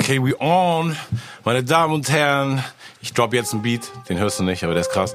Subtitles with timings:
[0.00, 0.96] Okay, we on.
[1.44, 2.64] Meine Damen und Herren,
[3.02, 5.12] ich drop jetzt einen Beat, den hörst du nicht, aber der ist krass.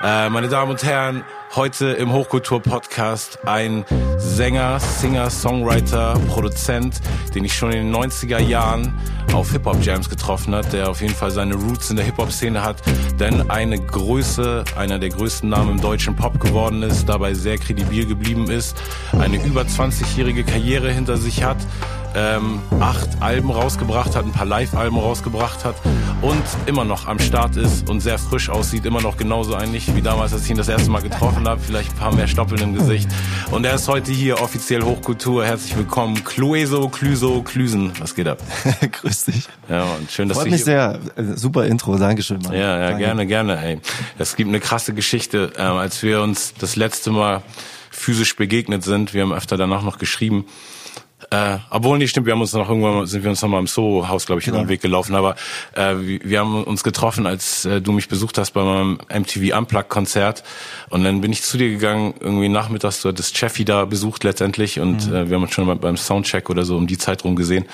[0.00, 1.24] Äh, meine Damen und Herren,
[1.56, 3.84] heute im Hochkultur-Podcast ein
[4.16, 7.00] Sänger, Singer, Songwriter, Produzent,
[7.34, 8.94] den ich schon in den 90er Jahren
[9.34, 12.76] auf Hip-Hop-Jams getroffen hat, der auf jeden Fall seine Roots in der Hip-Hop-Szene hat,
[13.18, 18.06] denn eine Größe, einer der größten Namen im deutschen Pop geworden ist, dabei sehr kredibil
[18.06, 18.76] geblieben ist,
[19.18, 21.58] eine über 20-jährige Karriere hinter sich hat,
[22.14, 25.76] ähm, acht Alben rausgebracht hat, ein paar Live-Alben rausgebracht hat
[26.22, 30.02] und immer noch am Start ist und sehr frisch aussieht, immer noch genauso eigentlich wie
[30.02, 32.74] damals, als ich ihn das erste Mal getroffen habe, vielleicht ein paar mehr Stoppeln im
[32.74, 33.08] Gesicht.
[33.50, 35.44] Und er ist heute hier offiziell Hochkultur.
[35.44, 37.92] Herzlich willkommen, Clueso, Cluso, Klüsen.
[38.00, 38.38] Was geht ab?
[38.92, 39.48] Grüß dich.
[39.68, 40.98] Ja, und schön, dass Freut du mich sehr.
[41.16, 42.40] Äh, Super Intro, Dankeschön.
[42.42, 42.52] Mann.
[42.52, 43.04] ja, ja, Danke.
[43.04, 43.58] gerne, gerne.
[43.58, 43.80] Ey.
[44.18, 47.42] Es gibt eine krasse Geschichte, ähm, als wir uns das letzte Mal
[47.90, 49.14] physisch begegnet sind.
[49.14, 50.46] Wir haben öfter danach noch geschrieben.
[51.30, 53.66] Äh, obwohl nicht stimmt, wir haben uns noch irgendwann sind wir uns noch mal im
[53.66, 55.14] Soho-Haus, glaube ich, über den Weg gelaufen.
[55.14, 55.36] Aber
[55.74, 60.42] äh, wir, haben uns getroffen, als äh, du mich besucht hast bei meinem MTV Unplugged-Konzert.
[60.88, 64.80] Und dann bin ich zu dir gegangen, irgendwie nachmittags, du hattest Cheffi da besucht letztendlich
[64.80, 67.36] und äh, wir haben uns schon mal beim Soundcheck oder so um die Zeit rum
[67.36, 67.66] gesehen.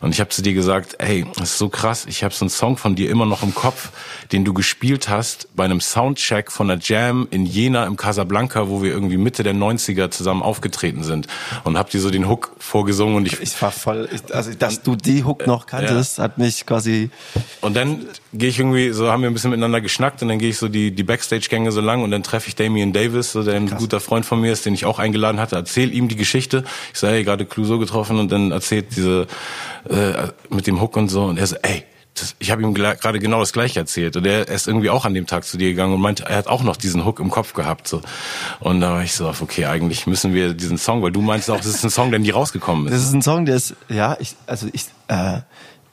[0.00, 2.50] Und ich habe zu dir gesagt, ey, das ist so krass, ich habe so einen
[2.50, 3.90] Song von dir immer noch im Kopf,
[4.32, 8.82] den du gespielt hast bei einem Soundcheck von einer Jam in Jena im Casablanca, wo
[8.82, 11.28] wir irgendwie Mitte der 90er zusammen aufgetreten sind.
[11.64, 14.82] Und hab dir so den Hook vorgesungen und ich, Ich war voll, ich, also dass
[14.82, 17.10] du die Hook noch kanntest, hat mich quasi,
[17.60, 20.50] und dann gehe ich irgendwie, so haben wir ein bisschen miteinander geschnackt und dann gehe
[20.50, 23.54] ich so die, die Backstage-Gänge so lang und dann treffe ich Damian Davis, so der
[23.54, 26.64] ein guter Freund von mir ist, den ich auch eingeladen hatte, erzähl ihm die Geschichte.
[26.92, 29.26] Ich sage, hey, gerade Clouseau getroffen und dann erzählt diese,
[29.88, 33.18] äh, mit dem Hook und so und er so, ey, das, ich habe ihm gerade
[33.18, 35.94] genau das gleiche erzählt und er ist irgendwie auch an dem Tag zu dir gegangen
[35.94, 38.02] und meinte, er hat auch noch diesen Hook im Kopf gehabt so
[38.60, 41.56] und da war ich so, okay, eigentlich müssen wir diesen Song, weil du meinst auch,
[41.56, 42.92] das ist ein Song, der nie rausgekommen ist.
[42.94, 45.40] das ist ein Song, der ist, ja, ich, also ich, äh,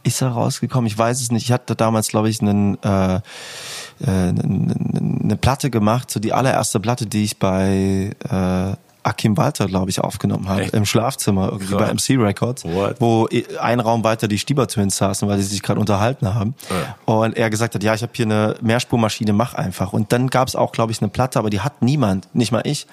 [0.03, 0.87] ist er rausgekommen?
[0.87, 1.43] Ich weiß es nicht.
[1.43, 3.21] Ich hatte damals, glaube ich, einen, äh, äh,
[4.01, 8.75] eine Platte gemacht, so die allererste Platte, die ich bei äh,
[9.09, 10.73] Akim Walter, glaube ich, aufgenommen habe, Echt?
[10.73, 11.89] im Schlafzimmer, irgendwie Krass.
[11.89, 12.95] bei MC Records, What?
[12.99, 13.27] wo
[13.59, 16.55] ein Raum weiter die Stieber Twins saßen, weil sie sich gerade unterhalten haben.
[17.05, 19.93] Und er gesagt hat, ja, ich habe hier eine Mehrspurmaschine, mach einfach.
[19.93, 22.61] Und dann gab es auch, glaube ich, eine Platte, aber die hat niemand, nicht mal
[22.65, 22.87] ich.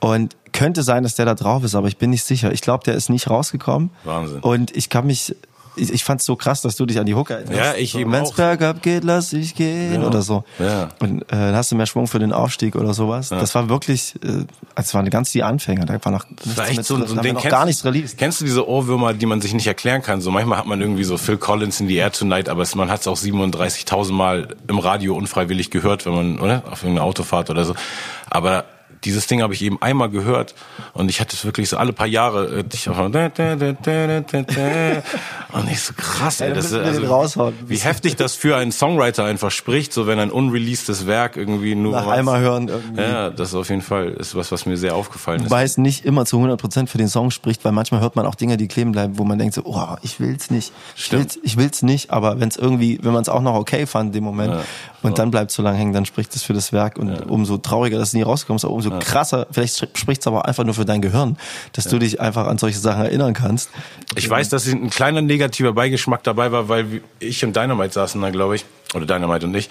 [0.00, 2.52] Und könnte sein, dass der da drauf ist, aber ich bin nicht sicher.
[2.52, 3.90] Ich glaube, der ist nicht rausgekommen.
[4.04, 4.40] Wahnsinn.
[4.40, 5.34] Und ich kann mich,
[5.76, 7.56] ich, ich fand's so krass, dass du dich an die Hook erinnerst.
[7.58, 10.06] Ja, ich so, eben Wenn's bergab geht, lass ich gehen Ja.
[10.06, 10.44] oder so.
[10.58, 10.88] Ja.
[11.00, 13.30] Und äh, dann hast du mehr Schwung für den Aufstieg oder sowas.
[13.30, 14.44] Das war wirklich, äh,
[14.74, 15.84] es waren ganz die Anfänger.
[15.86, 17.34] Da war noch nichts war echt mit, so, da so ein Ding.
[17.34, 18.18] noch Kennst- gar nichts released.
[18.18, 20.20] Kennst du diese Ohrwürmer, die man sich nicht erklären kann?
[20.20, 23.00] So manchmal hat man irgendwie so Phil Collins in the Air Tonight, aber man hat
[23.00, 26.62] es auch 37.000 Mal im Radio unfreiwillig gehört, wenn man, oder?
[26.70, 27.74] Auf irgendeiner Autofahrt oder so.
[28.30, 28.64] Aber
[29.04, 30.54] dieses Ding habe ich eben einmal gehört
[30.94, 32.60] und ich hatte es wirklich so alle paar Jahre.
[32.60, 32.88] äh, Ich
[35.52, 37.54] und ich so krass, ey, Ja, das ist, raushauen.
[37.66, 41.92] wie heftig das für einen Songwriter einfach spricht, so wenn ein unreleastes Werk irgendwie nur
[41.92, 43.00] Nach was- einmal hören irgendwie.
[43.02, 45.50] Ja, das ist auf jeden Fall ist was, was mir sehr aufgefallen ist.
[45.50, 48.34] Wobei es nicht immer zu 100% für den Song spricht, weil manchmal hört man auch
[48.34, 50.72] Dinge, die kleben bleiben, wo man denkt so, oh, ich will's nicht.
[50.96, 51.22] Ich Stimmt.
[51.22, 54.08] will's, ich will's nicht, aber wenn es irgendwie, wenn man es auch noch okay fand
[54.08, 54.54] in dem Moment
[55.02, 57.98] und dann bleibt so lange hängen, dann spricht es für das Werk und umso trauriger,
[57.98, 60.84] dass es nie rausgekommen ist, aber umso krasser, vielleicht spricht es aber einfach nur für
[60.84, 61.36] dein Gehirn,
[61.72, 63.70] dass du dich einfach an solche Sachen erinnern kannst.
[64.16, 68.30] Ich weiß, dass ein kleiner negativer Beigeschmack dabei war, weil ich und Dynamite saßen da,
[68.30, 68.64] glaube ich,
[68.94, 69.70] oder Dynamite und ich.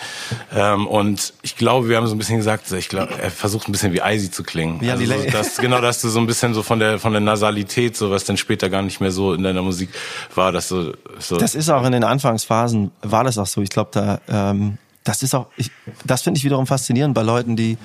[0.55, 3.71] Ähm, und ich glaube, wir haben so ein bisschen gesagt, ich glaube, er versucht ein
[3.71, 4.81] bisschen wie Eisy zu klingen.
[4.81, 7.21] Wie also so, dass, genau, dass du so ein bisschen so von der von der
[7.21, 9.89] Nasalität, so was dann später gar nicht mehr so in deiner Musik
[10.33, 11.37] war, dass du so.
[11.37, 13.61] Das ist auch in den Anfangsphasen, war das auch so.
[13.61, 15.71] Ich glaube, da, ähm, das ist auch, ich,
[16.05, 17.77] das finde ich wiederum faszinierend bei Leuten, die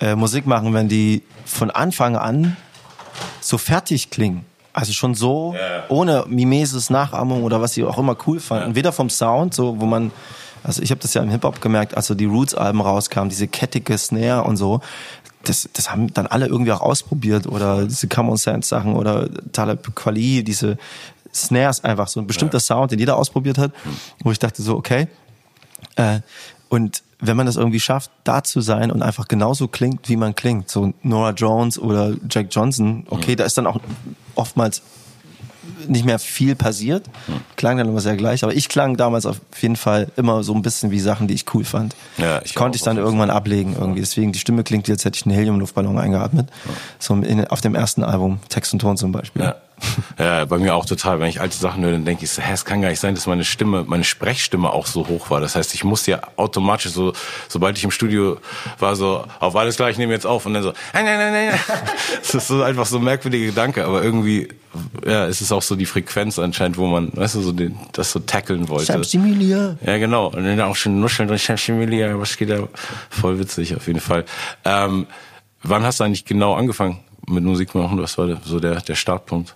[0.00, 2.56] äh, Musik machen, wenn die von Anfang an
[3.40, 4.44] so fertig klingen.
[4.72, 5.84] Also schon so, Ja.
[5.88, 8.76] ohne Mimesis, Nachahmung oder was sie auch immer cool fanden.
[8.76, 10.12] Weder vom Sound, so wo man,
[10.62, 13.98] also ich habe das ja im Hip-Hop gemerkt, als so die Roots-Alben rauskamen, diese kettige
[13.98, 14.80] Snare und so,
[15.42, 19.28] das, das haben dann alle irgendwie auch ausprobiert oder diese Come On Sense Sachen oder
[19.52, 20.78] Talib Kweli, diese
[21.34, 23.72] Snares einfach, so ein bestimmter Sound, den jeder ausprobiert hat,
[24.22, 25.08] wo ich dachte so, okay,
[25.96, 26.20] äh,
[26.70, 30.34] und wenn man das irgendwie schafft, da zu sein und einfach genauso klingt, wie man
[30.34, 33.78] klingt, so Nora Jones oder Jack Johnson, okay, da ist dann auch
[34.36, 34.80] oftmals
[35.88, 37.06] nicht mehr viel passiert,
[37.56, 40.62] klang dann immer sehr gleich, aber ich klang damals auf jeden Fall immer so ein
[40.62, 41.96] bisschen wie Sachen, die ich cool fand.
[42.18, 45.26] Ja, ich Konnte ich dann irgendwann ablegen irgendwie, deswegen die Stimme klingt, als hätte ich
[45.26, 46.48] einen Heliumluftballon eingeatmet,
[46.98, 49.42] so in, auf dem ersten Album, Text und Ton zum Beispiel.
[49.42, 49.56] Ja.
[50.18, 51.20] Ja, bei mir auch total.
[51.20, 53.14] Wenn ich alte Sachen höre, dann denke ich so, hä, es kann gar nicht sein,
[53.14, 55.40] dass meine Stimme, meine Sprechstimme auch so hoch war.
[55.40, 57.12] Das heißt, ich muss ja automatisch so,
[57.48, 58.38] sobald ich im Studio
[58.78, 61.48] war, so, auf alles klar, ich nehme jetzt auf und dann so, nein, nein, nein,
[61.50, 61.60] nein.
[62.18, 64.48] Das ist so einfach so ein merkwürdiger Gedanke, aber irgendwie,
[65.04, 68.12] ja, es ist auch so die Frequenz anscheinend, wo man, weißt du, so den, das
[68.12, 68.92] so tackeln wollte.
[69.14, 69.76] Emilia.
[69.84, 70.26] Ja, genau.
[70.28, 72.68] Und dann auch schon nuscheln durch Emilia, was geht da?
[73.08, 74.24] Voll witzig, auf jeden Fall.
[74.64, 75.06] Ähm,
[75.62, 78.00] wann hast du eigentlich genau angefangen mit Musik machen?
[78.00, 79.54] Was war so der, der Startpunkt?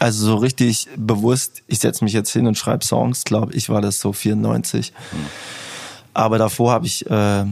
[0.00, 3.80] Also so richtig bewusst, ich setze mich jetzt hin und schreibe Songs, glaube ich, war
[3.80, 4.92] das so 94.
[5.10, 5.18] Hm.
[6.14, 7.44] Aber davor habe ich äh, äh,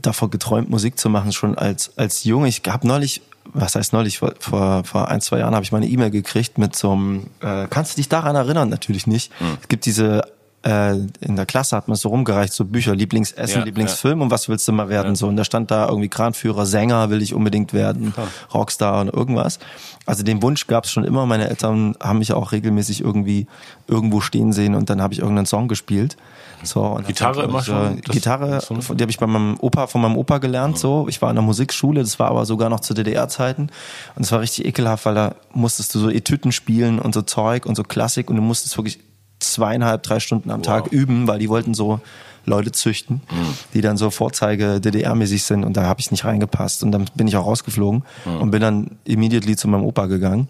[0.00, 2.48] davor geträumt, Musik zu machen, schon als, als Junge.
[2.48, 6.10] Ich habe neulich, was heißt neulich, vor, vor, ein, zwei Jahren habe ich meine E-Mail
[6.10, 8.70] gekriegt mit so einem, äh, kannst du dich daran erinnern?
[8.70, 9.30] Natürlich nicht.
[9.38, 9.58] Hm.
[9.60, 10.22] Es gibt diese
[10.64, 14.24] äh, in der Klasse hat man so rumgereicht, so Bücher, Lieblingsessen, ja, Lieblingsfilm ja.
[14.24, 15.12] und was willst du mal werden?
[15.12, 15.14] Ja.
[15.16, 18.28] So, und da stand da irgendwie Kranführer, Sänger will ich unbedingt werden, Klar.
[18.54, 19.58] Rockstar und irgendwas.
[20.06, 21.26] Also den Wunsch gab es schon immer.
[21.26, 23.46] Meine Eltern haben mich auch regelmäßig irgendwie
[23.86, 26.16] irgendwo stehen sehen und dann habe ich irgendeinen Song gespielt.
[26.64, 28.00] So, und Gitarre immer schon?
[28.02, 30.78] Gitarre, die habe ich bei meinem Opa, von meinem Opa gelernt.
[30.78, 33.70] So, ich war in der Musikschule, das war aber sogar noch zu DDR-Zeiten
[34.14, 37.66] und es war richtig ekelhaft, weil da musstest du so Etüten spielen und so Zeug
[37.66, 39.00] und so Klassik und du musstest wirklich
[39.42, 40.66] zweieinhalb, drei Stunden am wow.
[40.66, 42.00] Tag üben, weil die wollten so
[42.44, 43.54] Leute züchten, mhm.
[43.74, 46.82] die dann so Vorzeige DDR-mäßig sind und da habe ich nicht reingepasst.
[46.82, 48.40] Und dann bin ich auch rausgeflogen mhm.
[48.40, 50.48] und bin dann immediately zu meinem Opa gegangen,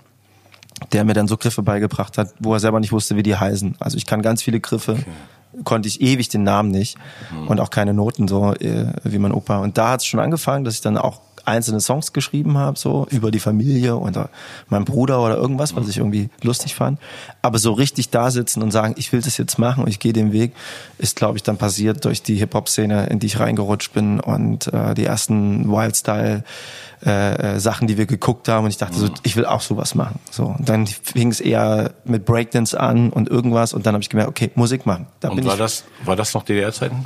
[0.93, 3.77] der mir dann so Griffe beigebracht hat, wo er selber nicht wusste, wie die heißen.
[3.79, 5.63] Also ich kann ganz viele Griffe, okay.
[5.65, 6.97] konnte ich ewig den Namen nicht
[7.31, 7.49] mhm.
[7.49, 9.59] und auch keine Noten so äh, wie mein Opa.
[9.59, 13.07] Und da hat es schon angefangen, dass ich dann auch einzelne Songs geschrieben habe, so
[13.11, 14.31] über die Familie oder
[14.69, 16.99] meinen Bruder oder irgendwas, was ich irgendwie lustig fand.
[17.43, 20.13] Aber so richtig da sitzen und sagen, ich will das jetzt machen und ich gehe
[20.13, 20.53] den Weg,
[20.99, 24.95] ist, glaube ich, dann passiert durch die Hip-Hop-Szene, in die ich reingerutscht bin und äh,
[24.95, 26.45] die ersten Wildstyle
[27.05, 29.97] äh, äh, Sachen, die wir geguckt haben und ich dachte so, ich will auch sowas
[29.97, 30.21] machen.
[30.31, 34.09] So und dann fing es eher mit Breakdance an und irgendwas und dann habe ich
[34.09, 35.07] gemerkt, okay, Musik machen.
[35.19, 37.05] Da und war das war das noch DDR-Zeiten?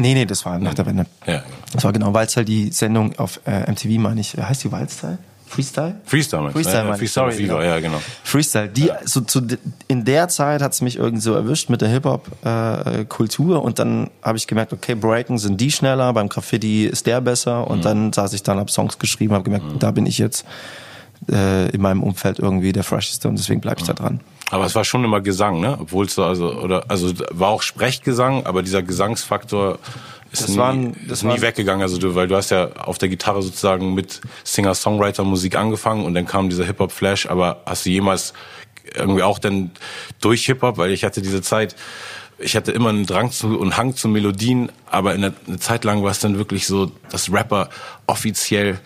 [0.00, 1.06] Nee, nee, das war nach der Wende.
[1.26, 1.42] Ja.
[1.72, 4.36] Das war genau Walzteil, die Sendung auf äh, MTV, meine ich.
[4.36, 5.18] Heißt die Walzteil?
[5.46, 5.96] Freestyle?
[6.04, 7.60] Freestyle, Freestyle, ja, Freestyle Sorry, genau.
[7.60, 8.00] ja, genau.
[8.22, 8.68] Freestyle.
[8.68, 8.98] Die, ja.
[9.04, 9.42] so, zu,
[9.88, 14.10] in der Zeit hat es mich irgendwie so erwischt mit der Hip-Hop-Kultur äh, und dann
[14.22, 17.82] habe ich gemerkt, okay, Breaken sind die schneller, beim Graffiti ist der besser und mhm.
[17.82, 19.78] dann saß ich dann, habe Songs geschrieben, habe gemerkt, mhm.
[19.80, 20.46] da bin ich jetzt
[21.28, 24.20] äh, in meinem Umfeld irgendwie der Fresheste und deswegen bleibe ich da dran.
[24.50, 25.76] Aber es war schon immer Gesang, ne?
[25.80, 29.78] Obwohl es so, also, oder, also war auch Sprechgesang, aber dieser Gesangsfaktor
[30.32, 31.82] ist, das nie, waren, das ist nie waren, weggegangen.
[31.82, 36.26] Also du, weil du hast ja auf der Gitarre sozusagen mit Singer-Songwriter-Musik angefangen und dann
[36.26, 38.32] kam dieser Hip-Hop-Flash, aber hast du jemals
[38.94, 39.70] irgendwie auch dann
[40.20, 41.76] durch Hip-Hop, weil ich hatte diese Zeit,
[42.38, 45.84] ich hatte immer einen Drang zu und Hang zu Melodien, aber in der, eine Zeit
[45.84, 47.68] lang war es dann wirklich so, dass Rapper
[48.06, 48.80] offiziell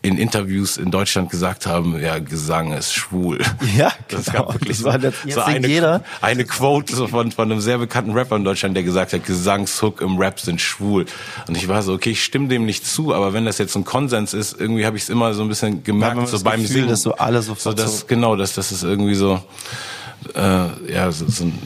[0.00, 3.38] in Interviews in Deutschland gesagt haben, ja, Gesang ist schwul.
[3.76, 4.44] Ja, das genau.
[4.44, 6.04] gab wirklich das war das, so eine, jeder.
[6.20, 10.00] eine Quote so von, von einem sehr bekannten Rapper in Deutschland, der gesagt hat, Gesangshook
[10.00, 11.06] im Rap sind schwul.
[11.48, 13.84] Und ich war so, okay, ich stimme dem nicht zu, aber wenn das jetzt ein
[13.84, 16.88] Konsens ist, irgendwie habe ich es immer so ein bisschen gemerkt, so beim Gefühl, Singen.
[16.88, 19.42] Dass so alle so, so das, Genau, dass das ist irgendwie so,
[20.34, 21.58] äh, ja, so, so ein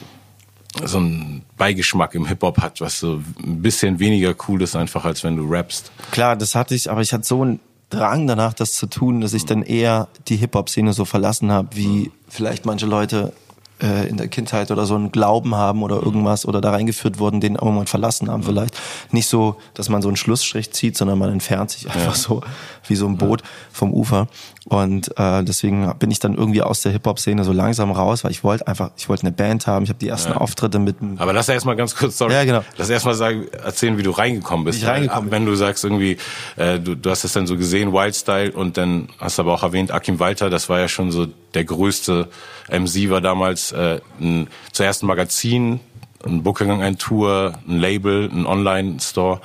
[0.85, 5.23] so ein Beigeschmack im Hip-Hop hat, was so ein bisschen weniger cool ist einfach, als
[5.23, 5.93] wenn du rappst.
[6.13, 7.61] Klar, das hatte ich, aber ich hatte so ein
[7.93, 12.11] Drang danach, das zu tun, dass ich dann eher die Hip-Hop-Szene so verlassen habe, wie
[12.29, 13.35] vielleicht manche Leute
[13.83, 17.41] äh, in der Kindheit oder so einen Glauben haben oder irgendwas oder da reingeführt wurden,
[17.41, 18.81] den mal verlassen haben vielleicht.
[19.11, 22.43] Nicht so, dass man so einen Schlussstrich zieht, sondern man entfernt sich einfach so
[22.87, 24.29] wie so ein Boot vom Ufer.
[24.67, 28.45] Und äh, deswegen bin ich dann irgendwie aus der Hip-Hop-Szene so langsam raus, weil ich
[28.45, 30.37] wollte einfach, ich wollte eine Band haben, ich habe die ersten ja.
[30.37, 32.63] Auftritte mit Aber lass erstmal ganz kurz, sorry, ja, genau.
[32.77, 34.79] lass erstmal sagen, erzählen, wie du reingekommen bist.
[34.79, 36.17] Ich reingekommen Wenn du sagst irgendwie,
[36.57, 39.65] äh, du, du hast es dann so gesehen, Wildstyle, und dann hast du aber auch
[39.65, 42.29] erwähnt, Akim Walter, das war ja schon so der größte
[42.71, 45.81] MC, war damals äh, ein, zuerst ein Magazin,
[46.25, 49.41] ein Booking, ein Tour, ein Label, ein Online-Store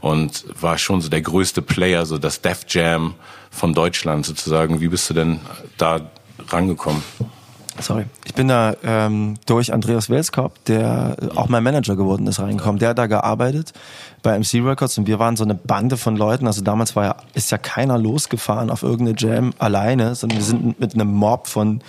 [0.00, 3.14] und war schon so der größte Player, so das Def Jam
[3.56, 4.80] von Deutschland sozusagen.
[4.80, 5.40] Wie bist du denn
[5.78, 6.00] da
[6.48, 7.02] rangekommen?
[7.78, 8.06] Sorry.
[8.24, 12.78] Ich bin da ähm, durch Andreas Welskop, der auch mein Manager geworden ist, reingekommen.
[12.78, 13.72] Der hat da gearbeitet
[14.22, 16.46] bei MC Records und wir waren so eine Bande von Leuten.
[16.46, 20.80] Also damals war ja, ist ja keiner losgefahren auf irgendeine Jam alleine, sondern wir sind
[20.80, 21.80] mit einem Mob von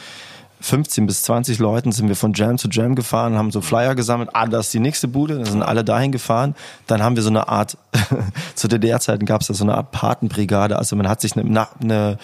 [0.60, 4.30] 15 bis 20 Leuten sind wir von Jam zu Jam gefahren, haben so Flyer gesammelt.
[4.34, 5.36] Ah, das ist die nächste Bude.
[5.36, 6.56] Dann sind alle dahin gefahren.
[6.88, 7.78] Dann haben wir so eine Art,
[8.56, 10.78] zu DDR-Zeiten gab es da so eine Art Patenbrigade.
[10.78, 12.18] Also man hat sich eine, eine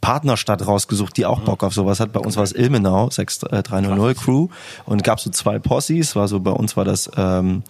[0.00, 2.12] Partnerstadt rausgesucht, die auch Bock auf sowas hat.
[2.12, 4.48] Bei uns war es Ilmenau, 6300 Crew
[4.84, 7.62] und gab so zwei Possis, war so bei uns war das ähm,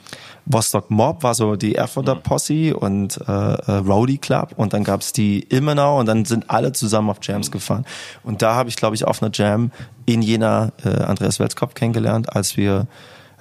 [0.46, 2.22] Vostok Mob war so die Erfurter mhm.
[2.22, 6.72] Posse und äh, äh, Rowdy Club und dann gab's die Ilmenau und dann sind alle
[6.72, 7.52] zusammen auf Jams mhm.
[7.52, 7.84] gefahren.
[8.22, 9.72] Und da habe ich, glaube ich, auf einer Jam
[10.06, 12.86] in Jena äh, Andreas Welskopf kennengelernt, als wir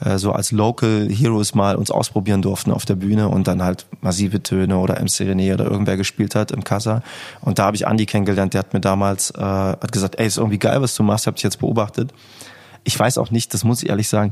[0.03, 3.85] äh, so als Local Heroes mal uns ausprobieren durften auf der Bühne und dann halt
[4.01, 7.03] massive Töne oder MC René oder irgendwer gespielt hat im Kassa.
[7.41, 10.38] Und da habe ich Andy kennengelernt, der hat mir damals äh, hat gesagt, ey, ist
[10.38, 12.12] irgendwie geil, was du machst, hab dich jetzt beobachtet.
[12.83, 14.31] Ich weiß auch nicht, das muss ich ehrlich sagen,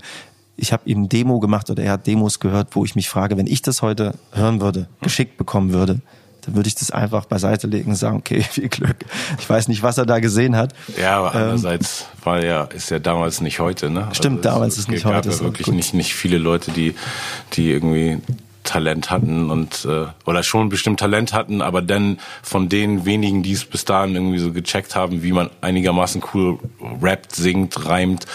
[0.56, 3.48] ich habe ihm Demo gemacht oder er hat Demos gehört, wo ich mich frage, wenn
[3.48, 6.00] ich das heute hören würde, geschickt bekommen würde,
[6.42, 8.98] dann würde ich das einfach beiseite legen und sagen, okay, viel Glück.
[9.40, 10.74] Ich weiß nicht, was er da gesehen hat.
[10.98, 14.10] Ja, aber ähm, andererseits war ja, ist ja damals nicht heute, ne?
[14.12, 15.30] Stimmt, also damals ist nicht heute.
[15.30, 16.96] Es gab ja wirklich nicht, nicht viele Leute, die,
[17.54, 18.20] die irgendwie
[18.74, 23.51] Talent hatten und äh, oder schon bestimmt Talent hatten, aber dann von den wenigen, die
[23.51, 26.58] es bis dahin irgendwie so gecheckt haben, wie man einigermaßen cool
[27.00, 28.25] rappt, singt, reimt,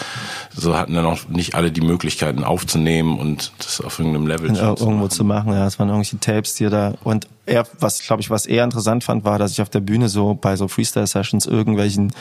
[0.55, 4.61] so hatten dann auch nicht alle die Möglichkeiten aufzunehmen und das auf irgendeinem Level zu
[4.61, 5.09] irgendwo machen.
[5.09, 5.51] zu machen.
[5.51, 9.03] Ja, es waren irgendwelche Tapes, die da und er, was glaube ich, was er interessant
[9.03, 12.13] fand, war, dass ich auf der Bühne so bei so Freestyle Sessions irgendwelchen,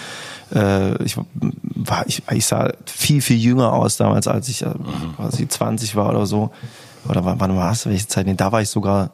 [0.52, 1.16] äh, ich
[1.62, 4.74] war, ich, ich sah viel viel jünger aus damals, als ich, äh,
[5.18, 6.50] als ich 20 war oder so
[7.08, 8.26] oder wann war es, welche Zeit?
[8.26, 9.10] Nee, da war ich sogar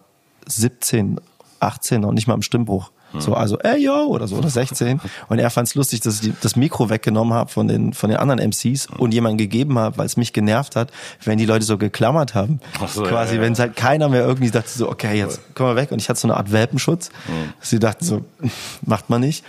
[0.47, 1.21] 17,
[1.61, 2.91] 18 noch nicht mal im Stimmbruch.
[3.19, 5.01] So, also, ey yo, oder so, oder 16.
[5.29, 8.19] Und er fand es lustig, dass ich das Mikro weggenommen habe von den, von den
[8.19, 10.91] anderen MCs und jemand gegeben habe, weil es mich genervt hat,
[11.25, 12.61] wenn die Leute so geklammert haben.
[12.89, 13.47] So, Quasi, ja, ja.
[13.47, 15.93] wenn es halt keiner mehr irgendwie dachte so, okay, jetzt komm mal weg.
[15.93, 17.11] Und ich hatte so eine Art Welpenschutz.
[17.29, 17.53] Mhm.
[17.61, 18.25] Sie dachten so,
[18.83, 19.45] macht man nicht.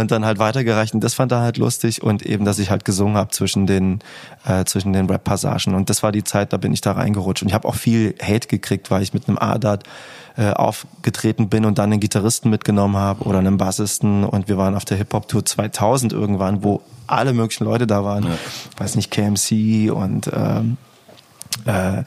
[0.00, 0.94] Und dann halt weitergereicht.
[0.94, 2.02] Und das fand er halt lustig.
[2.02, 4.00] Und eben, dass ich halt gesungen habe zwischen den,
[4.46, 5.74] äh, zwischen den Rap-Passagen.
[5.74, 7.42] Und das war die Zeit, da bin ich da reingerutscht.
[7.42, 9.84] Und ich habe auch viel Hate gekriegt, weil ich mit einem Adat
[10.36, 14.74] äh, aufgetreten bin und dann einen Gitarristen mitgenommen habe oder einen Bassisten und wir waren
[14.74, 18.24] auf der Hip-Hop-Tour 2000 irgendwann, wo alle möglichen Leute da waren.
[18.24, 18.38] Ja.
[18.78, 20.78] Weiß nicht, KMC und ähm,
[21.66, 22.04] äh,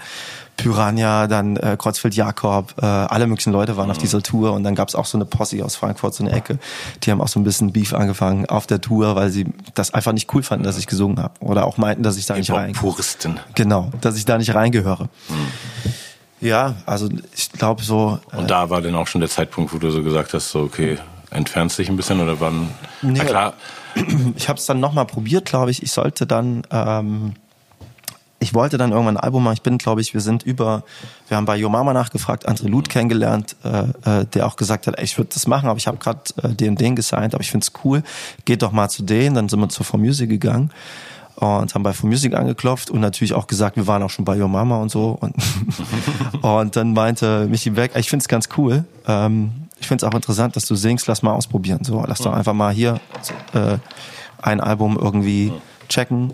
[0.58, 3.92] Piranha, dann äh, Kreuzfeld Jakob, äh, alle möglichen Leute waren mhm.
[3.92, 6.34] auf dieser Tour und dann gab es auch so eine Posse aus Frankfurt, so eine
[6.34, 6.60] Ecke,
[7.04, 10.14] die haben auch so ein bisschen Beef angefangen auf der Tour, weil sie das einfach
[10.14, 12.74] nicht cool fanden, dass ich gesungen habe oder auch meinten, dass ich da nicht rein.
[12.74, 13.40] Puristen.
[13.54, 15.10] Genau, dass ich da nicht reingehöre.
[15.30, 15.94] Mhm.
[16.42, 18.20] Ja, also ich glaube so.
[18.32, 20.62] Und äh, da war dann auch schon der Zeitpunkt, wo du so gesagt hast, so
[20.62, 20.98] okay,
[21.32, 22.70] entfernst dich ein bisschen oder wann?
[23.02, 23.54] Nee, Na klar.
[24.36, 25.82] Ich habe es dann nochmal probiert, glaube ich.
[25.82, 27.34] Ich sollte dann, ähm,
[28.46, 29.56] ich wollte dann irgendwann ein Album machen.
[29.56, 30.84] Ich bin, glaube ich, wir sind über,
[31.28, 35.00] wir haben bei Yo Mama nachgefragt, André Luth kennengelernt, äh, äh, der auch gesagt hat,
[35.00, 37.50] ey, ich würde das machen, aber ich habe gerade äh, den den gesigned, aber ich
[37.50, 38.04] find's cool.
[38.46, 39.34] Geht doch mal zu denen.
[39.34, 40.70] Dann sind wir zur For Music gegangen
[41.38, 44.40] und haben bei For Music angeklopft und natürlich auch gesagt, wir waren auch schon bei
[44.40, 45.18] Your Mama und so.
[45.20, 45.36] Und,
[46.42, 48.86] und dann meinte Michi Beck, ich finde es ganz cool.
[49.08, 51.84] Ähm, ich finde es auch interessant, dass du singst, lass mal ausprobieren.
[51.84, 53.02] So, lass doch einfach mal hier
[53.54, 53.78] äh,
[54.42, 55.52] ein Album irgendwie
[55.90, 56.32] checken.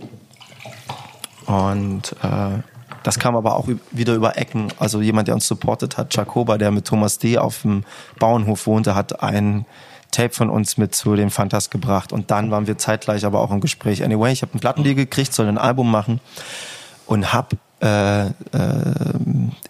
[1.51, 2.62] Und äh,
[3.03, 4.70] das kam aber auch wieder über Ecken.
[4.79, 7.38] Also jemand, der uns supportet hat, Jacoba, der mit Thomas D.
[7.38, 7.84] auf dem
[8.20, 9.65] Bauernhof wohnte, hat ein
[10.12, 12.13] Tape von uns mit zu den Fantas gebracht.
[12.13, 14.03] Und dann waren wir zeitgleich aber auch im Gespräch.
[14.03, 16.20] Anyway, ich habe einen Plattendeal gekriegt, soll ein Album machen
[17.05, 18.31] und habe äh, äh,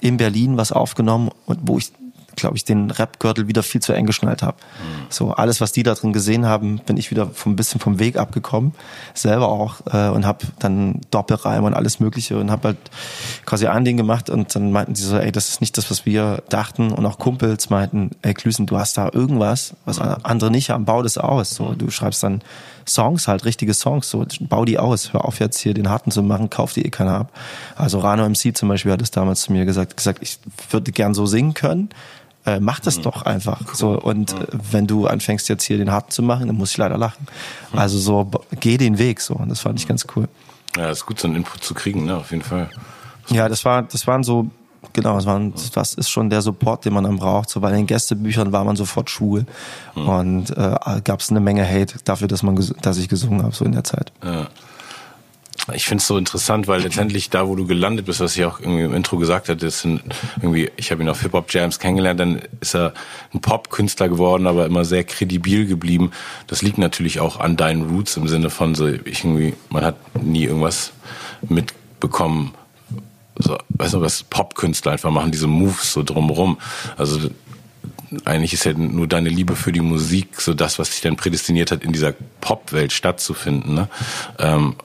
[0.01, 1.91] in Berlin was aufgenommen, wo ich
[2.35, 4.57] glaube ich, den Rap-Gürtel wieder viel zu eng geschnallt habe.
[4.57, 5.05] Mhm.
[5.09, 8.17] So alles, was die da drin gesehen haben, bin ich wieder ein bisschen vom Weg
[8.17, 8.73] abgekommen,
[9.13, 12.77] selber auch äh, und habe dann Doppelreim und alles Mögliche und habe halt
[13.45, 16.05] quasi ein Ding gemacht und dann meinten sie so, ey, das ist nicht das, was
[16.05, 20.15] wir dachten und auch Kumpels meinten, ey, Klüsen, du hast da irgendwas, was mhm.
[20.23, 21.51] andere nicht haben, bau das aus.
[21.51, 22.41] So, du schreibst dann
[22.88, 26.23] Songs halt, richtige Songs, so bau die aus, hör auf jetzt hier den harten zu
[26.23, 27.31] machen, kauf die eh keiner ab.
[27.75, 31.13] Also Rano MC zum Beispiel hat es damals zu mir gesagt, gesagt, ich würde gern
[31.13, 31.89] so singen können,
[32.45, 33.03] äh, mach das mhm.
[33.03, 33.62] doch einfach.
[33.62, 33.75] Cool.
[33.75, 34.60] So und mhm.
[34.71, 37.27] wenn du anfängst jetzt hier den harten zu machen, dann muss ich leider lachen.
[37.71, 37.79] Mhm.
[37.79, 38.29] Also so
[38.60, 40.27] geh den Weg so und das fand ich ganz cool.
[40.77, 42.69] Ja, ist gut so einen Input zu kriegen, ne, auf jeden Fall.
[43.29, 44.50] Ja, das war das waren so
[44.93, 47.50] genau, das, waren, das ist schon der Support, den man dann braucht.
[47.50, 49.45] So bei den Gästebüchern war man sofort schwul
[49.95, 50.10] mhm.
[50.10, 53.65] und äh, gab es eine Menge Hate dafür, dass man dass ich gesungen habe so
[53.65, 54.12] in der Zeit.
[54.24, 54.48] Ja
[55.74, 58.60] ich finde es so interessant, weil letztendlich da, wo du gelandet bist, was ich auch
[58.60, 62.75] irgendwie im Intro gesagt hatte, ist irgendwie, ich habe ihn auf Hip-Hop-Jams kennengelernt, dann ist
[62.75, 62.94] er
[63.34, 66.12] ein Pop-Künstler geworden, aber immer sehr kredibil geblieben.
[66.48, 69.96] Das liegt natürlich auch an deinen Roots im Sinne von so, ich irgendwie, man hat
[70.22, 70.94] nie irgendwas
[71.48, 72.53] mitbekommen,
[73.38, 76.58] so, weißt du, was Pop-Künstler einfach machen, diese Moves so drumrum.
[76.98, 77.30] Also
[78.25, 81.72] eigentlich ist ja nur deine Liebe für die Musik so das, was dich dann prädestiniert
[81.72, 83.74] hat, in dieser Pop-Welt stattzufinden.
[83.74, 83.88] Ne?
[84.38, 84.75] Ähm,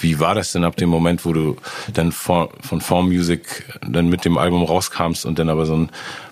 [0.00, 1.56] wie war das denn ab dem Moment, wo du
[1.92, 5.90] dann von, von Form Music dann mit dem Album rauskamst und dann aber so ein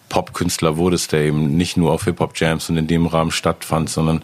[0.08, 4.22] Popkünstler wurdest, der eben nicht nur auf Hip-Hop-Jams und in dem Rahmen stattfand, sondern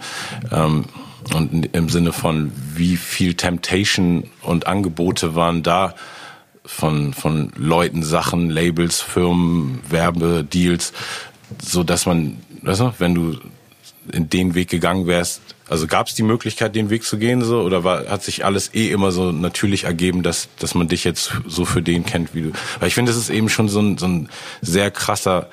[0.50, 0.86] ähm,
[1.32, 5.94] und im Sinne von wie viel Temptation und Angebote waren da
[6.66, 10.92] von, von Leuten, Sachen, Labels, Firmen, Werbedeals,
[11.62, 13.38] so dass man, weißt du, wenn du
[14.12, 17.60] in den Weg gegangen wärst, also gab es die Möglichkeit, den Weg zu gehen, so,
[17.60, 21.32] oder war, hat sich alles eh immer so natürlich ergeben, dass, dass man dich jetzt
[21.46, 22.52] so für den kennt, wie du.
[22.80, 24.28] Weil ich finde, das ist eben schon so ein, so ein
[24.60, 25.48] sehr krasser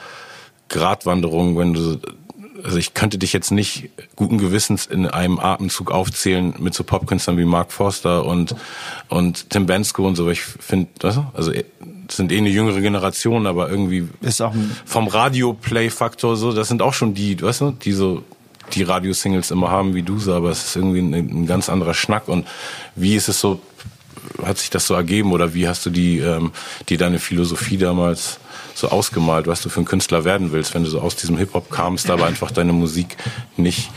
[0.69, 1.99] Gratwanderung, wenn du
[2.63, 7.37] also ich könnte dich jetzt nicht guten Gewissens in einem Atemzug aufzählen mit so Popkünstlern
[7.37, 8.55] wie Mark Forster und
[9.09, 10.29] und Tim Bensko und so.
[10.29, 11.51] Ich finde, weißt du, also
[12.09, 14.53] sind eh eine jüngere Generation, aber irgendwie ist auch
[14.85, 18.23] vom Radio-Play-Faktor so, das sind auch schon die, weißt du, die so
[18.75, 21.93] die Radiosingles immer haben wie du so, aber es ist irgendwie ein, ein ganz anderer
[21.93, 22.27] Schnack.
[22.27, 22.47] Und
[22.95, 23.61] wie ist es so,
[24.43, 26.51] hat sich das so ergeben oder wie hast du die, ähm,
[26.89, 28.39] die deine Philosophie damals
[28.73, 31.69] so ausgemalt, was du für ein Künstler werden willst, wenn du so aus diesem Hip-Hop
[31.69, 33.17] kamst, aber einfach deine Musik
[33.57, 33.89] nicht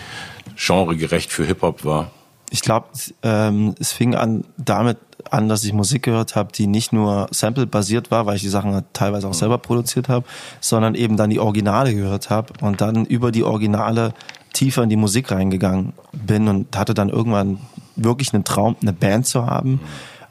[0.57, 2.11] genregerecht für Hip-Hop war?
[2.51, 2.87] Ich glaube,
[3.23, 4.99] ähm, es fing an damit
[5.31, 8.85] an, dass ich Musik gehört habe, die nicht nur Sample-basiert war, weil ich die Sachen
[8.93, 10.27] teilweise auch selber produziert habe,
[10.61, 14.15] sondern eben dann die Originale gehört habe und dann über die Originale
[14.55, 17.59] tiefer in die Musik reingegangen bin und hatte dann irgendwann
[17.97, 19.81] wirklich einen Traum, eine Band zu haben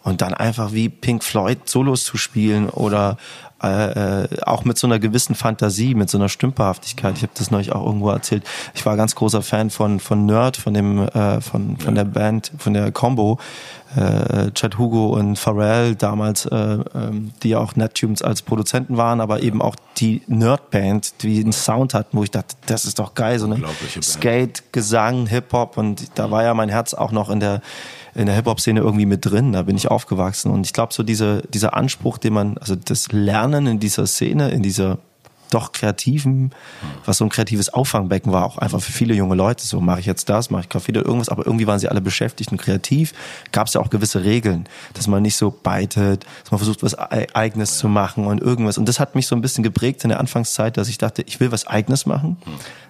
[0.03, 3.17] und dann einfach wie Pink Floyd Solos zu spielen oder
[3.63, 7.15] äh, äh, auch mit so einer gewissen Fantasie, mit so einer Stümperhaftigkeit.
[7.15, 8.43] Ich habe das neulich auch irgendwo erzählt.
[8.73, 12.51] Ich war ganz großer Fan von von Nerd, von dem äh, von von der Band,
[12.57, 13.39] von der Combo.
[13.95, 19.21] Äh, Chad Hugo und Pharrell damals, äh, ähm, die ja auch Nettunes als Produzenten waren,
[19.21, 23.13] aber eben auch die Nerd-Band, die einen Sound hatten, wo ich dachte, das ist doch
[23.13, 23.61] geil, so eine
[24.01, 27.61] Skate, Gesang, Hip-Hop und da war ja mein Herz auch noch in der
[28.15, 29.53] in der Hip-Hop-Szene irgendwie mit drin.
[29.53, 30.51] Da bin ich aufgewachsen.
[30.51, 34.51] Und ich glaube, so diese, dieser Anspruch, den man, also das Lernen in dieser Szene,
[34.51, 34.99] in dieser
[35.53, 36.51] doch kreativen,
[37.05, 39.65] was so ein kreatives Auffangbecken war, auch einfach für viele junge Leute.
[39.65, 42.01] So mache ich jetzt das, mache ich Kaffee oder irgendwas, aber irgendwie waren sie alle
[42.01, 43.13] beschäftigt und kreativ.
[43.51, 46.95] Gab es ja auch gewisse Regeln, dass man nicht so beitet, dass man versucht, was
[46.95, 48.77] Eigenes zu machen und irgendwas.
[48.77, 51.39] Und das hat mich so ein bisschen geprägt in der Anfangszeit, dass ich dachte, ich
[51.39, 52.37] will was Eigenes machen,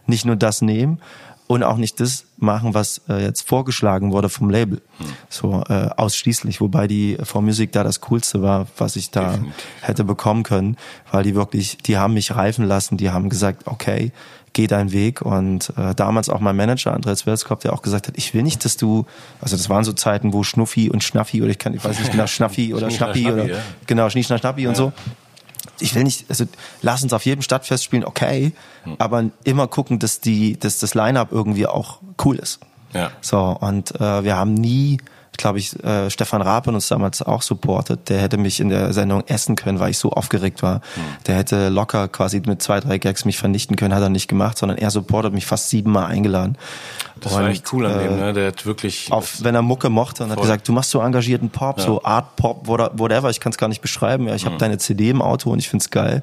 [0.05, 0.99] nicht nur das nehmen
[1.47, 4.81] und auch nicht das machen, was äh, jetzt vorgeschlagen wurde vom Label.
[4.97, 5.07] Hm.
[5.29, 9.65] So äh, ausschließlich, wobei die For Music da das Coolste war, was ich da Definitiv.
[9.81, 10.77] hätte bekommen können,
[11.11, 14.11] weil die wirklich, die haben mich reifen lassen, die haben gesagt, okay,
[14.53, 18.17] geh deinen Weg und äh, damals auch mein Manager Andreas Welskopf, der auch gesagt hat,
[18.17, 19.05] ich will nicht, dass du,
[19.41, 22.11] also das waren so Zeiten, wo Schnuffi und Schnaffi oder ich kann, ich weiß nicht
[22.11, 23.57] genau, Schnaffi oder Schnappi oder ja.
[23.87, 24.69] genau, Schnieschner Schnappi ja.
[24.69, 24.93] und so
[25.83, 26.45] ich will nicht, also
[26.81, 28.95] lass uns auf jedem Stadtfest spielen, okay, hm.
[28.99, 32.59] aber immer gucken, dass die, dass das Line-up irgendwie auch cool ist.
[32.93, 33.11] Ja.
[33.21, 34.97] So, und äh, wir haben nie
[35.37, 38.09] glaube ich, äh, Stefan Raab uns damals auch supportet.
[38.09, 40.75] Der hätte mich in der Sendung essen können, weil ich so aufgeregt war.
[40.75, 41.01] Mhm.
[41.27, 44.57] Der hätte locker quasi mit zwei, drei Gags mich vernichten können, hat er nicht gemacht,
[44.57, 46.57] sondern er supportet mich fast siebenmal eingeladen.
[47.23, 48.33] Das und, war echt cool an dem, ne?
[48.33, 49.11] Der hat wirklich.
[49.11, 51.85] Auf, wenn er Mucke mochte und hat gesagt, du machst so engagierten Pop, ja.
[51.85, 54.27] so Art Pop, whatever, ich kann es gar nicht beschreiben.
[54.27, 54.49] Ja, ich mhm.
[54.49, 56.21] habe deine CD im Auto und ich find's geil.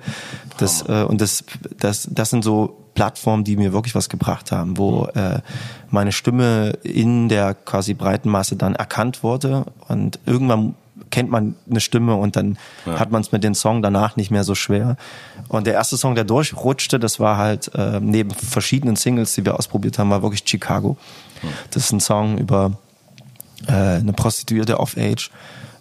[0.59, 1.45] Das, äh, und das,
[1.79, 5.39] das, das sind so Plattformen, die mir wirklich was gebracht haben, wo äh,
[5.89, 10.75] meine Stimme in der quasi breiten Masse dann erkannt wurde und irgendwann
[11.11, 12.99] kennt man eine Stimme und dann ja.
[12.99, 14.97] hat man es mit dem Song danach nicht mehr so schwer.
[15.49, 19.59] Und der erste Song, der durchrutschte, das war halt äh, neben verschiedenen Singles, die wir
[19.59, 20.97] ausprobiert haben, war wirklich Chicago.
[21.71, 22.73] Das ist ein Song über
[23.67, 25.31] äh, eine Prostituierte of Age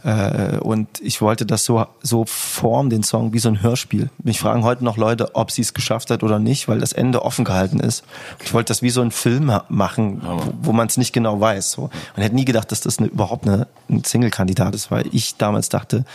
[0.03, 4.09] äh, und ich wollte das so, so formen, den Song, wie so ein Hörspiel.
[4.23, 7.23] Mich fragen heute noch Leute, ob sie es geschafft hat oder nicht, weil das Ende
[7.23, 8.03] offen gehalten ist.
[8.43, 11.71] Ich wollte das wie so ein Film machen, wo, wo man es nicht genau weiß.
[11.71, 11.89] So.
[12.15, 15.69] Man hätte nie gedacht, dass das eine, überhaupt eine, ein Single-Kandidat ist, weil ich damals
[15.69, 16.05] dachte,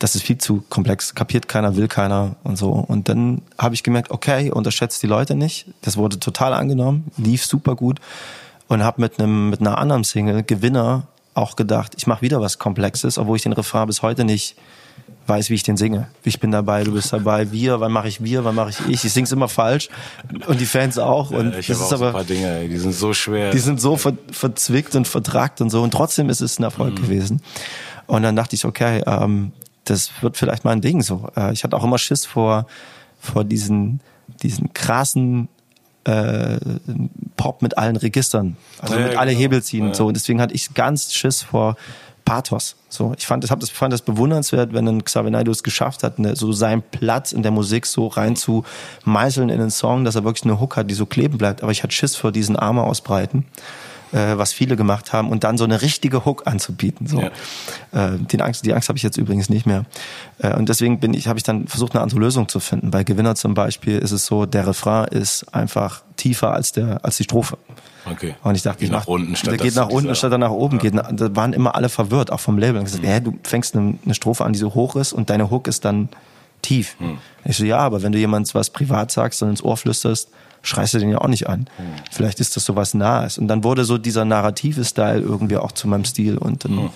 [0.00, 2.70] das ist viel zu komplex, kapiert keiner, will keiner und so.
[2.70, 5.66] Und dann habe ich gemerkt, okay, unterschätzt die Leute nicht.
[5.82, 8.00] Das wurde total angenommen, lief super gut
[8.70, 12.58] und habe mit einem mit einer anderen Single Gewinner auch gedacht, ich mache wieder was
[12.58, 14.56] Komplexes, obwohl ich den Refrain bis heute nicht
[15.26, 16.08] weiß, wie ich den singe.
[16.22, 19.04] Ich bin dabei, du bist dabei, wir, wann mache ich wir, wann mache ich ich.
[19.04, 19.88] Ich sing's immer falsch
[20.46, 21.32] und die Fans auch.
[21.32, 23.50] Und ja, ich das ist aber so ein paar Dinge, die sind so schwer.
[23.50, 26.94] Die sind so ver verzwickt und vertragt und so und trotzdem ist es ein Erfolg
[26.94, 27.02] mhm.
[27.02, 27.42] gewesen.
[28.06, 29.50] Und dann dachte ich, okay, ähm,
[29.84, 31.28] das wird vielleicht mal ein Ding so.
[31.36, 32.66] Äh, ich hatte auch immer Schiss vor
[33.18, 34.00] vor diesen
[34.42, 35.48] diesen krassen
[36.04, 36.58] äh,
[37.36, 39.42] Pop mit allen Registern, also ja, mit alle genau.
[39.42, 39.88] Hebel ziehen.
[39.88, 39.94] Ja.
[39.94, 41.76] So und deswegen hatte ich ganz Schiss vor
[42.24, 42.76] Pathos.
[42.88, 46.02] So, ich fand, ich hab das, fand das bewundernswert, wenn ein Xavier Naidoo es geschafft
[46.02, 48.64] hat, ne, so seinen Platz in der Musik so rein zu
[49.04, 51.62] meißeln in den Song, dass er wirklich eine Hook hat, die so kleben bleibt.
[51.62, 53.46] Aber ich hatte Schiss vor diesen Arme ausbreiten,
[54.12, 57.06] äh, was viele gemacht haben, und dann so eine richtige Hook anzubieten.
[57.06, 57.20] So.
[57.20, 57.30] Ja.
[57.92, 59.84] Äh, den Angst, die Angst habe ich jetzt übrigens nicht mehr.
[60.38, 62.90] Äh, und deswegen bin ich, habe ich dann versucht, eine andere Lösung zu finden.
[62.90, 67.16] Bei Gewinner zum Beispiel ist es so, der Refrain ist einfach tiefer als der als
[67.16, 67.56] die Strophe.
[68.06, 68.34] Okay.
[68.42, 70.80] Und ich dachte, geht ich nach unten statt der geht nach unten statt nach oben
[70.82, 70.90] ja.
[70.90, 70.94] geht.
[70.94, 72.78] Da waren immer alle verwirrt, auch vom Label.
[72.78, 73.24] Und gesagt, mhm.
[73.24, 76.08] du fängst eine, eine, Strophe an, die so hoch ist und deine Hook ist dann
[76.62, 76.96] tief.
[76.98, 77.18] Mhm.
[77.44, 80.30] Ich so, ja, aber wenn du jemand was privat sagst und ins Ohr flüsterst,
[80.62, 81.60] schreist du den ja auch nicht an.
[81.60, 81.94] Mhm.
[82.10, 83.38] Vielleicht ist das so was Nahes.
[83.38, 86.90] Und dann wurde so dieser narrative Style irgendwie auch zu meinem Stil und dann mhm.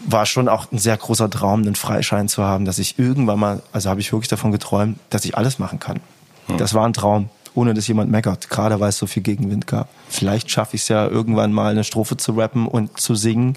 [0.00, 3.62] war schon auch ein sehr großer Traum, einen Freischein zu haben, dass ich irgendwann mal,
[3.72, 6.00] also habe ich wirklich davon geträumt, dass ich alles machen kann.
[6.48, 6.58] Mhm.
[6.58, 9.88] Das war ein Traum, ohne dass jemand meckert, gerade weil es so viel Gegenwind gab.
[10.08, 13.56] Vielleicht schaffe ich es ja irgendwann mal eine Strophe zu rappen und zu singen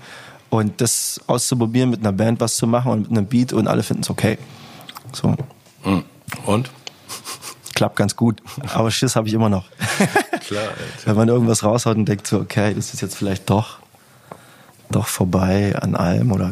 [0.50, 3.84] und das auszuprobieren, mit einer Band was zu machen und mit einem Beat und alle
[3.84, 4.38] finden es okay.
[5.14, 5.36] So.
[5.84, 6.04] Mhm.
[6.46, 6.70] Und?
[7.80, 8.42] Klappt ganz gut.
[8.74, 9.64] Aber Schiss habe ich immer noch.
[10.46, 10.68] Klar,
[11.06, 13.80] Wenn man irgendwas raushaut und denkt so, okay, das ist jetzt vielleicht doch,
[14.92, 16.52] doch vorbei an allem oder,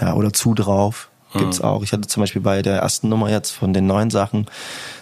[0.00, 1.08] ja, oder zu drauf.
[1.34, 1.66] Gibt's mhm.
[1.66, 1.84] auch.
[1.84, 4.46] Ich hatte zum Beispiel bei der ersten Nummer jetzt von den neuen Sachen,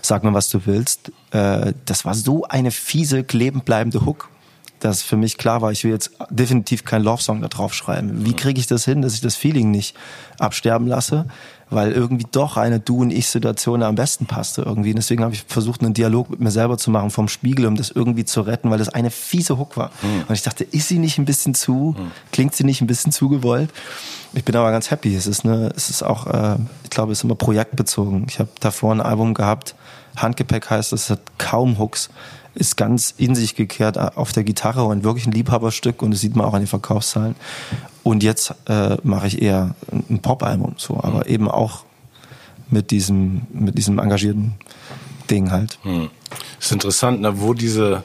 [0.02, 1.12] sag mir, was du willst.
[1.30, 3.64] Äh, das war so eine fiese, klebend
[4.04, 4.28] Hook
[4.80, 8.24] dass für mich klar war, ich will jetzt definitiv keinen Love-Song da drauf schreiben.
[8.24, 9.96] Wie kriege ich das hin, dass ich das Feeling nicht
[10.38, 11.26] absterben lasse?
[11.70, 14.90] Weil irgendwie doch eine Du- und Ich-Situation am besten passte irgendwie.
[14.90, 17.76] Und deswegen habe ich versucht, einen Dialog mit mir selber zu machen vom Spiegel, um
[17.76, 19.90] das irgendwie zu retten, weil das eine fiese Hook war.
[20.02, 20.24] Mhm.
[20.28, 22.10] Und ich dachte, ist sie nicht ein bisschen zu, mhm.
[22.32, 23.70] klingt sie nicht ein bisschen zu gewollt?
[24.34, 25.14] Ich bin aber ganz happy.
[25.14, 28.26] Es ist, eine, es ist auch, äh, ich glaube, es ist immer projektbezogen.
[28.28, 29.74] Ich habe davor ein Album gehabt,
[30.16, 32.10] Handgepäck heißt es, hat kaum Hooks
[32.58, 36.36] ist ganz in sich gekehrt auf der Gitarre und wirklich ein Liebhaberstück und das sieht
[36.36, 37.36] man auch an den Verkaufszahlen.
[38.02, 41.32] Und jetzt äh, mache ich eher ein Pop-Album, so, aber mhm.
[41.32, 41.84] eben auch
[42.70, 44.54] mit diesem, mit diesem engagierten
[45.30, 45.78] Ding halt.
[45.82, 46.10] Hm.
[46.60, 48.02] Ist interessant, ne, wo diese,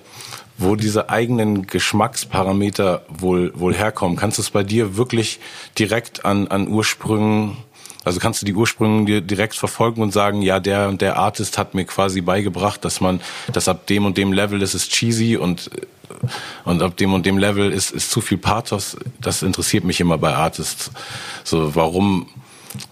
[0.58, 4.18] wo diese eigenen Geschmacksparameter wohl, wohl herkommen.
[4.18, 5.40] Kannst du es bei dir wirklich
[5.78, 7.58] direkt an, an Ursprüngen
[8.04, 11.58] also kannst du die Ursprünge dir direkt verfolgen und sagen, ja, der und der Artist
[11.58, 15.38] hat mir quasi beigebracht, dass man, dass ab dem und dem Level ist es cheesy
[15.38, 15.70] und
[16.64, 18.98] und ab dem und dem Level ist, ist zu viel Pathos.
[19.20, 20.92] Das interessiert mich immer bei Artists.
[21.44, 22.28] So, warum,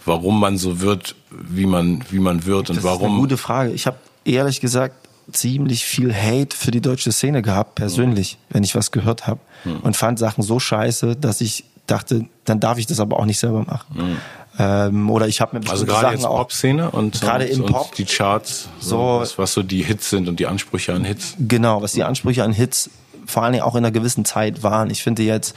[0.06, 3.00] warum man so wird, wie man, wie man wird und das warum.
[3.00, 3.72] Das ist eine gute Frage.
[3.72, 4.96] Ich habe ehrlich gesagt
[5.32, 8.56] ziemlich viel Hate für die deutsche Szene gehabt, persönlich, mhm.
[8.56, 9.40] wenn ich was gehört habe.
[9.64, 9.78] Mhm.
[9.78, 13.40] Und fand Sachen so scheiße, dass ich dachte, dann darf ich das aber auch nicht
[13.40, 13.86] selber machen.
[13.94, 14.18] Mhm.
[14.62, 18.06] Ähm, oder ich habe mir also gerade Sachen jetzt Pop-Szene und, gerade im Pop die
[18.06, 21.36] Charts, so, was, was so die Hits sind und die Ansprüche an Hits.
[21.40, 22.92] Genau, was die Ansprüche an Hits
[23.32, 24.90] vor allen Dingen auch in einer gewissen Zeit waren.
[24.90, 25.56] Ich finde jetzt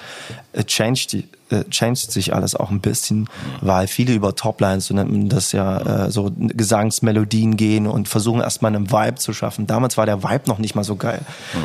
[0.53, 1.15] äh, changed,
[1.51, 3.29] äh, changed sich alles auch ein bisschen,
[3.61, 8.41] weil viele über Toplines, so nennt man das ja, äh, so Gesangsmelodien gehen und versuchen
[8.41, 9.67] erstmal einen Vibe zu schaffen.
[9.67, 11.21] Damals war der Vibe noch nicht mal so geil.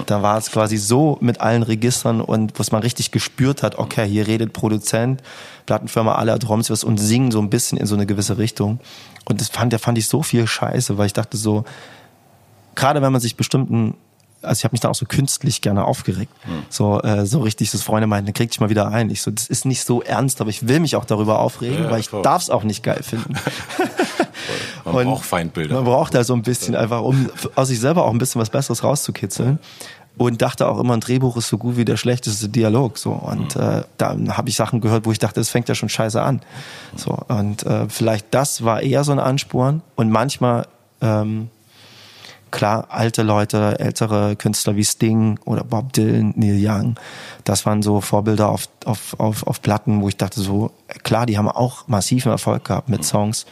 [0.08, 4.08] Da war es quasi so mit allen Registern und was man richtig gespürt hat, okay,
[4.08, 5.22] hier redet Produzent,
[5.66, 8.80] Plattenfirma, alle Drums was und singen so ein bisschen in so eine gewisse Richtung.
[9.26, 11.64] Und das fand, da fand ich so viel Scheiße, weil ich dachte so,
[12.76, 13.96] gerade wenn man sich bestimmten
[14.42, 16.32] also ich habe mich da auch so künstlich gerne aufgeregt.
[16.44, 16.64] Hm.
[16.70, 19.10] So, äh, so richtig, dass Freunde meinten, dann krieg dich mal wieder ein.
[19.10, 21.92] Ich so, das ist nicht so ernst, aber ich will mich auch darüber aufregen, ja,
[21.92, 23.36] weil ich darf es auch nicht geil finden.
[24.86, 25.76] man und braucht Feindbilder.
[25.76, 28.50] Man braucht da so ein bisschen einfach, um aus sich selber auch ein bisschen was
[28.50, 29.60] Besseres rauszukitzeln.
[30.18, 32.98] Und dachte auch immer, ein Drehbuch ist so gut wie der schlechteste Dialog.
[32.98, 33.62] So und mhm.
[33.62, 36.42] äh, da habe ich Sachen gehört, wo ich dachte, das fängt ja schon scheiße an.
[36.96, 39.82] So und äh, vielleicht das war eher so ein Ansporn.
[39.96, 40.68] Und manchmal
[41.00, 41.50] ähm,
[42.52, 46.96] klar, alte Leute, ältere Künstler wie Sting oder Bob Dylan, Neil Young,
[47.44, 50.72] das waren so Vorbilder auf, auf, auf, auf Platten, wo ich dachte so,
[51.04, 53.46] klar, die haben auch massiven Erfolg gehabt mit Songs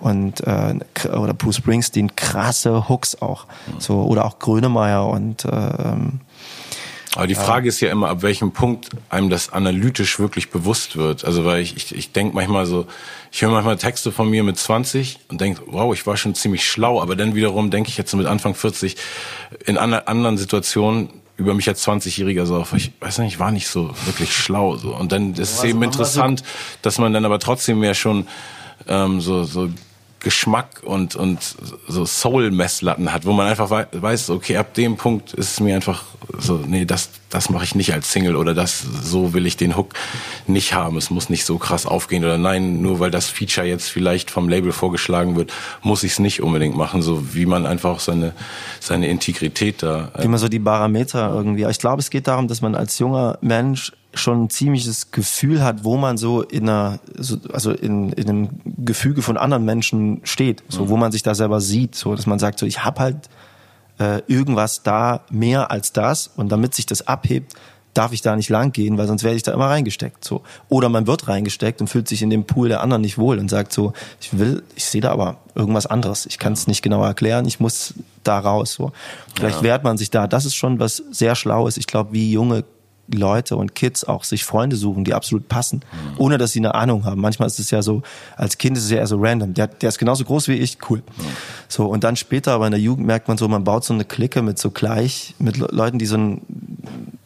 [0.00, 0.74] und äh,
[1.08, 3.46] oder Bruce Springsteen, krasse Hooks auch,
[3.78, 5.94] so oder auch Grönemeyer und äh,
[7.16, 11.24] aber die Frage ist ja immer, ab welchem Punkt einem das analytisch wirklich bewusst wird.
[11.24, 12.86] Also weil ich, ich, ich denke manchmal so,
[13.32, 16.68] ich höre manchmal Texte von mir mit 20 und denke, wow, ich war schon ziemlich
[16.68, 18.96] schlau, aber dann wiederum denke ich jetzt so mit Anfang 40
[19.64, 23.90] in anderen Situationen über mich als 20-Jähriger so ich weiß nicht, ich war nicht so
[24.06, 24.76] wirklich schlau.
[24.76, 24.94] So.
[24.94, 26.42] Und dann ist es eben interessant,
[26.82, 28.26] dass man dann aber trotzdem mehr schon
[28.88, 29.68] ähm, so, so
[30.26, 31.38] Geschmack und, und
[31.86, 36.02] so Soul-Messlatten hat, wo man einfach weiß, okay, ab dem Punkt ist es mir einfach
[36.36, 39.76] so, nee, das, das mache ich nicht als Single oder das, so will ich den
[39.76, 39.94] Hook
[40.48, 40.96] nicht haben.
[40.96, 44.48] Es muss nicht so krass aufgehen oder nein, nur weil das Feature jetzt vielleicht vom
[44.48, 45.52] Label vorgeschlagen wird,
[45.84, 48.32] muss ich es nicht unbedingt machen, so wie man einfach seine,
[48.80, 50.10] seine Integrität da.
[50.16, 51.66] Äh wie man so die Parameter irgendwie.
[51.70, 55.84] Ich glaube, es geht darum, dass man als junger Mensch schon ein ziemliches Gefühl hat,
[55.84, 56.98] wo man so in einer,
[57.52, 58.48] also in, in einem
[58.78, 60.88] Gefüge von anderen Menschen steht, so mhm.
[60.88, 63.28] wo man sich da selber sieht, so dass man sagt, so ich habe halt
[63.98, 67.54] äh, irgendwas da mehr als das und damit sich das abhebt,
[67.96, 70.22] darf ich da nicht lang gehen, weil sonst werde ich da immer reingesteckt.
[70.22, 70.42] So.
[70.68, 73.48] Oder man wird reingesteckt und fühlt sich in dem Pool der anderen nicht wohl und
[73.48, 76.26] sagt so, ich will, ich sehe da aber irgendwas anderes.
[76.26, 78.72] Ich kann es nicht genau erklären, ich muss da raus.
[78.72, 78.92] So.
[79.34, 79.62] Vielleicht ja.
[79.62, 80.26] wehrt man sich da.
[80.26, 81.78] Das ist schon was sehr Schlaues.
[81.78, 82.64] Ich glaube, wie junge
[83.12, 86.20] Leute und Kids auch sich Freunde suchen, die absolut passen, mhm.
[86.20, 87.20] ohne dass sie eine Ahnung haben.
[87.20, 88.02] Manchmal ist es ja so,
[88.36, 89.54] als Kind ist es ja eher so random.
[89.54, 90.98] Der, der ist genauso groß wie ich, cool.
[90.98, 91.22] Mhm.
[91.68, 94.04] So, und dann später, aber in der Jugend merkt man so, man baut so eine
[94.04, 96.40] Clique mit so gleich, mit Leuten, die so ein,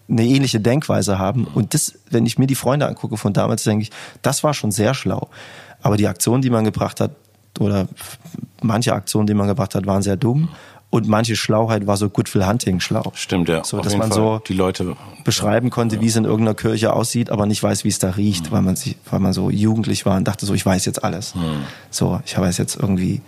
[0.09, 1.43] eine ähnliche Denkweise haben.
[1.43, 1.49] Mhm.
[1.55, 3.91] Und das, wenn ich mir die Freunde angucke von damals, denke ich,
[4.23, 5.29] das war schon sehr schlau.
[5.83, 7.13] Aber die Aktion, die man gebracht hat,
[7.59, 7.89] oder
[8.63, 10.51] manche Aktionen, die man gebracht hat, waren sehr dumm.
[10.91, 13.13] Und manche Schlauheit war so Good Will Hunting schlau.
[13.15, 13.63] Stimmt, ja.
[13.63, 14.17] So, dass man Fall.
[14.17, 16.03] so die Leute beschreiben konnte, ja.
[16.03, 18.51] wie es in irgendeiner Kirche aussieht, aber nicht weiß, wie es da riecht, mhm.
[18.51, 21.37] weil man sich, weil man so jugendlich war und dachte so, ich weiß jetzt alles.
[21.37, 21.63] Mhm.
[21.91, 23.23] So, ich habe jetzt irgendwie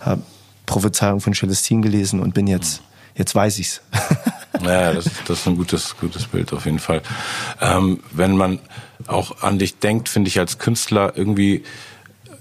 [0.00, 0.18] hab
[0.66, 2.84] Prophezeiung von Celestine gelesen und bin jetzt, mhm.
[3.18, 3.80] jetzt weiß ich's.
[4.62, 7.02] Ja, das, das ist ein gutes, gutes Bild auf jeden Fall.
[7.60, 8.60] Ähm, wenn man
[9.06, 11.64] auch an dich denkt, finde ich als Künstler irgendwie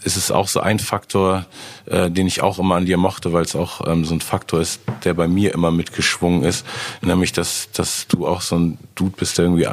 [0.03, 1.45] ist es auch so ein Faktor,
[1.85, 4.61] äh, den ich auch immer an dir mochte, weil es auch ähm, so ein Faktor
[4.61, 6.65] ist, der bei mir immer mitgeschwungen ist,
[7.01, 9.67] nämlich dass dass du auch so ein Dude bist, der irgendwie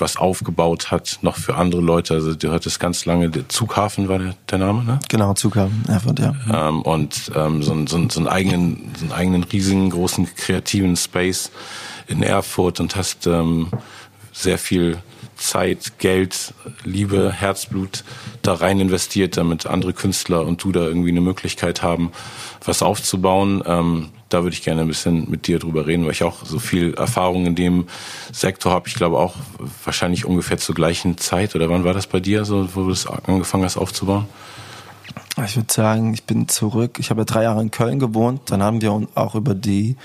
[0.00, 2.14] was aufgebaut hat, noch für andere Leute.
[2.14, 5.00] Also du hattest ganz lange, der Zughafen war der, der Name, ne?
[5.08, 6.34] Genau, Zughafen, Erfurt, ja.
[6.52, 11.50] Ähm, und ähm, so, so, so, einen eigenen, so einen eigenen riesigen, großen, kreativen Space
[12.06, 13.68] in Erfurt und hast ähm,
[14.32, 14.98] sehr viel
[15.40, 18.04] Zeit, Geld, Liebe, Herzblut
[18.42, 22.12] da rein investiert, damit andere Künstler und du da irgendwie eine Möglichkeit haben,
[22.64, 23.62] was aufzubauen.
[23.66, 26.58] Ähm, da würde ich gerne ein bisschen mit dir drüber reden, weil ich auch so
[26.58, 27.86] viel Erfahrung in dem
[28.32, 28.88] Sektor habe.
[28.88, 29.34] Ich glaube auch
[29.84, 31.56] wahrscheinlich ungefähr zur gleichen Zeit.
[31.56, 34.26] Oder wann war das bei dir, so, wo du das angefangen hast aufzubauen?
[35.44, 36.98] Ich würde sagen, ich bin zurück.
[36.98, 38.42] Ich habe ja drei Jahre in Köln gewohnt.
[38.46, 39.96] Dann haben wir auch über die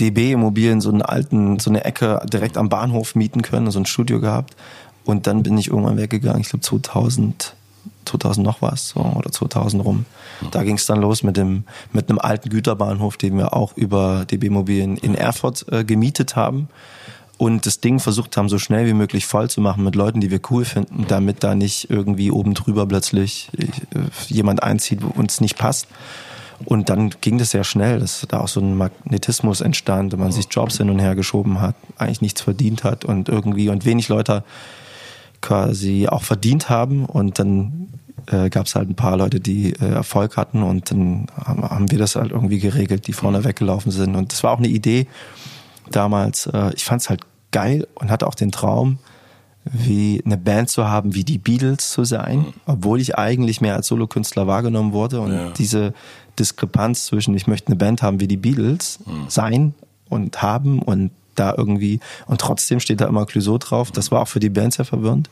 [0.00, 3.86] DB Immobilien so einen alten, so eine Ecke direkt am Bahnhof mieten können, so ein
[3.86, 4.56] Studio gehabt.
[5.04, 7.54] Und dann bin ich irgendwann weggegangen, ich glaube 2000,
[8.04, 10.04] 2000 noch was, so, oder 2000 rum.
[10.50, 14.24] Da ging es dann los mit dem, mit einem alten Güterbahnhof, den wir auch über
[14.26, 16.68] DB Immobilien in Erfurt äh, gemietet haben.
[17.38, 20.30] Und das Ding versucht haben, so schnell wie möglich voll zu machen mit Leuten, die
[20.30, 23.66] wir cool finden, damit da nicht irgendwie oben drüber plötzlich äh,
[24.26, 25.86] jemand einzieht, wo uns nicht passt.
[26.64, 30.32] Und dann ging das sehr schnell, dass da auch so ein Magnetismus entstand und man
[30.32, 34.08] sich Jobs hin und her geschoben hat, eigentlich nichts verdient hat und irgendwie und wenig
[34.08, 34.42] Leute
[35.40, 37.04] quasi auch verdient haben.
[37.04, 37.88] Und dann
[38.26, 41.98] äh, gab es halt ein paar Leute, die äh, Erfolg hatten und dann haben wir
[41.98, 44.16] das halt irgendwie geregelt, die vorne weggelaufen sind.
[44.16, 45.06] Und das war auch eine Idee
[45.90, 46.46] damals.
[46.46, 47.20] Äh, ich fand es halt
[47.52, 48.98] geil und hatte auch den Traum,
[49.64, 53.88] wie eine Band zu haben, wie die Beatles zu sein, obwohl ich eigentlich mehr als
[53.88, 55.50] Solokünstler wahrgenommen wurde und ja.
[55.50, 55.92] diese
[56.38, 59.26] Diskrepanz zwischen ich möchte eine Band haben wie die Beatles mhm.
[59.28, 59.74] sein
[60.08, 63.90] und haben und da irgendwie und trotzdem steht da immer Clouseau drauf.
[63.92, 65.30] Das war auch für die Band sehr verwirrend.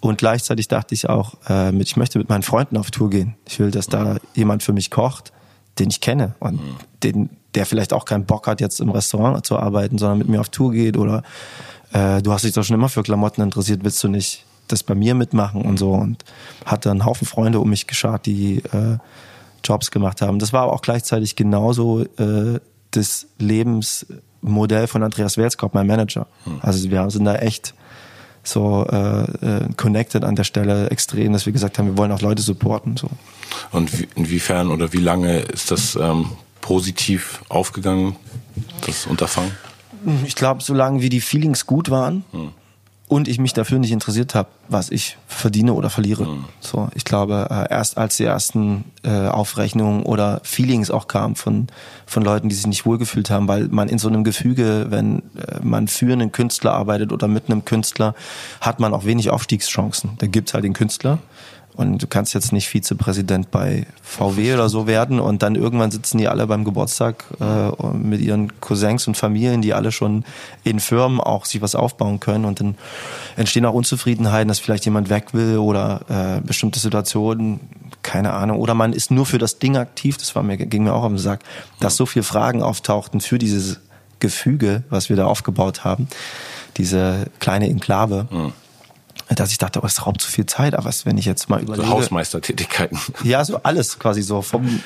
[0.00, 3.34] Und gleichzeitig dachte ich auch, äh, ich möchte mit meinen Freunden auf Tour gehen.
[3.46, 5.32] Ich will, dass da jemand für mich kocht,
[5.78, 6.76] den ich kenne und mhm.
[7.02, 10.40] den, der vielleicht auch keinen Bock hat, jetzt im Restaurant zu arbeiten, sondern mit mir
[10.40, 11.22] auf Tour geht oder
[11.92, 14.94] äh, du hast dich doch schon immer für Klamotten interessiert, willst du nicht das bei
[14.94, 16.24] mir mitmachen und so und
[16.64, 18.98] hatte einen Haufen Freunde um mich geschart, die äh,
[19.64, 20.38] Jobs gemacht haben.
[20.38, 26.26] Das war aber auch gleichzeitig genauso äh, das Lebensmodell von Andreas Welskopf, mein Manager.
[26.44, 26.58] Hm.
[26.62, 27.74] Also wir sind da echt
[28.42, 32.22] so äh, äh, connected an der Stelle extrem, dass wir gesagt haben, wir wollen auch
[32.22, 32.96] Leute supporten.
[32.96, 33.08] So.
[33.70, 38.16] Und wie, inwiefern oder wie lange ist das ähm, positiv aufgegangen,
[38.86, 39.52] das Unterfangen?
[40.24, 42.52] Ich glaube, solange wie die Feelings gut waren, hm
[43.10, 46.26] und ich mich dafür nicht interessiert habe, was ich verdiene oder verliere.
[46.26, 46.44] Mhm.
[46.60, 51.66] So, ich glaube, äh, erst als die ersten äh, Aufrechnungen oder Feelings auch kamen von
[52.06, 55.58] von Leuten, die sich nicht wohlgefühlt haben, weil man in so einem Gefüge, wenn äh,
[55.60, 58.14] man für einen Künstler arbeitet oder mit einem Künstler,
[58.60, 60.12] hat man auch wenig Aufstiegschancen.
[60.18, 61.18] Da gibt's halt den Künstler
[61.80, 66.18] und du kannst jetzt nicht Vizepräsident bei VW oder so werden und dann irgendwann sitzen
[66.18, 70.24] die alle beim Geburtstag äh, mit ihren Cousins und Familien, die alle schon
[70.62, 72.44] in Firmen auch sich was aufbauen können.
[72.44, 72.74] Und dann
[73.36, 76.02] entstehen auch Unzufriedenheiten, dass vielleicht jemand weg will oder
[76.42, 77.60] äh, bestimmte Situationen,
[78.02, 80.92] keine Ahnung, oder man ist nur für das Ding aktiv, das war mir, ging mir
[80.92, 81.40] auch am Sack,
[81.80, 83.80] dass so viele Fragen auftauchten für dieses
[84.18, 86.08] Gefüge, was wir da aufgebaut haben,
[86.76, 88.28] diese kleine Enklave.
[88.30, 88.52] Mhm
[89.36, 90.74] dass ich dachte, oh, es raubt zu viel Zeit.
[90.74, 91.86] Aber wenn ich jetzt mal überlege...
[91.86, 92.98] So Hausmeistertätigkeiten.
[93.24, 94.42] Ja, so alles quasi so.
[94.42, 94.80] Vom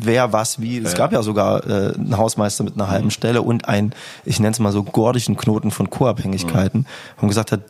[0.00, 0.78] wer, was, wie.
[0.78, 0.98] Es ja.
[0.98, 3.10] gab ja sogar äh, einen Hausmeister mit einer halben mhm.
[3.10, 3.94] Stelle und einen,
[4.24, 6.80] ich nenne es mal so, gordischen Knoten von Co-Abhängigkeiten.
[6.80, 6.86] Mhm.
[7.20, 7.60] Und gesagt hat,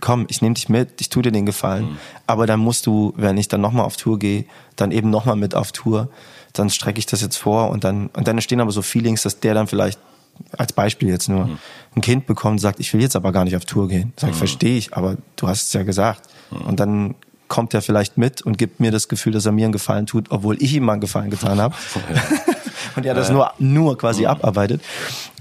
[0.00, 1.90] komm, ich nehme dich mit, ich tue dir den Gefallen.
[1.90, 1.98] Mhm.
[2.26, 5.54] Aber dann musst du, wenn ich dann nochmal auf Tour gehe, dann eben nochmal mit
[5.54, 6.08] auf Tour.
[6.52, 9.40] Dann strecke ich das jetzt vor und dann, und dann entstehen aber so Feelings, dass
[9.40, 10.00] der dann vielleicht
[10.56, 11.58] als Beispiel jetzt nur, mhm.
[11.96, 14.12] ein Kind bekommt und sagt, ich will jetzt aber gar nicht auf Tour gehen.
[14.16, 14.34] Sag, mhm.
[14.34, 16.28] verstehe ich, aber du hast es ja gesagt.
[16.50, 16.60] Mhm.
[16.62, 17.14] Und dann
[17.48, 20.30] kommt er vielleicht mit und gibt mir das Gefühl, dass er mir einen Gefallen tut,
[20.30, 21.74] obwohl ich ihm mal einen Gefallen getan habe.
[22.96, 24.28] und er das nur, nur quasi mhm.
[24.28, 24.82] abarbeitet.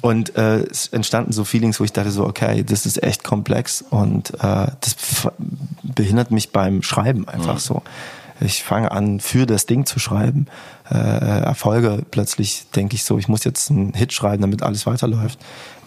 [0.02, 3.84] Und äh, es entstanden so Feelings, wo ich dachte so, okay, das ist echt komplex
[3.90, 4.96] und äh, das
[5.84, 7.60] behindert mich beim Schreiben einfach mhm.
[7.60, 7.82] so.
[8.42, 10.48] Ich fange an, für das Ding zu schreiben,
[10.91, 15.39] äh, Erfolge plötzlich denke ich so, ich muss jetzt einen Hit schreiben, damit alles weiterläuft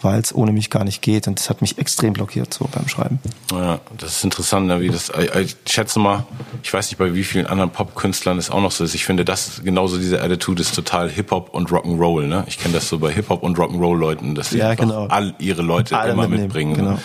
[0.03, 1.27] weil es ohne mich gar nicht geht.
[1.27, 3.19] Und das hat mich extrem blockiert so beim Schreiben.
[3.51, 5.11] Ja, das ist interessant, ne, wie das.
[5.39, 6.25] Ich schätze mal,
[6.61, 8.95] ich weiß nicht, bei wie vielen anderen Popkünstlern es auch noch so ist.
[8.95, 12.27] Ich finde, das genauso diese Attitude ist total Hip Hop und Rock'n'Roll.
[12.27, 12.43] Ne?
[12.47, 15.07] Ich kenne das so bei Hip Hop und Rock'n'Roll Leuten, dass sie ja, genau.
[15.07, 16.43] all ihre Leute Alle immer mitnehmen.
[16.43, 16.73] mitbringen.
[16.75, 16.99] Genau.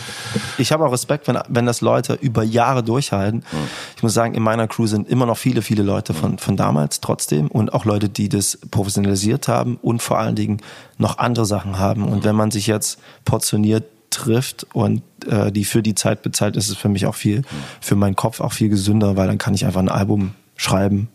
[0.59, 3.45] Ich habe auch Respekt, wenn wenn das Leute über Jahre durchhalten.
[3.53, 3.59] Ja.
[3.97, 7.01] Ich muss sagen, in meiner Crew sind immer noch viele, viele Leute von von damals
[7.01, 10.61] trotzdem und auch Leute, die das professionalisiert haben und vor allen Dingen
[10.99, 12.05] noch andere Sachen haben.
[12.05, 16.69] Und wenn man sich jetzt portioniert trifft und äh, die für die Zeit bezahlt, ist
[16.69, 17.43] es für mich auch viel,
[17.81, 21.09] für meinen Kopf auch viel gesünder, weil dann kann ich einfach ein Album schreiben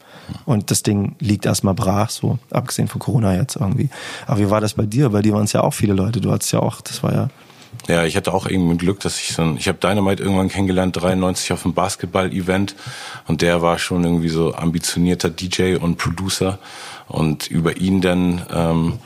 [0.46, 3.90] und das Ding liegt erstmal brach, so abgesehen von Corona jetzt irgendwie.
[4.26, 5.10] Aber wie war das bei dir?
[5.10, 6.22] Bei dir waren es ja auch viele Leute.
[6.22, 7.30] Du hattest ja auch, das war ja
[7.88, 10.96] ja, ich hatte auch irgendwie Glück, dass ich so ein, ich habe Dynamite irgendwann kennengelernt,
[10.96, 12.76] 93 auf einem Basketball-Event
[13.28, 16.60] und der war schon irgendwie so ambitionierter DJ und Producer
[17.08, 19.00] und über ihn dann ähm,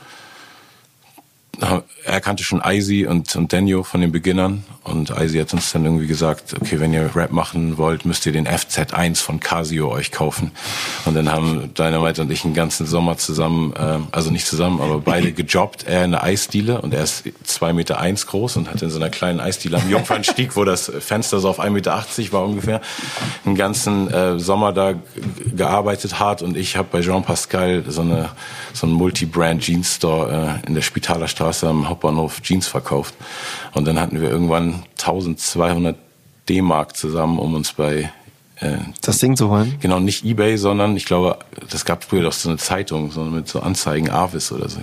[2.04, 5.84] er kannte schon Icy und, und Daniel von den Beginnern und Icy hat uns dann
[5.84, 10.12] irgendwie gesagt, okay, wenn ihr Rap machen wollt, müsst ihr den FZ1 von Casio euch
[10.12, 10.52] kaufen.
[11.04, 15.00] Und dann haben Dynamite und ich einen ganzen Sommer zusammen, äh, also nicht zusammen, aber
[15.00, 15.84] beide gejobbt.
[15.86, 18.98] Er in einer Eisdiele und er ist zwei Meter eins groß und hat in so
[18.98, 22.80] einer kleinen Eisdiele am Jungfernstieg, wo das Fenster so auf 1,80 Meter war ungefähr,
[23.44, 24.94] einen ganzen äh, Sommer da
[25.54, 28.30] gearbeitet hart und ich habe bei Jean Pascal so eine
[28.72, 33.14] so einen Multi-Brand Jeans Store äh, in der Spitaler Straße am Hauptbahnhof Jeans verkauft.
[33.74, 35.96] Und dann hatten wir irgendwann 1200
[36.48, 38.10] D-Mark zusammen, um uns bei
[38.60, 39.76] äh, das Ding zu holen?
[39.80, 41.38] Genau, nicht Ebay, sondern ich glaube,
[41.70, 44.80] das gab früher doch so eine Zeitung, so mit so Anzeigen, Avis oder so.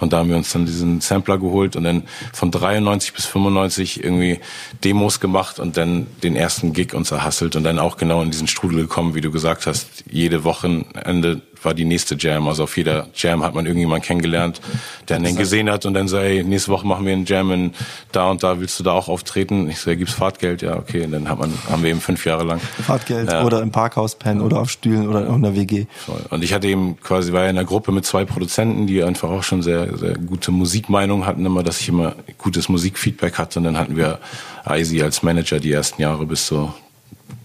[0.00, 4.04] Und da haben wir uns dann diesen Sampler geholt und dann von 93 bis 95
[4.04, 4.40] irgendwie
[4.84, 8.48] Demos gemacht und dann den ersten Gig uns erhasselt und dann auch genau in diesen
[8.48, 12.48] Strudel gekommen, wie du gesagt hast, jede Wochenende war die nächste Jam.
[12.48, 14.60] Also auf jeder Jam hat man irgendjemanden kennengelernt,
[15.08, 17.74] der einen gesehen hat und dann so, ey, nächste Woche machen wir einen Jam in
[18.12, 19.68] da und da, willst du da auch auftreten?
[19.68, 20.62] Ich so, ja, gibt's Fahrtgeld?
[20.62, 21.04] Ja, okay.
[21.04, 22.60] Und dann hat man, haben wir eben fünf Jahre lang.
[22.60, 23.44] Fahrtgeld ja.
[23.44, 25.86] oder im Parkhaus pennen oder auf Stühlen oder in der WG.
[26.30, 29.30] Und ich hatte eben quasi, war ja in einer Gruppe mit zwei Produzenten, die einfach
[29.30, 33.58] auch schon sehr, sehr gute Musikmeinung hatten, immer, dass ich immer gutes Musikfeedback hatte.
[33.58, 34.18] Und dann hatten wir
[34.64, 36.72] Eisi als Manager die ersten Jahre bis so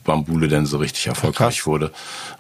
[0.06, 1.68] Bambule denn so richtig erfolgreich Krass.
[1.68, 1.88] wurde.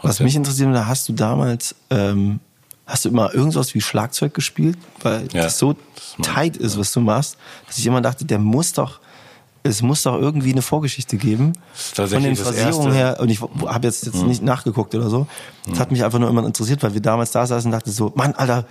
[0.01, 2.39] Und Was mich interessiert, da hast du damals, ähm,
[2.85, 4.77] hast du immer irgendwas wie Schlagzeug gespielt?
[5.01, 8.39] Weil ja, das so das tight ist, was du machst, dass ich immer dachte, der
[8.39, 9.01] muss doch,
[9.63, 11.53] es muss doch irgendwie eine Vorgeschichte geben.
[11.73, 14.27] Von den Phrasierungen her, und ich habe jetzt, jetzt hm.
[14.27, 15.27] nicht nachgeguckt oder so.
[15.65, 15.79] Das hm.
[15.79, 18.33] hat mich einfach nur immer interessiert, weil wir damals da saßen und dachten so, Mann,
[18.35, 18.65] Alter,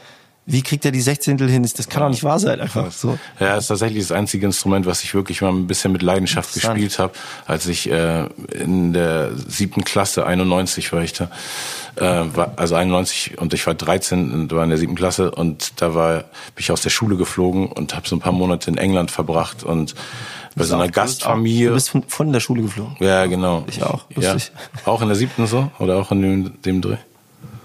[0.47, 1.63] wie kriegt er die Sechzehntel hin?
[1.63, 3.19] Das kann doch nicht wahr sein, einfach so.
[3.41, 6.99] Ja, ist tatsächlich das einzige Instrument, was ich wirklich mal ein bisschen mit Leidenschaft gespielt
[6.99, 7.15] habe.
[7.47, 11.31] Als ich äh, in der siebten Klasse, 91 war ich da,
[11.97, 15.81] äh, war, also 91 und ich war 13 und war in der siebten Klasse und
[15.81, 16.25] da war bin
[16.59, 19.95] ich aus der Schule geflogen und habe so ein paar Monate in England verbracht und
[20.57, 21.69] bei so einer Gastfamilie.
[21.69, 22.97] Du bist von, von der Schule geflogen?
[23.01, 23.65] Ja, genau.
[23.67, 24.05] Ich auch.
[24.17, 24.37] Ja.
[24.85, 25.71] Auch in der siebten so?
[25.79, 26.99] Oder auch in dem, dem Dreh?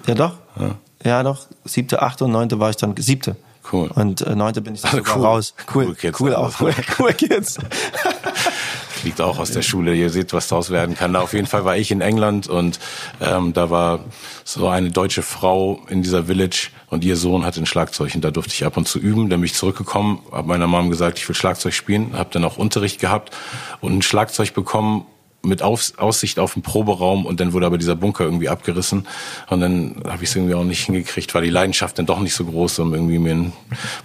[0.08, 0.34] Ja, doch.
[0.60, 0.76] Ja.
[1.04, 1.48] Ja, doch.
[1.66, 3.36] Siebte, achte und neunte war ich dann, siebte.
[3.72, 3.90] Cool.
[3.94, 5.26] Und äh, neunte bin ich dann sogar cool.
[5.26, 5.54] raus.
[5.74, 6.60] Cool, cool, Kids, cool auch.
[6.60, 7.58] Cool, cool Kids.
[8.90, 9.96] Fliegt auch aus der Schule.
[9.96, 11.14] Ihr seht, was daraus werden kann.
[11.14, 12.80] Da auf jeden Fall war ich in England und
[13.22, 14.00] ähm, da war
[14.44, 18.32] so eine deutsche Frau in dieser Village und ihr Sohn hat ein Schlagzeug und da
[18.32, 19.30] durfte ich ab und zu üben.
[19.30, 22.58] Dann bin ich zurückgekommen, habe meiner Mom gesagt, ich will Schlagzeug spielen, habe dann auch
[22.58, 23.34] Unterricht gehabt
[23.80, 25.06] und ein Schlagzeug bekommen
[25.42, 29.08] mit Aus Aussicht auf den Proberaum und dann wurde aber dieser Bunker irgendwie abgerissen
[29.50, 32.34] und dann habe ich es irgendwie auch nicht hingekriegt, war die Leidenschaft dann doch nicht
[32.34, 33.54] so groß, um irgendwie mir einen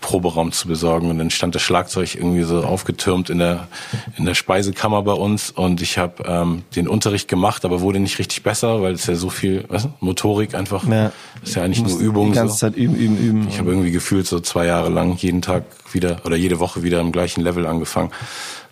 [0.01, 3.69] Proberaum zu besorgen und dann stand das Schlagzeug irgendwie so aufgetürmt in der
[4.17, 8.19] in der Speisekammer bei uns und ich habe ähm, den Unterricht gemacht, aber wurde nicht
[8.19, 11.11] richtig besser, weil es ja so viel was, Motorik einfach ja.
[11.43, 12.33] ist ja eigentlich nur Übung.
[12.33, 12.61] Die ganze so.
[12.61, 13.49] Zeit üben, üben, üben.
[13.49, 17.01] Ich habe irgendwie gefühlt so zwei Jahre lang jeden Tag wieder oder jede Woche wieder
[17.01, 18.11] im gleichen Level angefangen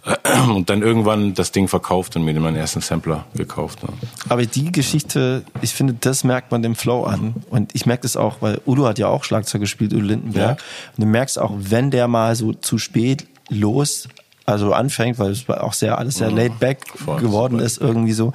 [0.49, 3.83] und dann irgendwann das Ding verkauft und mir meinen ersten Sampler gekauft.
[3.83, 3.91] Ne?
[4.29, 7.35] Aber die Geschichte, ich finde, das merkt man dem Flow an.
[7.51, 10.59] Und ich merke das auch, weil Udo hat ja auch Schlagzeug gespielt, Udo Lindenberg.
[10.59, 10.65] Ja.
[10.97, 14.09] Und du merkst auch, wenn der mal so zu spät los
[14.45, 17.65] also anfängt, weil es auch sehr alles sehr laid back Voll, geworden super.
[17.65, 18.33] ist irgendwie so,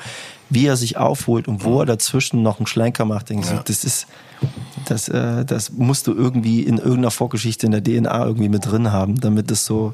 [0.49, 3.57] wie er sich aufholt und wo er dazwischen noch einen Schlenker macht, denke ich so,
[3.57, 4.07] das ist
[4.85, 8.91] das, äh, das musst du irgendwie in irgendeiner Vorgeschichte in der DNA irgendwie mit drin
[8.91, 9.91] haben, damit es so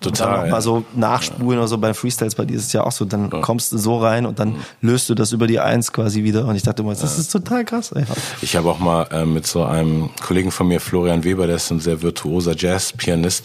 [0.00, 0.26] Total.
[0.26, 0.50] dann noch ja.
[0.50, 3.30] mal so nachspulen oder so bei Freestyles bei dir ist es ja auch so, dann
[3.30, 6.56] kommst du so rein und dann löst du das über die Eins quasi wieder und
[6.56, 7.92] ich dachte immer, das ist total krass.
[7.92, 8.04] Ey.
[8.42, 11.70] Ich habe auch mal äh, mit so einem Kollegen von mir, Florian Weber, der ist
[11.70, 13.44] ein sehr virtuoser Jazz-Pianist,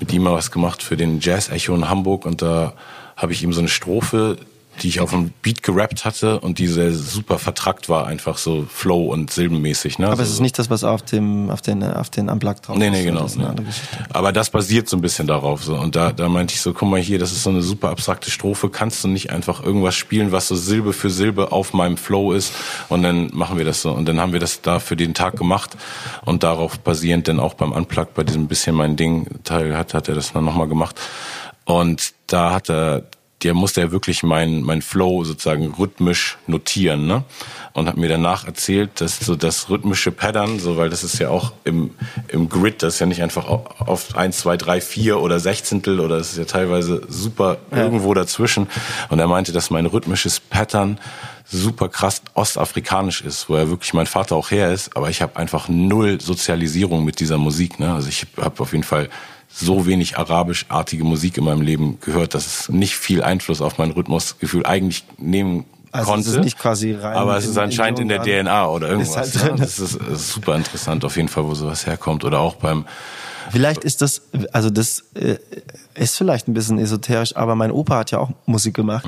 [0.00, 2.74] mit ihm mal was gemacht für den Jazz-Echo in Hamburg und da
[3.16, 4.36] habe ich ihm so eine Strophe,
[4.82, 8.66] die ich auf dem Beat gerappt hatte und die sehr super vertrackt war, einfach so
[8.68, 9.98] Flow- und Silbenmäßig.
[9.98, 10.08] Ne?
[10.08, 12.86] Aber es ist nicht das, was auf dem auf den auf den Unplugged drauf Nee,
[12.86, 12.92] ist.
[12.92, 13.22] nee, genau.
[13.22, 13.44] Das nee.
[13.44, 13.98] Geschichte.
[14.10, 15.62] Aber das basiert so ein bisschen darauf.
[15.64, 15.74] So.
[15.76, 18.30] Und da, da meinte ich so, guck mal hier, das ist so eine super abstrakte
[18.30, 18.68] Strophe.
[18.70, 22.52] Kannst du nicht einfach irgendwas spielen, was so Silbe für Silbe auf meinem Flow ist?
[22.88, 23.92] Und dann machen wir das so.
[23.92, 25.76] Und dann haben wir das da für den Tag gemacht.
[26.24, 30.08] Und darauf basierend dann auch beim Unplugged, bei diesem bisschen mein Ding Teil hat, hat
[30.08, 31.00] er das dann nochmal gemacht.
[31.64, 33.04] Und da hat er,
[33.42, 37.24] der musste er wirklich mein, mein Flow sozusagen rhythmisch notieren, ne?
[37.74, 41.28] Und hat mir danach erzählt, dass so das rhythmische Pattern, so, weil das ist ja
[41.28, 41.90] auch im,
[42.28, 45.98] im Grid, das ist ja nicht einfach au- auf eins, zwei, drei, vier oder Sechzehntel
[45.98, 48.68] oder das ist ja teilweise super irgendwo dazwischen.
[49.08, 50.98] Und er meinte, dass mein rhythmisches Pattern
[51.44, 55.36] super krass ostafrikanisch ist, wo er wirklich mein Vater auch her ist, aber ich habe
[55.36, 57.92] einfach null Sozialisierung mit dieser Musik, ne?
[57.92, 59.10] Also ich habe auf jeden Fall
[59.54, 63.92] so wenig arabischartige Musik in meinem Leben gehört, dass es nicht viel Einfluss auf mein
[63.92, 66.28] Rhythmusgefühl eigentlich nehmen Also konnte.
[66.28, 69.28] es ist nicht quasi rein aber es ist in anscheinend in der DNA oder irgendwas.
[69.28, 69.50] Ist halt ne?
[69.50, 69.60] drin.
[69.60, 72.24] Das ist, das ist super interessant auf jeden Fall, wo sowas herkommt.
[72.24, 72.84] Oder auch beim
[73.50, 75.36] Vielleicht ist das, also das äh,
[75.94, 79.06] ist vielleicht ein bisschen esoterisch, aber mein Opa hat ja auch Musik gemacht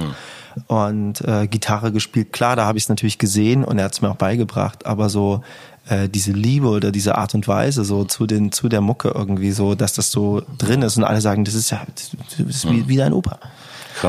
[0.67, 2.33] und äh, Gitarre gespielt.
[2.33, 5.09] Klar, da habe ich es natürlich gesehen und er hat es mir auch beigebracht, aber
[5.09, 5.43] so
[5.89, 9.53] äh, diese Liebe oder diese Art und Weise so zu den zu der Mucke irgendwie
[9.53, 12.89] so, dass das so drin ist und alle sagen, das ist ja das ist wie,
[12.89, 13.39] wie dein Opa.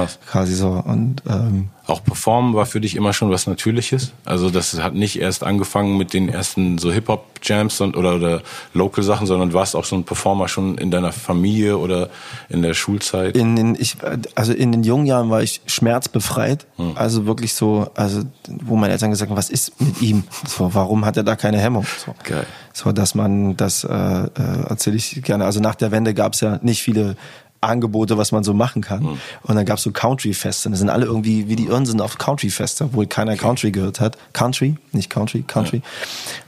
[0.06, 0.20] Krass.
[0.30, 4.12] Quasi so und ähm, Auch Performen war für dich immer schon was Natürliches.
[4.26, 8.42] Also das hat nicht erst angefangen mit den ersten so Hip-Hop-Jams und- oder, oder
[8.74, 12.10] Local-Sachen, sondern warst auch so ein Performer schon in deiner Familie oder
[12.50, 13.38] in der Schulzeit.
[13.38, 13.96] in den ich
[14.36, 16.92] also in den jungen Jahren war ich schmerzbefreit Hm.
[16.96, 21.06] also wirklich so also wo meine Eltern gesagt haben was ist mit ihm so warum
[21.06, 22.46] hat er da keine Hemmung so Geil.
[22.74, 24.28] so dass man das äh, äh,
[24.70, 27.16] erzähle ich gerne also nach der Wende gab es ja nicht viele
[27.62, 29.02] Angebote, was man so machen kann.
[29.04, 29.18] Hm.
[29.44, 30.70] Und dann gab's so Country-Feste.
[30.70, 34.18] Da sind alle irgendwie wie die Irren sind auf Country-Feste, obwohl keiner Country gehört hat.
[34.34, 35.82] Country, nicht Country, Country.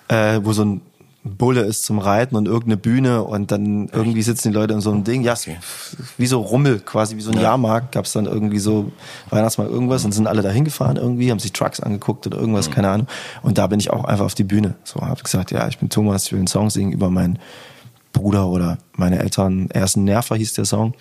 [0.08, 0.82] Äh, wo so ein
[1.24, 4.90] Bulle ist zum Reiten und irgendeine Bühne und dann irgendwie sitzen die Leute in so
[4.90, 5.22] einem Ding.
[5.22, 5.48] Ja, es-
[6.18, 7.92] wie so Rummel, quasi wie so ein Jahrmarkt.
[7.92, 8.94] Gab's dann irgendwie so
[9.30, 12.90] Weihnachtsmarkt irgendwas und sind alle da hingefahren irgendwie, haben sich Trucks angeguckt oder irgendwas, keine
[12.90, 13.08] Ahnung.
[13.42, 14.76] Und da bin ich auch einfach auf die Bühne.
[14.86, 17.38] So, habe gesagt, ja, ich bin Thomas, ich will einen Song singen über meinen
[18.14, 20.94] Bruder oder meine Eltern, er ist ein Nerver, hieß der Song.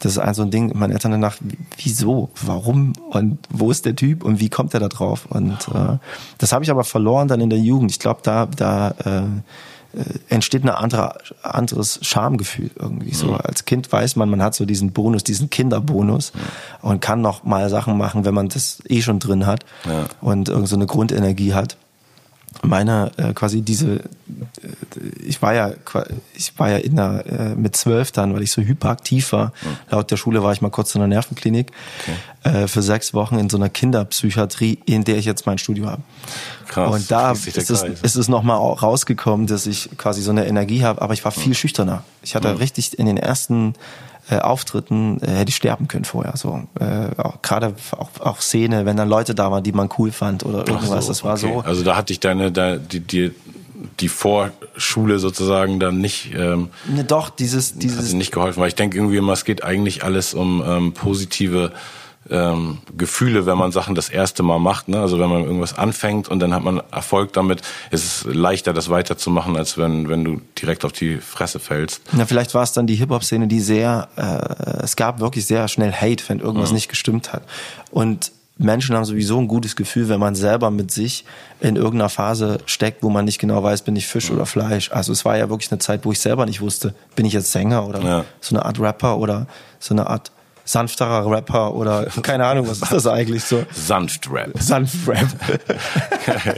[0.00, 1.36] Das ist ein so ein Ding, meine Eltern danach,
[1.76, 5.26] wieso, warum und wo ist der Typ und wie kommt er da drauf?
[5.28, 5.98] Und äh,
[6.38, 7.90] das habe ich aber verloren dann in der Jugend.
[7.90, 13.12] Ich glaube, da, da äh, äh, entsteht ein andere, anderes Schamgefühl irgendwie.
[13.12, 16.32] So als Kind weiß man, man hat so diesen Bonus, diesen Kinderbonus
[16.80, 20.06] und kann noch mal Sachen machen, wenn man das eh schon drin hat Ja.
[20.20, 21.76] und irgend so eine Grundenergie hat
[22.62, 24.00] meine äh, quasi diese äh,
[25.24, 25.72] ich war ja
[26.34, 29.52] ich war ja in der äh, mit zwölf dann weil ich so hyperaktiv war.
[29.90, 31.72] Laut der Schule war ich mal kurz in der Nervenklinik
[32.42, 36.02] äh, für sechs Wochen in so einer Kinderpsychiatrie in der ich jetzt mein Studio habe.
[36.68, 40.84] Krass, und da ist es, ist es nochmal rausgekommen dass ich quasi so eine Energie
[40.84, 42.04] habe aber ich war viel schüchterner.
[42.22, 43.74] Ich hatte richtig in den ersten
[44.30, 46.62] äh, Auftritten äh, hätte ich sterben können vorher so.
[46.78, 50.44] Äh, auch, gerade auch, auch Szene wenn dann Leute da waren die man cool fand
[50.44, 51.06] oder irgendwas.
[51.06, 51.52] so, das war okay.
[51.54, 53.32] so Also da hatte ich deine, da, die, die,
[54.00, 58.68] die Vorschule sozusagen dann nicht, ähm, Ne, doch, dieses, hat dieses, dir nicht geholfen, weil
[58.68, 61.72] ich denke irgendwie immer, es geht eigentlich alles um ähm, positive
[62.28, 64.88] ähm, Gefühle, wenn man Sachen das erste Mal macht.
[64.88, 65.00] Ne?
[65.00, 68.90] Also wenn man irgendwas anfängt und dann hat man Erfolg damit, ist es leichter, das
[68.90, 72.02] weiterzumachen, als wenn, wenn du direkt auf die Fresse fällst.
[72.12, 75.92] na, vielleicht war es dann die Hip-Hop-Szene, die sehr, äh, es gab wirklich sehr schnell
[75.92, 77.42] Hate, wenn irgendwas nicht gestimmt hat.
[77.90, 81.24] Und Menschen haben sowieso ein gutes Gefühl, wenn man selber mit sich
[81.60, 84.92] in irgendeiner Phase steckt, wo man nicht genau weiß, bin ich Fisch oder Fleisch.
[84.92, 87.52] Also es war ja wirklich eine Zeit, wo ich selber nicht wusste, bin ich jetzt
[87.52, 88.24] Sänger oder Ja.
[88.42, 89.46] so eine Art Rapper oder
[89.78, 90.30] so eine Art
[90.70, 93.64] sanfterer Rapper oder keine Ahnung, was ist das eigentlich so?
[93.72, 94.52] Sanft-Rap.
[94.58, 95.28] Sanft-Rap.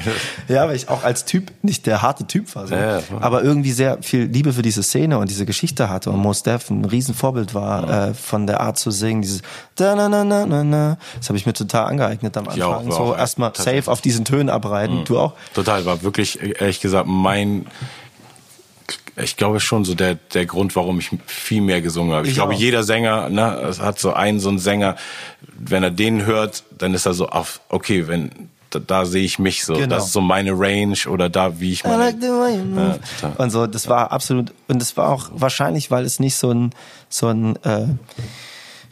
[0.48, 2.74] ja, weil ich auch als Typ nicht der harte Typ war, so.
[2.74, 6.18] Ja, ja, aber irgendwie sehr viel Liebe für diese Szene und diese Geschichte hatte und
[6.18, 9.42] Mos Def ein Riesenvorbild war äh, von der Art zu singen, dieses
[9.76, 10.98] da na na na na na.
[11.18, 12.90] Das habe ich mir total angeeignet am Anfang.
[12.90, 15.04] so erstmal safe auf diesen Tönen abreiten.
[15.04, 15.32] Du auch?
[15.54, 17.66] Total, war wirklich, ehrlich gesagt, mein
[19.16, 22.24] ich glaube schon so der, der Grund, warum ich viel mehr gesungen habe.
[22.24, 22.58] Ich, ich glaube, auch.
[22.58, 24.96] jeder Sänger, ne, hat so einen, so einen Sänger,
[25.58, 28.30] wenn er den hört, dann ist er so auf, okay, wenn,
[28.70, 29.74] da, da sehe ich mich so.
[29.74, 29.86] Genau.
[29.86, 32.04] Das ist so meine Range oder da, wie ich meine.
[32.04, 36.36] Like ja, und so, das war absolut, und das war auch wahrscheinlich, weil es nicht
[36.36, 36.70] so ein,
[37.08, 37.86] so ein, äh,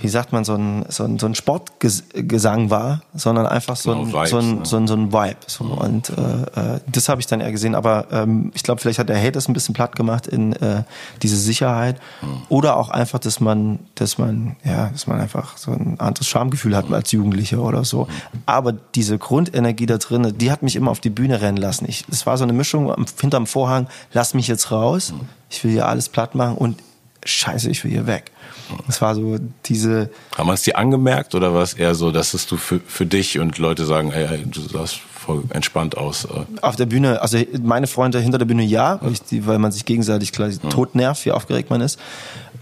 [0.00, 4.06] wie sagt man, so ein, so ein, so ein Sportgesang war, sondern einfach so ein,
[4.06, 4.60] genau, Vibes, so, ein, ne?
[4.64, 5.36] so, ein, so ein Vibe.
[5.46, 5.64] So.
[5.64, 5.72] Mhm.
[5.72, 7.74] Und äh, äh, das habe ich dann eher gesehen.
[7.74, 10.84] Aber ähm, ich glaube, vielleicht hat der Hate das ein bisschen platt gemacht in äh,
[11.22, 12.00] diese Sicherheit.
[12.22, 12.42] Mhm.
[12.48, 16.74] Oder auch einfach, dass man, dass man, ja, dass man einfach so ein anderes Schamgefühl
[16.74, 16.94] hat mhm.
[16.94, 18.04] als Jugendlicher oder so.
[18.04, 18.42] Mhm.
[18.46, 21.84] Aber diese Grundenergie da drin, die hat mich immer auf die Bühne rennen lassen.
[21.88, 25.28] Ich, es war so eine Mischung hinterm Vorhang, lass mich jetzt raus, mhm.
[25.50, 26.78] ich will hier alles platt machen und
[27.24, 28.32] scheiße, ich will hier weg.
[28.88, 30.10] Es war so diese.
[30.36, 33.06] Haben wir es dir angemerkt oder war es eher so, dass es du für, für
[33.06, 36.24] dich und Leute sagen, ey, du sahst voll entspannt aus?
[36.24, 36.44] Äh?
[36.62, 39.84] Auf der Bühne, also meine Freunde hinter der Bühne ja, weil, ich, weil man sich
[39.84, 40.68] gegenseitig gleich ja.
[40.70, 41.98] tot nervt, wie aufgeregt man ist.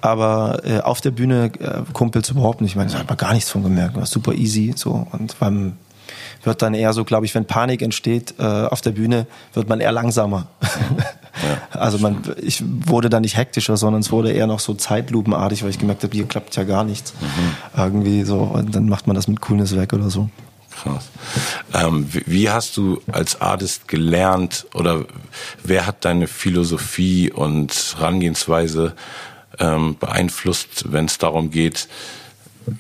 [0.01, 2.73] Aber äh, auf der Bühne äh, Kumpels überhaupt nicht.
[2.73, 3.97] Ich meine, hat man gar nichts von gemerkt.
[3.97, 5.73] War super easy so und beim
[6.43, 9.81] wird dann eher so, glaube ich, wenn Panik entsteht äh, auf der Bühne, wird man
[9.81, 10.47] eher langsamer.
[10.63, 15.63] Ja, also man, ich wurde da nicht hektischer, sondern es wurde eher noch so zeitlupenartig,
[15.63, 17.15] weil ich gemerkt habe, hier klappt ja gar nichts.
[17.21, 17.81] Mhm.
[17.81, 20.29] Irgendwie so und dann macht man das mit Coolness weg oder so.
[20.83, 21.09] Krass.
[21.75, 25.07] Ähm, wie, hast du als Artist gelernt oder
[25.65, 28.95] wer hat deine Philosophie und Herangehensweise
[29.59, 31.89] ähm, beeinflusst, wenn es darum geht,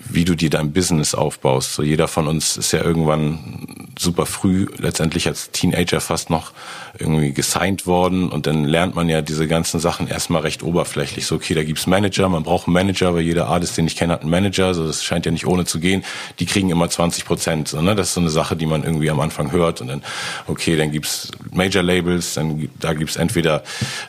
[0.09, 1.75] wie du dir dein Business aufbaust.
[1.75, 6.53] So jeder von uns ist ja irgendwann super früh, letztendlich als Teenager fast noch
[6.99, 11.27] irgendwie gesigned worden und dann lernt man ja diese ganzen Sachen erstmal recht oberflächlich.
[11.27, 14.13] So, okay, da gibt's Manager, man braucht einen Manager, weil jeder Artist, den ich kenne,
[14.13, 16.05] hat einen Manager, so das scheint ja nicht ohne zu gehen.
[16.39, 17.95] Die kriegen immer 20 Prozent, so, ne?
[17.95, 20.03] Das ist so eine Sache, die man irgendwie am Anfang hört und dann,
[20.47, 23.63] okay, dann gibt's Major-Labels, dann da gibt's entweder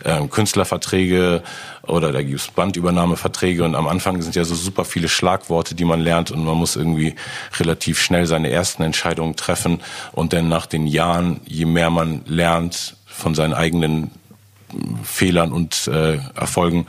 [0.05, 1.43] ähm, Künstlerverträge
[1.89, 5.99] oder da gibt's Bandübernahmeverträge und am Anfang sind ja so super viele Schlagworte, die man
[5.99, 7.15] lernt und man muss irgendwie
[7.59, 9.79] relativ schnell seine ersten Entscheidungen treffen
[10.11, 14.11] und dann nach den Jahren, je mehr man lernt von seinen eigenen
[15.03, 16.85] Fehlern und äh, Erfolgen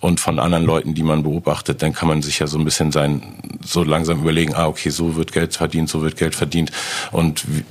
[0.00, 2.92] und von anderen Leuten, die man beobachtet, dann kann man sich ja so ein bisschen
[2.92, 3.22] sein,
[3.64, 6.70] so langsam überlegen, ah, okay, so wird Geld verdient, so wird Geld verdient.
[7.10, 7.64] Und wie,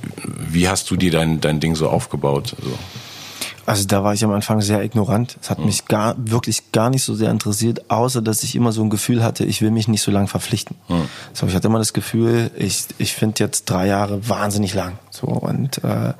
[0.50, 2.54] wie hast du dir dein, dein Ding so aufgebaut?
[2.62, 2.78] So?
[3.68, 5.36] Also da war ich am Anfang sehr ignorant.
[5.42, 5.66] Es hat mhm.
[5.66, 9.22] mich gar, wirklich gar nicht so sehr interessiert, außer dass ich immer so ein Gefühl
[9.22, 10.74] hatte, ich will mich nicht so lange verpflichten.
[10.88, 11.04] Mhm.
[11.34, 14.98] So, ich hatte immer das Gefühl, ich, ich finde jetzt drei Jahre wahnsinnig lang.
[15.10, 16.14] So, und äh,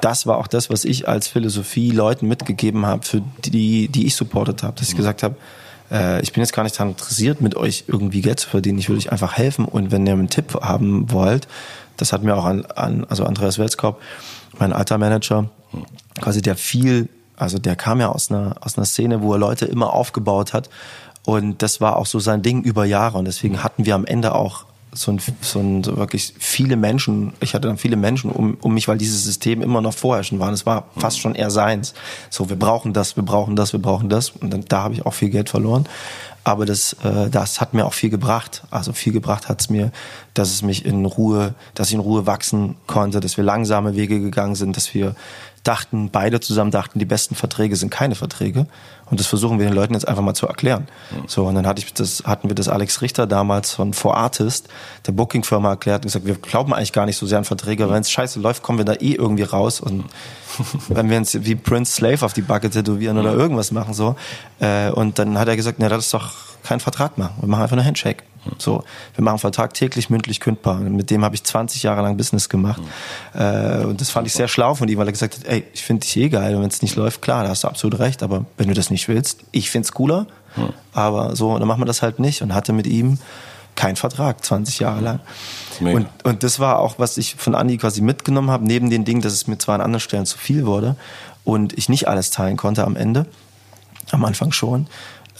[0.00, 4.14] das war auch das, was ich als Philosophie Leuten mitgegeben habe, für die, die ich
[4.14, 4.74] supportet habe.
[4.78, 4.98] Dass ich mhm.
[4.98, 5.34] gesagt habe,
[5.90, 8.78] äh, ich bin jetzt gar nicht daran interessiert, mit euch irgendwie Geld zu verdienen.
[8.78, 9.64] Ich will euch einfach helfen.
[9.64, 11.48] Und wenn ihr einen Tipp haben wollt,
[11.96, 14.00] das hat mir auch an, an also Andreas Welskop,
[14.58, 15.48] mein alter Manager,
[16.20, 19.66] quasi der viel, also der kam ja aus einer, aus einer Szene, wo er Leute
[19.66, 20.68] immer aufgebaut hat.
[21.24, 23.18] Und das war auch so sein Ding über Jahre.
[23.18, 27.32] Und deswegen hatten wir am Ende auch so ein, so ein so wirklich viele Menschen,
[27.40, 30.48] ich hatte dann viele Menschen um, um mich, weil dieses System immer noch vorherrschend war.
[30.48, 31.94] Und es war fast schon eher seins.
[32.28, 34.30] So, wir brauchen das, wir brauchen das, wir brauchen das.
[34.30, 35.86] Und dann, da habe ich auch viel Geld verloren.
[36.44, 38.64] Aber das, äh, das hat mir auch viel gebracht.
[38.70, 39.92] Also viel gebracht hat es mir,
[40.34, 44.20] dass es mich in Ruhe, dass ich in Ruhe wachsen konnte, dass wir langsame Wege
[44.20, 45.14] gegangen sind, dass wir
[45.62, 48.66] dachten, beide zusammen dachten, die besten Verträge sind keine Verträge.
[49.10, 50.88] Und das versuchen wir den Leuten jetzt einfach mal zu erklären.
[51.10, 51.28] Mhm.
[51.28, 54.68] So, und dann hatte ich das, hatten wir das Alex Richter damals von For Artist,
[55.06, 58.00] der Booking-Firma erklärt und gesagt, wir glauben eigentlich gar nicht so sehr an Verträge, wenn
[58.00, 59.80] es scheiße läuft, kommen wir da eh irgendwie raus.
[59.80, 60.04] Und
[60.88, 64.16] wenn wir uns wie Prince Slave auf die Backe tätowieren oder irgendwas machen, so.
[64.60, 66.32] Äh, und dann hat er gesagt, na, das ist doch
[66.64, 67.34] kein Vertrag machen.
[67.40, 68.24] Wir machen einfach nur Handshake.
[68.58, 68.82] So,
[69.14, 70.76] wir machen Vertrag täglich mündlich kündbar.
[70.80, 72.82] Mit dem habe ich 20 Jahre lang Business gemacht.
[73.34, 73.90] Mhm.
[73.90, 76.00] Und das fand ich sehr schlau von ihm, weil er gesagt hat, ey, ich finde
[76.00, 76.54] dich eh geil.
[76.56, 78.22] Und wenn es nicht läuft, klar, da hast du absolut recht.
[78.22, 80.26] Aber wenn du das nicht willst, ich find's cooler.
[80.56, 80.70] Mhm.
[80.92, 82.42] Aber so, dann machen wir das halt nicht.
[82.42, 83.18] Und hatte mit ihm
[83.74, 85.20] keinen Vertrag, 20 Jahre lang.
[85.80, 89.22] Und, und das war auch, was ich von Andi quasi mitgenommen habe, neben den Dingen,
[89.22, 90.96] dass es mir zwar an anderen Stellen zu viel wurde
[91.44, 93.26] und ich nicht alles teilen konnte am Ende,
[94.10, 94.86] am Anfang schon,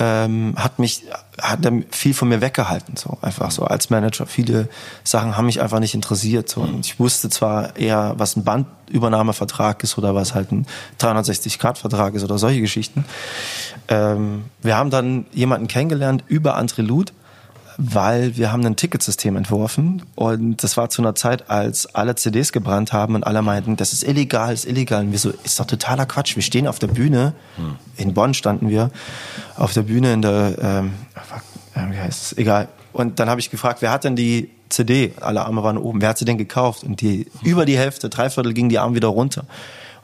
[0.02, 1.04] ähm, hat mich
[1.40, 4.26] hat viel von mir weggehalten so einfach so als Manager.
[4.26, 4.68] Viele
[5.04, 6.60] Sachen haben mich einfach nicht interessiert so.
[6.60, 10.66] Und ich wusste zwar eher was ein Bandübernahmevertrag ist oder was halt ein
[10.98, 13.04] 360 Grad Vertrag ist oder solche Geschichten.
[13.86, 17.12] Ähm, wir haben dann jemanden kennengelernt über André Luth
[17.84, 22.52] weil wir haben ein Ticketsystem entworfen und das war zu einer Zeit, als alle CDs
[22.52, 25.04] gebrannt haben und alle meinten, das ist illegal, ist illegal.
[25.04, 26.36] Und wir so, ist doch totaler Quatsch.
[26.36, 27.76] Wir stehen auf der Bühne, hm.
[27.96, 28.90] in Bonn standen wir,
[29.56, 30.92] auf der Bühne in der, ähm,
[31.74, 32.68] wie heißt es, egal.
[32.92, 35.12] Und dann habe ich gefragt, wer hat denn die CD?
[35.20, 36.00] Alle Arme waren oben.
[36.00, 36.84] Wer hat sie denn gekauft?
[36.84, 39.44] Und die, über die Hälfte, drei Viertel gingen die Arme wieder runter.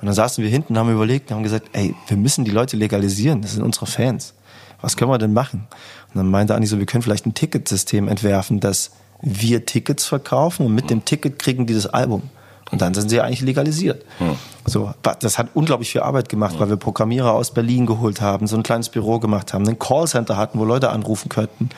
[0.01, 2.77] Und dann saßen wir hinten, haben überlegt und haben gesagt, ey, wir müssen die Leute
[2.77, 4.35] legalisieren, das sind unsere Fans.
[4.81, 5.67] Was können wir denn machen?
[6.09, 10.67] Und dann meinte Andi so, wir können vielleicht ein Ticketsystem entwerfen, dass wir Tickets verkaufen
[10.67, 12.23] und mit dem Ticket kriegen die das Album.
[12.71, 14.05] Und dann sind sie eigentlich legalisiert.
[14.19, 14.37] Hm.
[14.67, 16.61] So, das hat unglaublich viel Arbeit gemacht, hm.
[16.61, 20.37] weil wir Programmierer aus Berlin geholt haben, so ein kleines Büro gemacht haben, ein Callcenter
[20.37, 21.71] hatten, wo Leute anrufen könnten.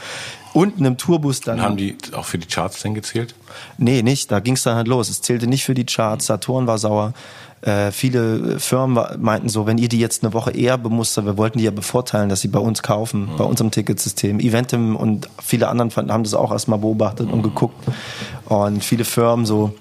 [0.53, 1.59] Unten im Tourbus dann.
[1.59, 3.37] Und haben die auch für die Charts denn gezählt?
[3.79, 4.33] Nee, nicht.
[4.33, 5.09] Da ging es dann halt los.
[5.09, 6.27] Es zählte nicht für die Charts.
[6.27, 7.13] Saturn war sauer.
[7.63, 11.59] Äh, viele Firmen meinten so, wenn ihr die jetzt eine Woche eher bemustert, wir wollten
[11.59, 13.37] die ja bevorteilen, dass sie bei uns kaufen, mhm.
[13.37, 14.41] bei unserem Ticketsystem.
[14.41, 17.35] Eventim und viele anderen haben das auch erstmal beobachtet mhm.
[17.35, 17.77] und geguckt.
[18.47, 19.75] Und viele Firmen so,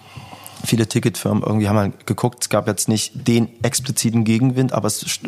[0.65, 5.19] viele Ticketfirmen irgendwie haben halt geguckt, es gab jetzt nicht den expliziten Gegenwind, aber es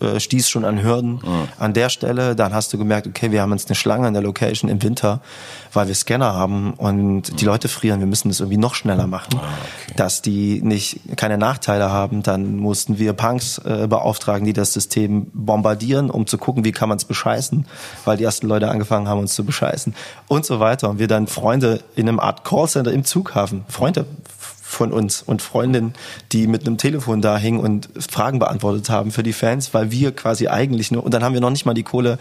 [0.00, 1.48] äh, stieß schon an Hürden mhm.
[1.58, 2.34] an der Stelle.
[2.34, 5.20] Dann hast du gemerkt, okay, wir haben jetzt eine Schlange in der Location im Winter,
[5.72, 7.36] weil wir Scanner haben und mhm.
[7.36, 8.00] die Leute frieren.
[8.00, 9.42] Wir müssen das irgendwie noch schneller machen, ah,
[9.84, 9.94] okay.
[9.96, 12.22] dass die nicht keine Nachteile haben.
[12.22, 16.88] Dann mussten wir Punks äh, beauftragen, die das System bombardieren, um zu gucken, wie kann
[16.88, 17.66] man es bescheißen,
[18.04, 19.94] weil die ersten Leute angefangen haben, uns zu bescheißen
[20.26, 20.88] und so weiter.
[20.90, 24.06] Und wir dann Freunde in einem Art Callcenter im Zughafen, Freunde
[24.68, 25.94] von uns und Freundinnen,
[26.30, 30.12] die mit einem Telefon da hingen und Fragen beantwortet haben für die Fans, weil wir
[30.12, 32.18] quasi eigentlich nur, und dann haben wir noch nicht mal die Kohle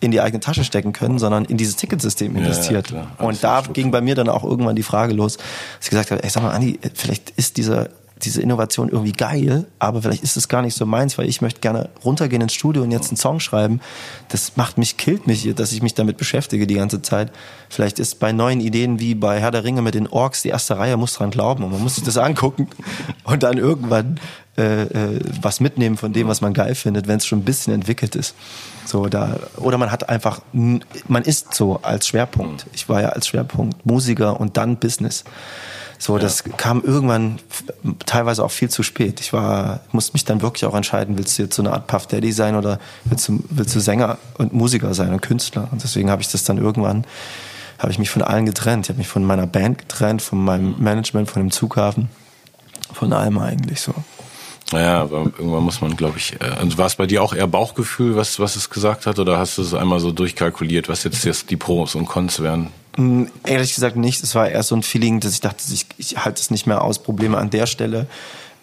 [0.00, 2.90] in die eigene Tasche stecken können, sondern in dieses Ticketsystem investiert.
[2.90, 5.46] Ja, und da ging bei mir dann auch irgendwann die Frage los, dass
[5.82, 7.90] ich gesagt habe, ey, sag mal, Andi, vielleicht ist dieser
[8.24, 11.60] diese Innovation irgendwie geil, aber vielleicht ist es gar nicht so meins, weil ich möchte
[11.60, 13.80] gerne runtergehen ins Studio und jetzt einen Song schreiben.
[14.28, 17.30] Das macht mich, killt mich, dass ich mich damit beschäftige die ganze Zeit.
[17.68, 20.78] Vielleicht ist bei neuen Ideen wie bei Herr der Ringe mit den Orks, die erste
[20.78, 22.68] Reihe muss dran glauben und man muss sich das angucken
[23.24, 24.18] und dann irgendwann
[24.56, 27.74] äh, äh, was mitnehmen von dem, was man geil findet, wenn es schon ein bisschen
[27.74, 28.36] entwickelt ist.
[28.84, 32.66] So da oder man hat einfach, man ist so als Schwerpunkt.
[32.72, 35.24] Ich war ja als Schwerpunkt Musiker und dann Business.
[35.98, 37.38] So, das kam irgendwann
[38.06, 39.20] teilweise auch viel zu spät.
[39.20, 42.06] Ich war, musste mich dann wirklich auch entscheiden, willst du jetzt so eine Art Puff
[42.06, 45.68] Daddy sein oder willst du, willst du Sänger und Musiker sein und Künstler?
[45.70, 47.04] Und deswegen habe ich das dann irgendwann,
[47.78, 48.86] habe ich mich von allen getrennt.
[48.86, 52.08] Ich habe mich von meiner Band getrennt, von meinem Management, von dem Zughafen,
[52.92, 53.94] von allem eigentlich so.
[54.72, 57.46] Naja, aber irgendwann muss man, glaube ich, äh, also war es bei dir auch eher
[57.46, 61.24] Bauchgefühl, was, was es gesagt hat, oder hast du es einmal so durchkalkuliert, was jetzt,
[61.24, 62.70] jetzt die Pros und Cons wären?
[62.96, 64.22] Hm, ehrlich gesagt nicht.
[64.22, 66.82] Es war eher so ein Feeling, dass ich dachte, ich, ich halte es nicht mehr
[66.82, 66.98] aus.
[66.98, 68.06] Probleme an der Stelle.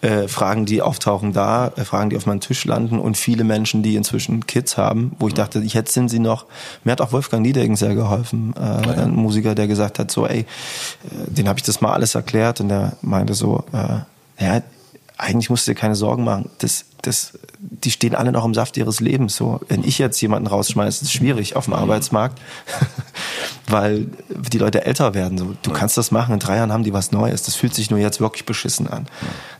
[0.00, 3.84] Äh, Fragen, die auftauchen da, äh, Fragen, die auf meinem Tisch landen und viele Menschen,
[3.84, 6.46] die inzwischen Kids haben, wo ich dachte, jetzt sind sie noch.
[6.82, 9.04] Mir hat auch Wolfgang Niedegen sehr geholfen, äh, ja.
[9.04, 10.44] ein Musiker, der gesagt hat, so, ey, äh,
[11.28, 14.62] den habe ich das mal alles erklärt und der meinte so, äh, ja,
[15.18, 16.50] eigentlich musst du dir keine Sorgen machen.
[16.58, 19.36] Das, das, die stehen alle noch im Saft ihres Lebens.
[19.36, 21.88] So, wenn ich jetzt jemanden rausschmeiße, ist es schwierig auf dem mhm.
[23.68, 25.38] weil die Leute älter werden.
[25.38, 26.34] So, du kannst das machen.
[26.34, 27.42] In drei Jahren haben die was Neues.
[27.42, 29.06] Das fühlt sich nur jetzt wirklich beschissen an.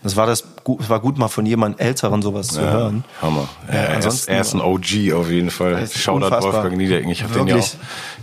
[0.02, 0.44] Das war das,
[0.80, 3.04] es war gut mal von jemandem Älteren sowas zu hören.
[3.20, 3.48] Hammer.
[3.68, 5.86] Ja, er, ist, er ist ein OG auf jeden Fall.
[5.88, 7.10] Shoutout Wolfgang Niedereggen.
[7.10, 7.70] Ich habe den ja auch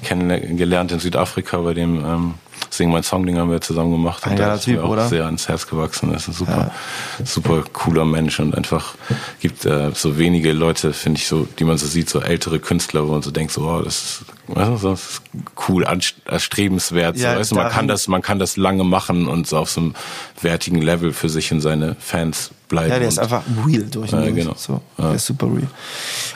[0.03, 2.33] kennengelernt in Südafrika bei dem ähm,
[2.69, 4.25] Sing mein Song, den haben wir zusammen gemacht.
[4.25, 5.07] Ein geiler Typ, auch oder?
[5.07, 6.11] sehr ans Herz gewachsen.
[6.11, 6.71] Er ist ein super,
[7.19, 7.25] ja.
[7.25, 8.95] super cooler Mensch und einfach
[9.39, 13.07] gibt äh, so wenige Leute, finde ich so, die man so sieht, so ältere Künstler,
[13.07, 15.21] wo man so denkt, so, oh, das ist, weißt du, das ist
[15.67, 15.85] cool,
[16.25, 17.17] erstrebenswert.
[17.17, 19.69] Ja, so, weißt du, man kann das, man kann das lange machen und so auf
[19.69, 19.95] so einem
[20.41, 22.91] wertigen Level für sich und seine Fans bleiben.
[22.91, 24.53] Ja, der ist einfach real durch und ja, genau.
[24.55, 25.07] So, ja.
[25.07, 25.67] Der ist super real.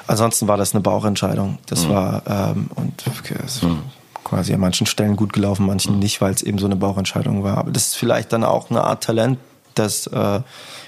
[0.07, 1.59] Ansonsten war das eine Bauchentscheidung.
[1.67, 1.89] Das mhm.
[1.89, 3.84] war ähm, und okay, also, mhm
[4.24, 7.57] quasi an manchen Stellen gut gelaufen, manchen nicht, weil es eben so eine Bauchentscheidung war.
[7.57, 9.38] Aber das ist vielleicht dann auch eine Art Talent,
[9.76, 10.41] dass äh,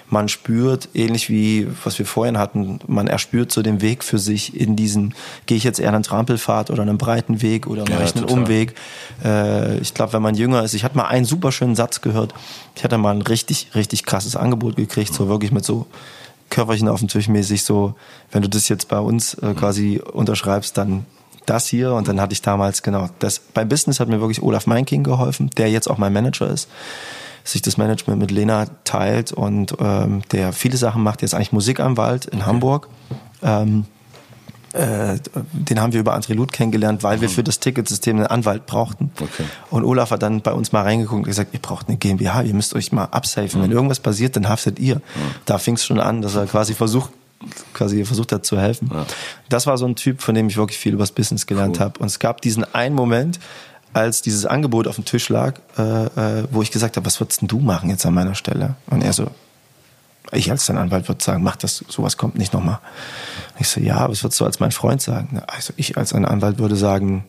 [0.09, 4.55] man spürt, ähnlich wie was wir vorhin hatten, man erspürt so den Weg für sich
[4.55, 5.15] in diesen,
[5.45, 8.27] gehe ich jetzt eher einen Trampelpfad oder einen breiten Weg oder mache ja, ich einen
[8.27, 8.43] total.
[8.43, 8.75] Umweg.
[9.23, 12.33] Äh, ich glaube, wenn man jünger ist, ich hatte mal einen super schönen Satz gehört,
[12.75, 15.87] ich hatte mal ein richtig, richtig krasses Angebot gekriegt, so wirklich mit so
[16.49, 17.95] Körperchen auf dem Tisch mäßig so,
[18.31, 21.05] wenn du das jetzt bei uns äh, quasi unterschreibst, dann
[21.45, 24.67] das hier und dann hatte ich damals, genau, das, beim Business hat mir wirklich Olaf
[24.67, 26.69] Meinking geholfen, der jetzt auch mein Manager ist,
[27.43, 32.25] sich das Management mit Lena teilt und ähm, der viele Sachen macht, jetzt eigentlich Musikanwalt
[32.25, 32.45] in.
[32.45, 32.89] Hamburg.
[33.43, 33.85] Ähm,
[34.75, 35.19] äh,
[35.53, 37.33] den haben wir über André Luth kennengelernt, weil wir mhm.
[37.33, 39.09] für das Ticketsystem einen Anwalt brauchten.
[39.21, 39.45] Okay.
[39.69, 42.53] Und Olaf hat dann bei uns mal reingeguckt und gesagt, ihr braucht eine GmbH, ihr
[42.53, 43.59] müsst euch mal absafen.
[43.59, 43.63] Mhm.
[43.63, 44.95] Wenn irgendwas passiert, dann haftet ihr.
[44.95, 45.01] Mhm.
[45.45, 47.11] Da fing es schon an, dass er quasi versucht,
[47.73, 48.89] quasi versucht hat zu helfen.
[48.93, 49.05] Ja.
[49.49, 51.85] Das war so ein Typ, von dem ich wirklich viel über das Business gelernt cool.
[51.85, 51.99] habe.
[51.99, 53.39] Und es gab diesen einen Moment,
[53.93, 55.81] als dieses Angebot auf dem Tisch lag, äh,
[56.41, 58.75] äh, wo ich gesagt habe, was würdest denn du machen jetzt an meiner Stelle?
[58.87, 59.27] Und er so,
[60.31, 62.79] ich als dein Anwalt würde sagen, mach das, sowas kommt nicht nochmal.
[63.59, 65.41] Ich so, ja, was würdest du als mein Freund sagen?
[65.47, 67.25] Also ich als ein Anwalt würde sagen,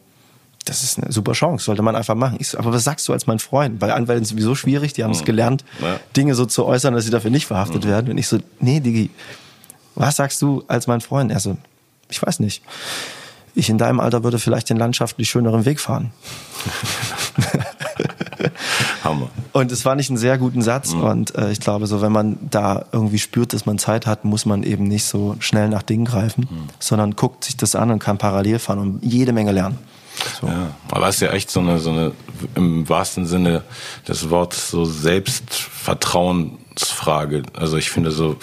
[0.65, 2.39] das ist eine super Chance, sollte man einfach machen.
[2.41, 3.79] Ich so, aber was sagst du als mein Freund?
[3.79, 6.01] Bei Anwälten ist sowieso schwierig, die haben es gelernt, Ja.
[6.17, 8.11] Dinge so zu äußern, dass sie dafür nicht verhaftet werden.
[8.11, 9.11] Und ich so, nee, Digi,
[9.97, 11.31] was sagst du als mein Freund?
[11.31, 11.57] Er so,
[12.09, 12.63] ich weiß nicht.
[13.55, 16.13] Ich in deinem Alter würde vielleicht den landschaftlich schöneren Weg fahren.
[19.03, 19.31] Hammer.
[19.53, 20.93] Und es war nicht ein sehr guten Satz.
[20.93, 24.45] Und äh, ich glaube, so wenn man da irgendwie spürt, dass man Zeit hat, muss
[24.45, 26.47] man eben nicht so schnell nach Dingen greifen,
[26.79, 29.79] sondern guckt sich das an und kann parallel fahren und jede Menge lernen.
[30.41, 30.47] So.
[30.47, 32.13] Ja, aber es ist ja echt so eine, so eine,
[32.55, 33.63] im wahrsten Sinne
[34.09, 37.43] des Wortes, so Selbstvertrauensfrage.
[37.55, 38.37] Also ich finde so,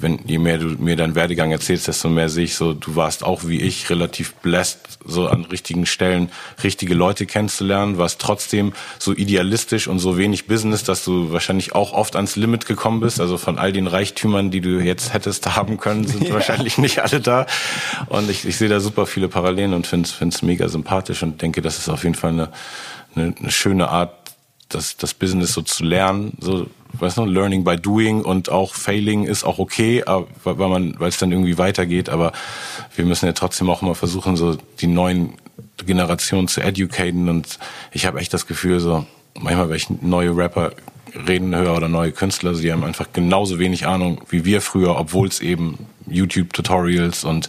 [0.00, 3.24] wenn, je mehr du mir deinen Werdegang erzählst, desto mehr sehe ich so, du warst
[3.24, 6.30] auch wie ich relativ blessed, so an richtigen Stellen
[6.62, 11.92] richtige Leute kennenzulernen, warst trotzdem so idealistisch und so wenig Business, dass du wahrscheinlich auch
[11.92, 13.20] oft ans Limit gekommen bist.
[13.20, 17.20] Also von all den Reichtümern, die du jetzt hättest haben können, sind wahrscheinlich nicht alle
[17.20, 17.46] da.
[18.06, 21.62] Und ich, ich sehe da super viele Parallelen und finde es mega sympathisch und denke,
[21.62, 22.48] das ist auf jeden Fall eine,
[23.14, 24.19] eine, eine schöne Art,
[24.70, 29.24] das, das Business so zu lernen, so, weißt du, learning by doing und auch failing
[29.24, 32.32] ist auch okay, aber, weil man, weil es dann irgendwie weitergeht, aber
[32.96, 35.34] wir müssen ja trotzdem auch immer versuchen, so die neuen
[35.84, 37.58] Generationen zu educaten und
[37.92, 40.72] ich habe echt das Gefühl, so, manchmal, wenn ich neue Rapper
[41.26, 45.28] reden höre oder neue Künstler, sie haben einfach genauso wenig Ahnung wie wir früher, obwohl
[45.28, 47.48] es eben YouTube-Tutorials und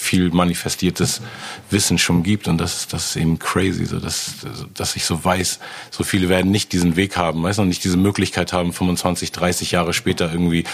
[0.00, 1.20] viel manifestiertes
[1.68, 2.48] Wissen schon gibt.
[2.48, 4.32] Und das, das ist eben crazy, so dass,
[4.74, 7.84] dass ich so weiß, so viele werden nicht diesen Weg haben, weißt du, und nicht
[7.84, 10.64] diese Möglichkeit haben, 25, 30 Jahre später irgendwie,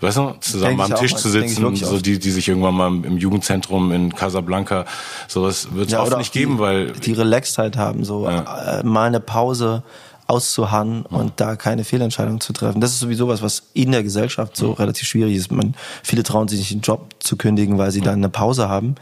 [0.00, 2.88] weißt du, zusammen am auch, Tisch das zu sitzen, so die, die sich irgendwann mal
[2.88, 4.86] im Jugendzentrum in Casablanca,
[5.28, 8.82] sowas wird es Ja, oft nicht auch die, geben, weil die Relaxedheit haben, so äh,
[8.82, 9.82] mal eine Pause
[10.30, 12.80] auszuharren und da keine Fehlentscheidung zu treffen.
[12.80, 15.50] Das ist sowieso was, was in der Gesellschaft so relativ schwierig ist.
[15.50, 18.94] Man, viele trauen sich nicht, den Job zu kündigen, weil sie dann eine Pause haben,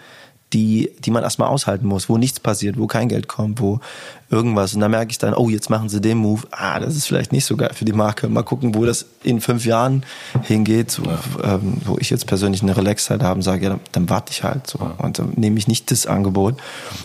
[0.54, 3.80] die, die man erstmal aushalten muss, wo nichts passiert, wo kein Geld kommt, wo
[4.30, 4.74] irgendwas.
[4.74, 6.42] Und da merke ich dann, oh, jetzt machen sie den Move.
[6.50, 8.28] Ah, das ist vielleicht nicht so geil für die Marke.
[8.28, 10.04] Mal gucken, wo das in fünf Jahren
[10.42, 11.02] hingeht, so,
[11.42, 14.42] ähm, wo ich jetzt persönlich eine Relaxzeit habe und sage, ja, dann, dann warte ich
[14.42, 14.78] halt so.
[14.96, 16.56] Und dann nehme ich nicht das Angebot.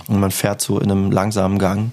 [0.08, 1.92] Und man fährt so in einem langsamen Gang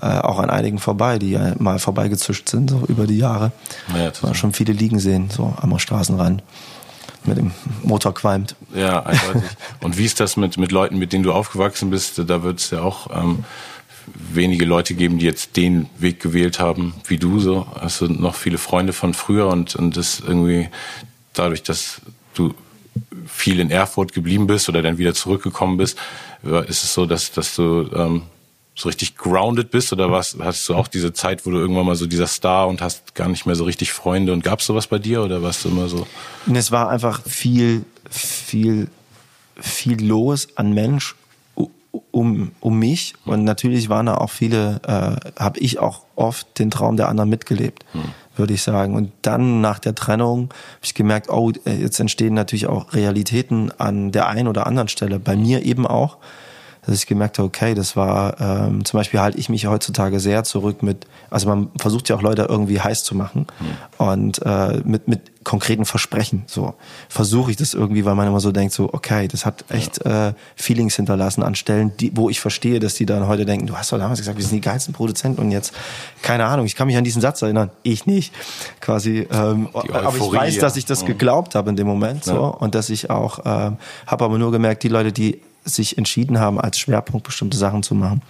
[0.00, 3.52] äh, auch an einigen vorbei, die ja mal vorbeigezischt sind, so über die Jahre.
[3.96, 6.42] Ja, Man schon viele liegen sehen, so am Straßenrand.
[7.24, 7.50] Mit dem
[7.82, 8.54] Motor qualmt.
[8.74, 9.42] Ja, eindeutig.
[9.80, 12.22] Und wie ist das mit, mit Leuten, mit denen du aufgewachsen bist?
[12.26, 13.44] Da wird es ja auch ähm,
[14.32, 17.66] wenige Leute geben, die jetzt den Weg gewählt haben, wie du so.
[17.78, 20.68] Hast du noch viele Freunde von früher und, und das irgendwie
[21.34, 22.00] dadurch, dass
[22.34, 22.54] du
[23.26, 25.98] viel in Erfurt geblieben bist oder dann wieder zurückgekommen bist,
[26.42, 28.22] ist es so, dass, dass du ähm,
[28.78, 30.36] so richtig grounded bist oder was?
[30.38, 33.28] Hast du auch diese Zeit, wo du irgendwann mal so dieser Star und hast gar
[33.28, 36.06] nicht mehr so richtig Freunde und gab's sowas bei dir oder warst du immer so?
[36.46, 38.88] Und es war einfach viel, viel,
[39.56, 41.16] viel los an Mensch
[42.12, 43.14] um, um mich.
[43.24, 47.30] Und natürlich waren da auch viele, äh, habe ich auch oft den Traum der anderen
[47.30, 47.84] mitgelebt,
[48.36, 48.94] würde ich sagen.
[48.94, 53.72] Und dann nach der Trennung habe ich gemerkt, oh, äh, jetzt entstehen natürlich auch Realitäten
[53.78, 55.18] an der einen oder anderen Stelle.
[55.18, 56.18] Bei mir eben auch
[56.88, 60.42] dass ich gemerkt habe, okay, das war ähm, zum Beispiel halte ich mich heutzutage sehr
[60.44, 63.46] zurück mit, also man versucht ja auch Leute irgendwie heiß zu machen
[63.98, 66.74] und äh, mit mit konkreten Versprechen so.
[67.08, 70.34] Versuche ich das irgendwie, weil man immer so denkt so, okay, das hat echt äh,
[70.56, 73.90] Feelings hinterlassen an Stellen, die, wo ich verstehe, dass die dann heute denken, du hast
[73.90, 75.72] doch damals gesagt, wir sind die geilsten Produzenten und jetzt
[76.20, 78.34] keine Ahnung, ich kann mich an diesen Satz erinnern, ich nicht,
[78.80, 80.60] quasi, ähm, aber ich weiß, ja.
[80.60, 84.24] dass ich das geglaubt habe in dem Moment so und dass ich auch ähm, habe
[84.24, 88.22] aber nur gemerkt, die Leute, die sich entschieden haben, als Schwerpunkt bestimmte Sachen zu machen,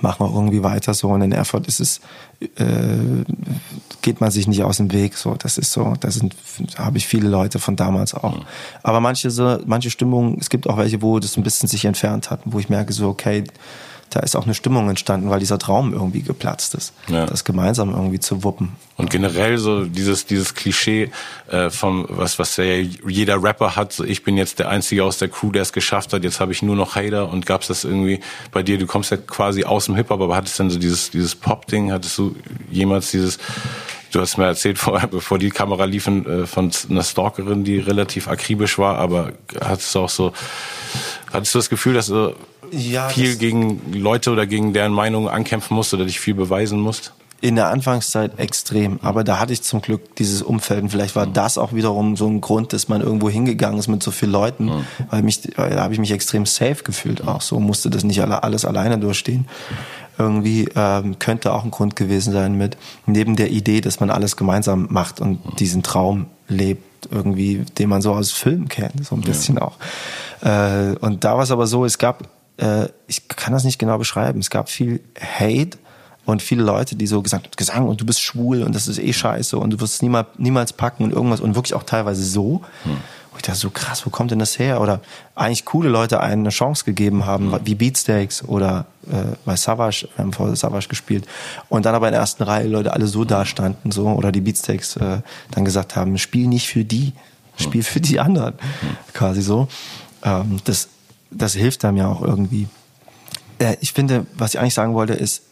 [0.00, 1.08] machen auch irgendwie weiter so.
[1.08, 2.00] Und in Erfurt ist es,
[2.40, 3.24] äh,
[4.02, 5.16] geht man sich nicht aus dem Weg.
[5.16, 6.34] So, das ist so, da sind,
[6.76, 8.44] habe ich viele Leute von damals auch.
[8.82, 12.30] Aber manche so, manche Stimmungen, es gibt auch welche, wo das ein bisschen sich entfernt
[12.30, 13.44] hat, wo ich merke so, okay,
[14.16, 17.26] da ist auch eine Stimmung entstanden, weil dieser Traum irgendwie geplatzt ist, Ja.
[17.26, 18.72] das gemeinsam irgendwie zu wuppen.
[18.96, 21.10] Und generell so dieses dieses Klischee
[21.50, 25.18] äh, vom was was ja jeder Rapper hat, so ich bin jetzt der einzige aus
[25.18, 27.84] der Crew, der es geschafft hat, jetzt habe ich nur noch Hater und gab's das
[27.84, 28.20] irgendwie
[28.52, 31.10] bei dir, du kommst ja quasi aus dem Hip Hop, aber hattest dann so dieses
[31.10, 32.34] dieses Pop Ding, hattest du
[32.70, 33.38] jemals dieses
[34.12, 38.28] Du hast mir erzählt vorher, bevor die Kamera liefen, äh, von einer Stalkerin, die relativ
[38.28, 40.32] akribisch war, aber hattest du auch so,
[41.32, 42.06] hattest du das Gefühl, dass
[42.70, 47.12] Ja, viel gegen Leute oder gegen deren Meinung ankämpfen musst oder dich viel beweisen musst?
[47.42, 51.26] In der Anfangszeit extrem, aber da hatte ich zum Glück dieses Umfeld und vielleicht war
[51.26, 54.70] das auch wiederum so ein Grund, dass man irgendwo hingegangen ist mit so vielen Leuten,
[55.10, 58.22] weil mich, weil da habe ich mich extrem safe gefühlt auch so, musste das nicht
[58.22, 59.46] alle, alles alleine durchstehen.
[60.18, 64.38] Irgendwie ähm, könnte auch ein Grund gewesen sein mit, neben der Idee, dass man alles
[64.38, 69.20] gemeinsam macht und diesen Traum lebt, irgendwie, den man so aus Filmen kennt, so ein
[69.20, 69.76] bisschen auch.
[70.40, 73.98] Äh, und da war es aber so, es gab äh, ich kann das nicht genau
[73.98, 74.40] beschreiben.
[74.40, 75.78] Es gab viel Hate
[76.24, 78.98] und viele Leute, die so gesagt haben, Gesang und du bist schwul und das ist
[78.98, 82.24] eh scheiße und du wirst es niemals, niemals packen und irgendwas und wirklich auch teilweise
[82.24, 82.62] so.
[82.82, 82.92] Hm.
[82.92, 84.80] Und ich dachte so krass, wo kommt denn das her?
[84.80, 85.00] Oder
[85.34, 87.60] eigentlich coole Leute einen eine Chance gegeben haben, hm.
[87.64, 91.26] wie Beatsteaks oder äh, bei Savage, wir haben vor Savage gespielt
[91.68, 94.96] und dann aber in der ersten Reihe Leute alle so dastanden so oder die Beatsteaks
[94.96, 95.20] äh,
[95.52, 97.12] dann gesagt haben, spiel nicht für die,
[97.56, 98.96] spiel für die anderen, hm.
[99.12, 99.68] quasi so.
[100.24, 100.88] Ähm, das,
[101.38, 102.68] das hilft einem ja auch irgendwie.
[103.58, 105.42] Äh, ich finde, was ich eigentlich sagen wollte, ist,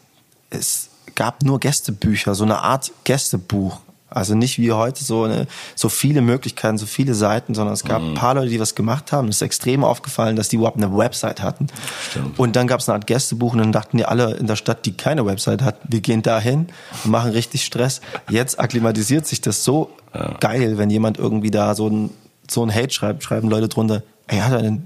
[0.50, 3.80] es gab nur Gästebücher, so eine Art Gästebuch.
[4.14, 8.00] Also nicht wie heute so eine, so viele Möglichkeiten, so viele Seiten, sondern es gab
[8.00, 8.10] mhm.
[8.10, 9.26] ein paar Leute, die was gemacht haben.
[9.26, 11.66] Es ist extrem aufgefallen, dass die überhaupt eine Website hatten.
[12.10, 12.38] Stimmt.
[12.38, 14.86] Und dann gab es eine Art Gästebuch und dann dachten die alle in der Stadt,
[14.86, 16.68] die keine Website hat, wir gehen dahin
[17.02, 18.00] und machen richtig Stress.
[18.30, 20.36] Jetzt akklimatisiert sich das so ja.
[20.38, 22.10] geil, wenn jemand irgendwie da so ein,
[22.48, 24.40] so ein Hate schreibt, schreiben Leute drunter, ey,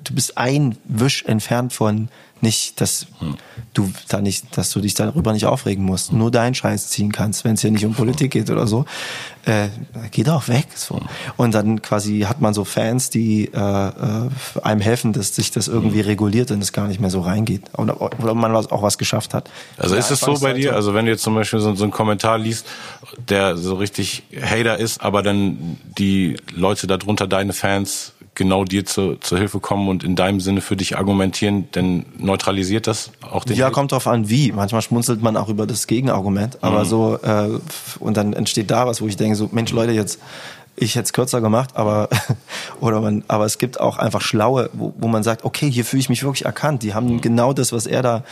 [0.04, 2.08] du bist ein Wisch entfernt von
[2.40, 3.36] nicht, dass hm.
[3.74, 7.44] du da nicht, dass du dich darüber nicht aufregen musst, nur deinen Scheiß ziehen kannst,
[7.44, 8.84] wenn es hier nicht um Politik geht oder so.
[9.44, 9.68] Äh,
[10.10, 10.66] geh doch weg.
[10.74, 11.00] So.
[11.00, 11.08] Hm.
[11.36, 14.28] Und dann quasi hat man so Fans, die äh, äh,
[14.62, 16.06] einem helfen, dass sich das irgendwie hm.
[16.06, 17.62] reguliert und es gar nicht mehr so reingeht.
[17.76, 19.50] Oder, oder man was, auch was geschafft hat.
[19.76, 21.92] Also ist es so bei dir, also wenn du jetzt zum Beispiel so, so einen
[21.92, 22.66] Kommentar liest,
[23.28, 29.16] der so richtig Hater ist, aber dann die Leute darunter, deine Fans, genau dir zu,
[29.16, 33.56] zur Hilfe kommen und in deinem Sinne für dich argumentieren, denn neutralisiert das auch den
[33.56, 33.74] Ja, Hate?
[33.74, 34.52] kommt drauf an, wie.
[34.52, 36.88] Manchmal schmunzelt man auch über das Gegenargument, aber mhm.
[36.88, 37.58] so, äh,
[37.98, 40.20] und dann entsteht da was, wo ich denke, so, Mensch, Leute, jetzt,
[40.76, 42.08] ich hätte es kürzer gemacht, aber
[42.80, 46.00] oder man, aber es gibt auch einfach schlaue, wo, wo man sagt, okay, hier fühle
[46.00, 46.84] ich mich wirklich erkannt.
[46.84, 47.20] Die haben mhm.
[47.20, 48.24] genau das, was er da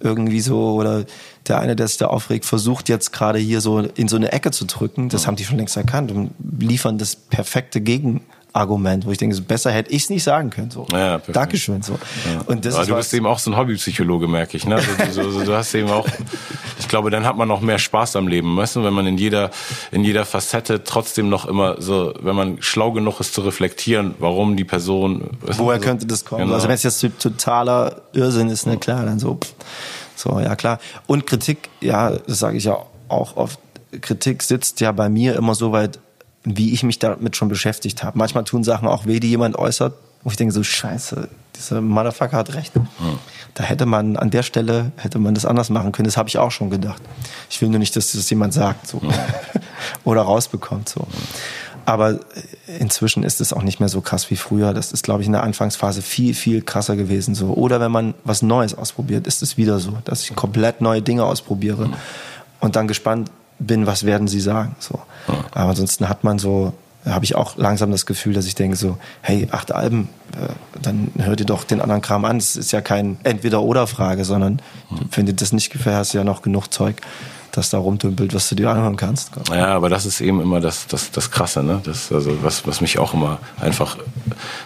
[0.00, 1.04] irgendwie so oder
[1.48, 4.50] der eine, der sich da aufregt, versucht jetzt gerade hier so in so eine Ecke
[4.50, 5.08] zu drücken.
[5.08, 5.26] Das mhm.
[5.28, 8.20] haben die schon längst erkannt und liefern das perfekte Gegen
[8.54, 10.70] Argument, wo ich denke, so besser hätte ich es nicht sagen können.
[10.70, 10.86] So.
[10.92, 11.36] Ja, perfekt.
[11.36, 11.82] Dankeschön.
[11.82, 11.94] So.
[11.94, 12.42] Ja.
[12.46, 14.64] Und das Aber ist du bist eben auch so ein Hobbypsychologe, merke ich.
[14.64, 14.76] Ne?
[14.98, 16.06] Also, du, so, du hast eben auch,
[16.78, 19.18] ich glaube, dann hat man noch mehr Spaß am Leben, weißt du, wenn man in
[19.18, 19.50] jeder,
[19.90, 24.56] in jeder Facette trotzdem noch immer so, wenn man schlau genug ist zu reflektieren, warum
[24.56, 25.30] die Person.
[25.40, 26.42] Woher so, könnte das kommen?
[26.42, 26.54] Genau.
[26.54, 29.52] Also wenn es jetzt totaler Irrsinn ist, ne, klar, dann so, pff,
[30.14, 30.78] so, ja klar.
[31.08, 32.78] Und Kritik, ja, das sage ich ja
[33.08, 33.58] auch oft,
[34.00, 35.98] Kritik sitzt ja bei mir immer so weit
[36.44, 38.18] wie ich mich damit schon beschäftigt habe.
[38.18, 42.36] Manchmal tun Sachen auch weh, die jemand äußert, wo ich denke so, scheiße, dieser Motherfucker
[42.36, 42.74] hat recht.
[42.74, 42.86] Hm.
[43.54, 46.06] Da hätte man an der Stelle, hätte man das anders machen können.
[46.06, 47.02] Das habe ich auch schon gedacht.
[47.48, 49.00] Ich will nur nicht, dass das jemand sagt so.
[49.00, 49.10] Hm.
[50.04, 50.88] oder rausbekommt.
[50.88, 51.06] so.
[51.86, 52.20] Aber
[52.78, 54.72] inzwischen ist es auch nicht mehr so krass wie früher.
[54.72, 57.34] Das ist, glaube ich, in der Anfangsphase viel, viel krasser gewesen.
[57.34, 57.48] So.
[57.48, 61.24] Oder wenn man was Neues ausprobiert, ist es wieder so, dass ich komplett neue Dinge
[61.24, 61.94] ausprobiere hm.
[62.60, 64.76] und dann gespannt bin, was werden sie sagen.
[64.78, 65.00] So.
[65.52, 66.72] Aber ansonsten hat man so,
[67.06, 71.12] habe ich auch langsam das Gefühl, dass ich denke so, hey, acht Alben, äh, dann
[71.18, 72.36] hört ihr doch den anderen Kram an.
[72.38, 75.00] Es ist ja kein Entweder-Oder-Frage, sondern hm.
[75.12, 76.96] wenn dir das nicht gefällt, hast du ja noch genug Zeug
[77.56, 79.30] das da rumdümpelt, was du dir anhören kannst.
[79.50, 81.80] Ja, aber das ist eben immer das, das, das Krasse, ne?
[81.84, 83.96] Das, also was, was mich auch immer einfach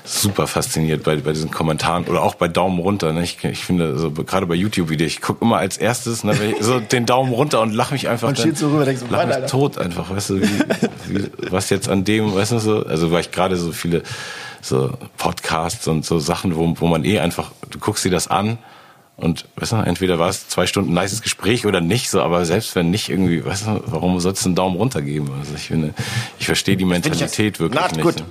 [0.05, 3.13] super fasziniert bei, bei diesen Kommentaren oder auch bei Daumen runter.
[3.13, 3.23] Ne?
[3.23, 7.07] Ich, ich finde, so, gerade bei YouTube-Videos, ich gucke immer als erstes ne, so den
[7.07, 8.29] Daumen runter und lache mich einfach.
[8.29, 10.59] Und dann, so rüber, denkst so, lach mich tot einfach, weißt du, wie,
[11.07, 14.03] wie, was jetzt an dem, weißt du so, also weil ich gerade so viele
[14.61, 18.59] so Podcasts und so Sachen, wo, wo man eh einfach, du guckst dir das an
[19.19, 22.77] und weißt du, entweder war es zwei Stunden nices Gespräch oder nicht, so, aber selbst
[22.77, 25.31] wenn nicht irgendwie, weißt du, warum sollst du einen Daumen runter geben?
[25.41, 25.93] Also ich finde,
[26.39, 28.03] ich verstehe die Mentalität wirklich not nicht.
[28.03, 28.25] Good.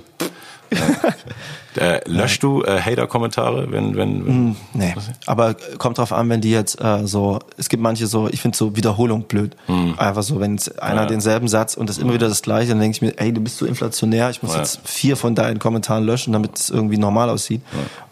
[0.70, 1.82] Ja.
[1.82, 4.94] äh, löschst du äh, Hater-Kommentare, wenn, wenn, wenn mm, Nee,
[5.26, 8.56] aber kommt drauf an, wenn die jetzt äh, so, es gibt manche so, ich finde
[8.56, 9.56] so Wiederholung blöd.
[9.66, 9.92] Mm.
[9.96, 11.06] Einfach so, wenn einer ja.
[11.06, 13.58] denselben Satz und das immer wieder das gleiche, dann denke ich mir, ey, du bist
[13.58, 14.60] so inflationär, ich muss ja.
[14.60, 17.62] jetzt vier von deinen Kommentaren löschen, damit es irgendwie normal aussieht.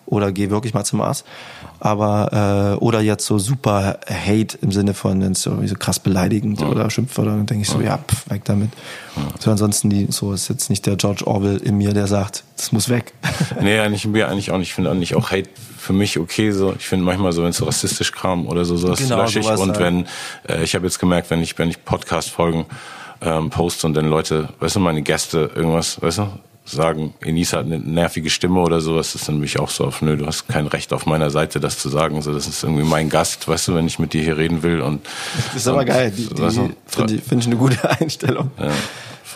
[0.06, 1.24] Oder geh wirklich mal zum Arzt
[1.78, 5.98] aber äh, oder jetzt so super Hate im Sinne von wenn es irgendwie so krass
[6.00, 6.68] beleidigend ja.
[6.68, 8.70] oder Schimpfwörter, dann denke ich so, ja, pff, weg damit.
[9.16, 9.22] Ja.
[9.38, 12.72] So ansonsten die, so ist jetzt nicht der George Orwell in mir, der sagt, das
[12.72, 13.12] muss weg.
[13.60, 14.68] nee, eigentlich mir eigentlich auch nicht.
[14.68, 16.74] Ich finde eigentlich auch Hate für mich okay so.
[16.78, 19.40] Ich finde manchmal so, wenn es so rassistisch kam oder so, so das genau, lösche
[19.40, 19.46] ich.
[19.46, 20.06] Sowas, und wenn,
[20.48, 22.64] äh, ich habe jetzt gemerkt, wenn ich, wenn ich Podcast-Folgen
[23.20, 26.28] ähm, poste und dann Leute, weißt du, meine Gäste irgendwas, weißt du,
[26.66, 30.16] sagen, Enisa hat eine nervige Stimme oder sowas, ist dann mich auch so auf, nö,
[30.16, 32.20] du hast kein Recht auf meiner Seite, das zu sagen.
[32.22, 34.80] So, das ist irgendwie mein Gast, weißt du, wenn ich mit dir hier reden will.
[34.80, 35.06] Und,
[35.52, 36.50] das ist aber geil, die, die
[36.86, 38.50] finde ich, find ich eine gute Einstellung.
[38.58, 38.72] Ja.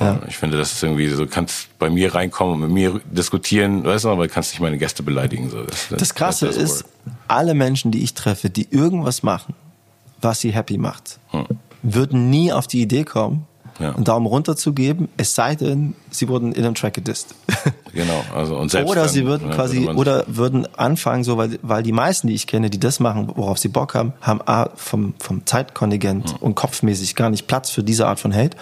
[0.01, 0.19] Ja.
[0.27, 3.85] Ich finde, das ist irgendwie so, du kannst bei mir reinkommen und mit mir diskutieren,
[3.85, 5.51] weißt du, aber du kannst nicht meine Gäste beleidigen.
[5.51, 5.63] So.
[5.63, 6.85] Das, das, das Krasse das ist,
[7.29, 9.55] alle Menschen, die ich treffe, die irgendwas machen,
[10.23, 11.45] was sie happy macht, hm.
[11.83, 13.47] würden nie auf die Idee kommen,
[13.81, 13.95] ja.
[13.95, 17.35] einen Daumen runter zu geben, es sei denn, sie wurden in einem Track gedisst.
[17.93, 21.59] Genau, also und selbst Oder dann, sie würden quasi, würde oder würden anfangen, so, weil,
[21.63, 24.71] weil die meisten, die ich kenne, die das machen, worauf sie Bock haben, haben A,
[24.77, 28.57] vom, vom Zeitkontingent und kopfmäßig gar nicht Platz für diese Art von Hate.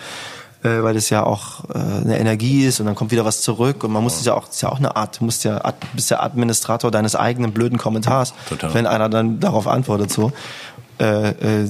[0.64, 3.84] Äh, weil es ja auch äh, eine Energie ist und dann kommt wieder was zurück
[3.84, 5.62] und man muss es ja auch, ist ja auch eine Art, du musst ja,
[5.94, 8.74] bist ja Administrator deines eigenen blöden Kommentars, Total.
[8.74, 10.32] wenn einer dann darauf antwortet so.
[11.00, 11.68] Äh, äh,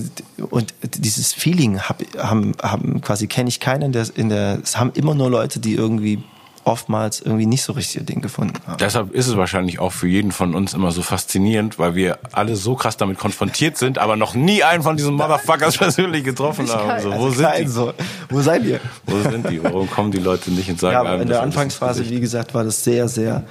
[0.51, 4.93] und dieses Feeling hab, haben, haben quasi kenne ich keinen, der in der, es haben
[4.95, 6.23] immer nur Leute, die irgendwie
[6.69, 8.79] oftmals irgendwie nicht so richtig ihr Ding gefunden haben.
[8.79, 12.57] Deshalb ist es wahrscheinlich auch für jeden von uns immer so faszinierend, weil wir alle
[12.57, 17.03] so krass damit konfrontiert sind, aber noch nie einen von diesen Motherfuckers persönlich getroffen haben.
[17.03, 17.69] So, wo Also sind die?
[17.69, 17.93] So.
[18.29, 18.81] Wo seid ihr?
[19.07, 19.63] Wo sind die?
[19.63, 22.55] Warum kommen die Leute nicht und sagen Ja, aber einem in der Anfangsphase, wie gesagt,
[22.55, 23.45] war das sehr, sehr,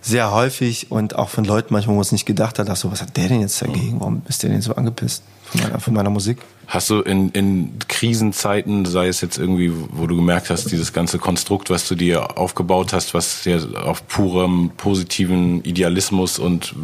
[0.00, 2.90] sehr häufig und auch von Leuten manchmal, wo man es nicht gedacht hat, ach so,
[2.90, 4.00] was hat der denn jetzt dagegen?
[4.00, 6.38] Warum ist der denn so angepisst von meiner, von meiner Musik?
[6.66, 11.18] Hast du in, in Krisenzeiten, sei es jetzt irgendwie, wo du gemerkt hast, dieses ganze
[11.18, 16.74] Konstrukt, was du dir aufgebaut hast, was ja auf purem positiven Idealismus und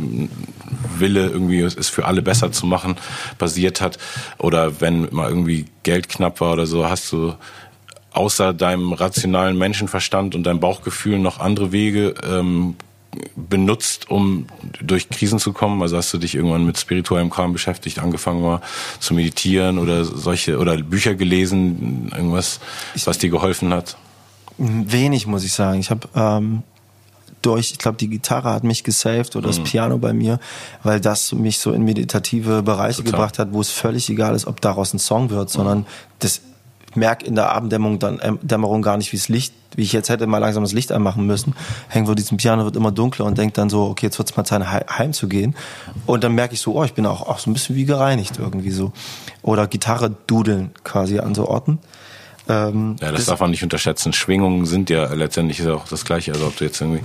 [0.99, 2.97] Wille irgendwie es für alle besser zu machen
[3.39, 3.99] basiert hat,
[4.39, 7.35] oder wenn mal irgendwie Geld knapp war oder so, hast du
[8.13, 12.77] außer deinem rationalen Menschenverstand und deinem Bauchgefühl noch andere Wege ähm,
[13.37, 14.47] benutzt, um
[14.81, 15.83] durch Krisen zu kommen?
[15.83, 18.61] Also hast du dich irgendwann mit spirituellem Kram beschäftigt, angefangen mal
[19.01, 22.61] zu meditieren oder solche oder Bücher gelesen, irgendwas,
[23.05, 23.97] was dir geholfen hat?
[24.59, 25.81] Wenig, muss ich sagen.
[25.81, 26.63] Ich habe ähm,
[27.43, 29.53] durch, ich glaube, die Gitarre hat mich gesaved oder Mhm.
[29.57, 30.39] das Piano bei mir,
[30.83, 33.13] weil das mich so in meditative Bereiche Total.
[33.13, 35.53] gebracht hat, wo es völlig egal ist, ob daraus ein Song wird, Mhm.
[35.53, 35.87] sondern
[36.19, 36.43] das
[36.91, 39.93] ich merk in der Abenddämmerung dann ähm, Dämmerung gar nicht, wie es Licht, wie ich
[39.93, 41.55] jetzt hätte mal langsam das Licht anmachen müssen.
[41.89, 44.45] Hängt vor diesem Piano wird immer dunkler und denkt dann so, okay, jetzt wird's mal
[44.45, 45.55] Zeit hei- heimzugehen.
[46.07, 48.39] Und dann merke ich so, oh, ich bin auch, auch so ein bisschen wie gereinigt
[48.39, 48.93] irgendwie so.
[49.43, 51.79] Oder Gitarre dudeln quasi an so Orten.
[52.49, 54.13] Ähm, Ja, das, darf man nicht unterschätzen.
[54.13, 56.33] Schwingungen sind ja letztendlich auch das Gleiche.
[56.33, 57.03] Also ob du jetzt irgendwie,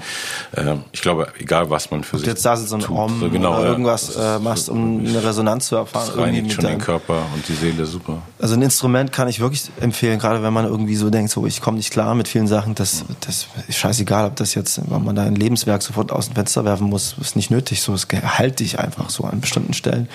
[0.54, 3.20] äh, ich glaube, egal was man für sich jetzt da sitzt so ein tut, Om
[3.20, 3.72] so genau, oder ja.
[3.72, 6.08] irgendwas Das äh, machst, um eine Resonanz zu erfahren.
[6.08, 8.22] Das reinigt schon den Körper und die Seele super.
[8.40, 11.62] Also ein Instrument kann ich wirklich empfehlen, gerade wenn man irgendwie so denkt, so ich
[11.62, 15.16] komme nicht klar mit vielen Sachen, das, das ist scheißegal, ob das jetzt, wenn man
[15.16, 18.58] da ein Lebenswerk sofort aus dem Fenster werfen muss, ist nicht nötig, so es halte
[18.58, 20.08] dich einfach so an bestimmten Stellen.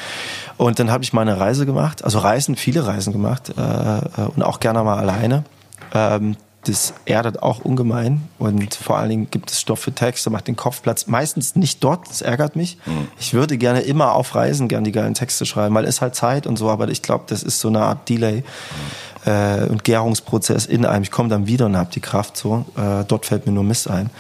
[0.57, 4.27] Und dann habe ich mal eine Reise gemacht, also Reisen, viele Reisen gemacht äh, äh,
[4.35, 5.45] und auch gerne mal alleine.
[5.95, 10.47] Ähm, das erdet auch ungemein und vor allen Dingen gibt es Stoff für Texte, macht
[10.47, 11.07] den Kopf Platz.
[11.07, 12.77] Meistens nicht dort, das ärgert mich.
[13.19, 16.47] Ich würde gerne immer auf Reisen gerne die geilen Texte schreiben, weil ist halt Zeit
[16.47, 18.45] und so, aber ich glaube, das ist so eine Art Delay
[19.25, 21.03] äh, und Gärungsprozess in einem.
[21.03, 22.67] Ich komme dann wieder und habe die Kraft so.
[22.77, 24.11] Äh, dort fällt mir nur Mist ein.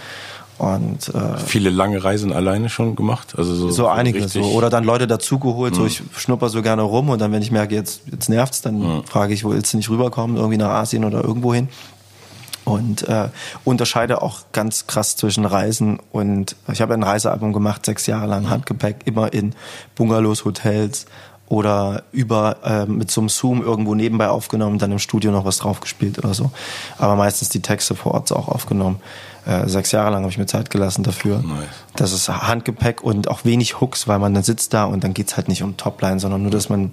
[0.60, 3.32] Und äh, Viele lange Reisen alleine schon gemacht?
[3.38, 4.28] Also so, so einige Mhm.
[4.28, 7.50] so oder dann Leute dazugeholt so ich schnupper so gerne rum und dann wenn ich
[7.50, 9.04] merke jetzt jetzt nervt's dann Mhm.
[9.04, 11.68] frage ich wo willst du nicht rüberkommen irgendwie nach Asien oder irgendwo hin
[12.66, 13.28] und äh,
[13.64, 18.42] unterscheide auch ganz krass zwischen Reisen und ich habe ein Reisealbum gemacht sechs Jahre lang
[18.42, 18.50] Mhm.
[18.50, 19.54] Handgepäck immer in
[19.94, 21.06] Bungalows Hotels
[21.50, 25.58] oder über äh, mit so einem Zoom irgendwo nebenbei aufgenommen dann im Studio noch was
[25.58, 26.50] draufgespielt oder so
[26.96, 29.00] aber meistens die Texte vor Ort auch aufgenommen
[29.44, 31.68] äh, sechs Jahre lang habe ich mir Zeit gelassen dafür Nice.
[31.96, 35.36] das ist Handgepäck und auch wenig Hooks, weil man dann sitzt da und dann geht's
[35.36, 36.92] halt nicht um Topline, sondern nur, dass man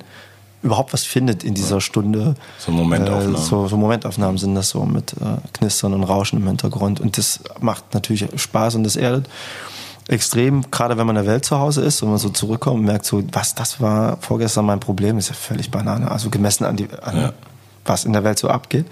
[0.64, 2.36] überhaupt was findet in dieser Stunde.
[2.58, 3.36] So Momentaufnahmen.
[3.36, 6.99] Äh, so, so Momentaufnahmen sind das so mit äh, Knistern und Rauschen im Hintergrund.
[6.99, 9.28] Und das macht natürlich Spaß und das erdet
[10.08, 12.86] extrem, gerade wenn man in der Welt zu Hause ist und man so zurückkommt und
[12.86, 16.10] merkt so, was, das war vorgestern mein Problem, ist ja völlig Banane.
[16.10, 17.34] Also gemessen an, die, an Ja.
[17.86, 18.86] was in der Welt so abgeht.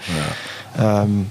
[0.78, 1.28] Ähm,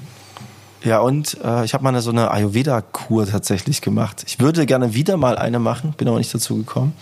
[0.82, 4.22] ja, und äh, ich habe mal eine, so eine Ayurveda-Kur tatsächlich gemacht.
[4.26, 6.94] Ich würde gerne wieder mal eine machen, bin aber nicht dazu gekommen,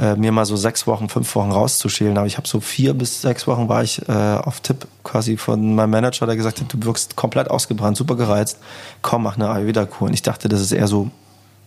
[0.00, 2.16] äh, mir mal so sechs Wochen, fünf Wochen rauszuschälen.
[2.18, 5.74] Aber ich habe so vier bis sechs Wochen war ich äh, auf Tipp quasi von
[5.74, 8.58] meinem Manager, der gesagt hat, du wirkst komplett ausgebrannt, super gereizt,
[9.02, 10.08] komm, mach eine Ayurveda-Kur.
[10.08, 11.10] Und ich dachte, das ist eher so,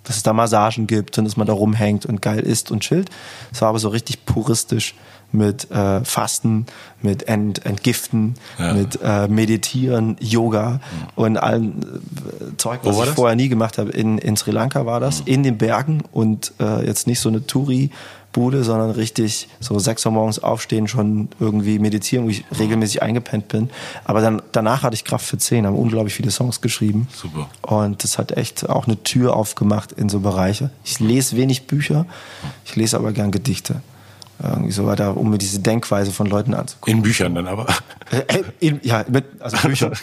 [0.08, 3.10] dass es da Massagen gibt und dass man da rumhängt und geil isst und chillt.
[3.52, 4.96] Es war aber so richtig puristisch
[5.34, 6.66] mit äh, Fasten,
[7.02, 8.74] mit Ent, Entgiften, Ja.
[8.74, 10.80] mit äh, Meditieren, Yoga
[11.16, 13.16] und allem äh, Zeug, was ich das?
[13.16, 13.92] vorher nie gemacht habe.
[13.92, 17.46] In, in Sri Lanka war das, in den Bergen und äh, jetzt nicht so eine
[18.38, 23.48] Touri-Bude, sondern richtig so sechs Uhr morgens aufstehen, schon irgendwie meditieren, wo ich regelmäßig eingepennt
[23.48, 23.70] bin.
[24.06, 27.08] Aber dann danach hatte ich Kraft für zehn, haben unglaublich viele Songs geschrieben.
[27.14, 27.50] Super.
[27.62, 30.70] Und das hat echt auch eine Tür aufgemacht in so Bereiche.
[30.84, 32.06] Ich lese wenig Bücher,
[32.66, 33.82] ich lese aber gern Gedichte.
[34.42, 36.98] Irgendwie so weiter, um mir diese Denkweise von Leuten anzugucken.
[36.98, 37.66] In Büchern dann aber.
[38.12, 39.92] Äh, in, ja, mit, also Bücher.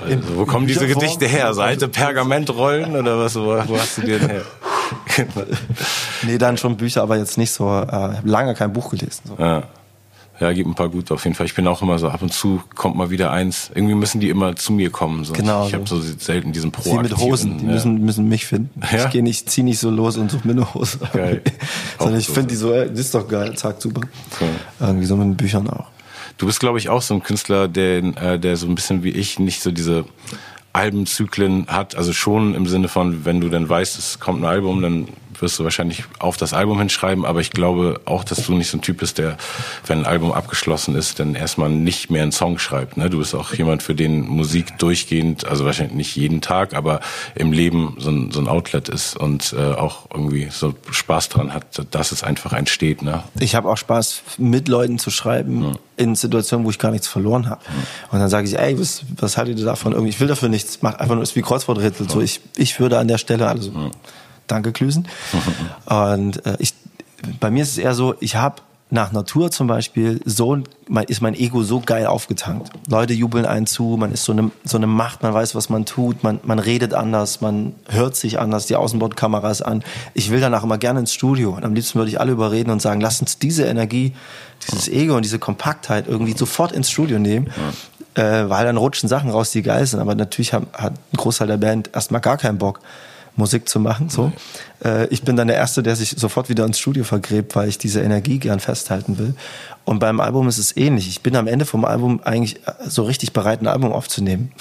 [0.00, 0.86] Also, wo kommen diese?
[0.86, 1.52] Gedichte her?
[1.54, 3.34] So alte Pergamentrollen oder was?
[3.34, 4.42] Wo, wo hast du die denn her?
[6.22, 9.22] nee, dann schon Bücher, aber jetzt nicht so, äh, ich habe lange kein Buch gelesen.
[9.24, 9.42] So.
[9.42, 9.64] ja.
[10.40, 11.46] Ja, gibt ein paar gute auf jeden Fall.
[11.46, 13.70] Ich bin auch immer so, ab und zu kommt mal wieder eins.
[13.74, 15.24] Irgendwie müssen die immer zu mir kommen.
[15.24, 15.32] So.
[15.32, 15.66] Genau.
[15.66, 17.72] Ich habe so selten diesen Sie mit Hosen, die ja.
[17.72, 18.80] müssen, müssen mich finden.
[18.92, 19.06] Ja?
[19.06, 20.98] Ich gehe nicht, zieh nicht so los und suche mir eine Hose.
[21.12, 21.42] Geil.
[21.98, 22.34] Sondern ich so.
[22.34, 24.02] finde die so, das ist doch geil, zack, super.
[24.40, 24.48] Cool.
[24.78, 25.86] Irgendwie so mit den Büchern auch.
[26.36, 29.10] Du bist, glaube ich, auch so ein Künstler, der, äh, der so ein bisschen wie
[29.10, 30.04] ich nicht so diese
[30.72, 31.96] Albenzyklen hat.
[31.96, 35.08] Also schon im Sinne von, wenn du dann weißt, es kommt ein Album, dann
[35.42, 37.24] wirst du wahrscheinlich auf das Album hinschreiben.
[37.24, 39.36] Aber ich glaube auch, dass du nicht so ein Typ bist, der,
[39.86, 42.96] wenn ein Album abgeschlossen ist, dann erstmal nicht mehr einen Song schreibt.
[42.96, 43.10] Ne?
[43.10, 47.00] Du bist auch jemand, für den Musik durchgehend, also wahrscheinlich nicht jeden Tag, aber
[47.34, 51.52] im Leben so ein, so ein Outlet ist und äh, auch irgendwie so Spaß dran
[51.52, 53.02] hat, dass es einfach entsteht.
[53.02, 53.22] Ne?
[53.38, 57.50] Ich habe auch Spaß, mit Leuten zu schreiben, in Situationen, wo ich gar nichts verloren
[57.50, 57.60] habe.
[58.10, 59.92] Und dann sage ich, ey, was, was haltet ihr davon?
[59.92, 62.08] Irgendwie, ich will dafür nichts, macht einfach nur ist wie Kreuzworträtsel.
[62.08, 63.72] So, ich, ich würde an der Stelle, also
[64.48, 65.06] danke Klüsen.
[65.86, 66.74] Und äh, ich,
[67.40, 68.56] bei mir ist es eher so, ich habe
[68.90, 72.70] nach Natur zum Beispiel so ein- mein, ist mein Ego so geil aufgetankt.
[72.88, 75.84] Leute jubeln einen zu, man ist so eine, so eine Macht, man weiß, was man
[75.84, 79.84] tut, man, man redet anders, man hört sich anders, die Außenbordkameras an.
[80.14, 82.80] Ich will danach immer gerne ins Studio und am liebsten würde ich alle überreden und
[82.80, 84.14] sagen, lass uns diese Energie,
[84.66, 87.48] dieses Ego und diese Kompaktheit irgendwie sofort ins Studio nehmen,
[88.14, 90.00] äh, weil dann rutschen Sachen raus, die geil sind.
[90.00, 92.80] Aber natürlich hat, hat ein Großteil der Band erstmal gar keinen Bock.
[93.38, 94.10] Musik zu machen.
[94.10, 94.32] So,
[94.84, 97.78] äh, ich bin dann der Erste, der sich sofort wieder ins Studio vergräbt, weil ich
[97.78, 99.34] diese Energie gern festhalten will.
[99.84, 101.08] Und beim Album ist es ähnlich.
[101.08, 104.52] Ich bin am Ende vom Album eigentlich äh, so richtig bereit, ein Album aufzunehmen.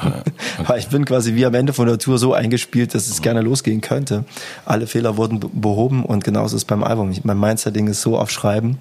[0.66, 3.40] weil ich bin quasi wie am Ende von der Tour so eingespielt, dass es gerne
[3.40, 4.24] losgehen könnte.
[4.64, 7.10] Alle Fehler wurden be- behoben und genauso ist es beim Album.
[7.12, 8.78] Ich, mein Mindset-Ding ist so auf Schreiben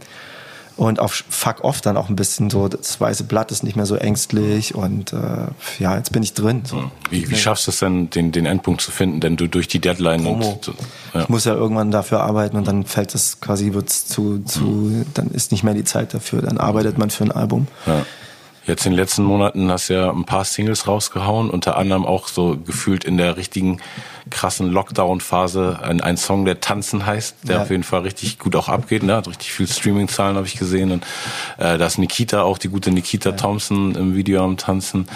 [0.78, 3.86] und auf Fuck Off dann auch ein bisschen so, das weiße Blatt ist nicht mehr
[3.86, 5.48] so ängstlich und äh,
[5.80, 6.64] ja, jetzt bin ich drin.
[6.66, 6.92] So.
[7.10, 9.20] Wie, wie schaffst du es denn, den, den Endpunkt zu finden?
[9.20, 10.50] Denn du durch die Deadline Promo.
[10.50, 10.74] und
[11.14, 11.22] ja.
[11.22, 15.30] Ich muss ja irgendwann dafür arbeiten und dann fällt es quasi wird's zu, zu, dann
[15.32, 16.42] ist nicht mehr die Zeit dafür.
[16.42, 17.68] Dann arbeitet man für ein Album.
[17.86, 18.06] Ja.
[18.66, 22.28] Jetzt in den letzten Monaten hast du ja ein paar Singles rausgehauen, unter anderem auch
[22.28, 23.82] so gefühlt in der richtigen
[24.30, 27.62] krassen Lockdown-Phase ein, ein Song, der Tanzen heißt, der Ja.
[27.64, 29.04] auf jeden Fall richtig gut auch abgeht.
[29.04, 29.16] Ne?
[29.16, 30.92] Hat richtig viel Streaming-Zahlen habe ich gesehen.
[30.92, 31.04] Und
[31.58, 35.08] äh, da ist Nikita auch, die gute Nikita Thompson im Video am Tanzen.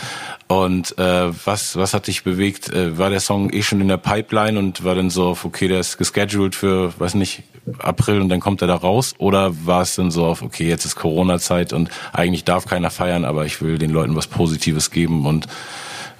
[0.47, 2.69] Und äh, was, was hat dich bewegt?
[2.69, 5.67] Äh, war der Song eh schon in der Pipeline und war dann so auf, okay,
[5.67, 7.43] der ist gescheduled für, weiß nicht,
[7.79, 9.15] April und dann kommt er da raus?
[9.17, 13.25] Oder war es dann so auf, okay, jetzt ist Corona-Zeit und eigentlich darf keiner feiern,
[13.25, 15.47] aber ich will den Leuten was Positives geben und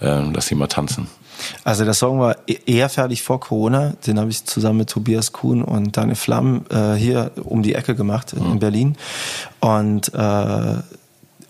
[0.02, 1.08] äh, lass sie mal tanzen?
[1.64, 3.94] Also der Song war e- eher fertig vor Corona.
[4.06, 7.96] Den habe ich zusammen mit Tobias Kuhn und Daniel Flamm äh, hier um die Ecke
[7.96, 8.96] gemacht in, in Berlin.
[9.60, 10.76] Und äh,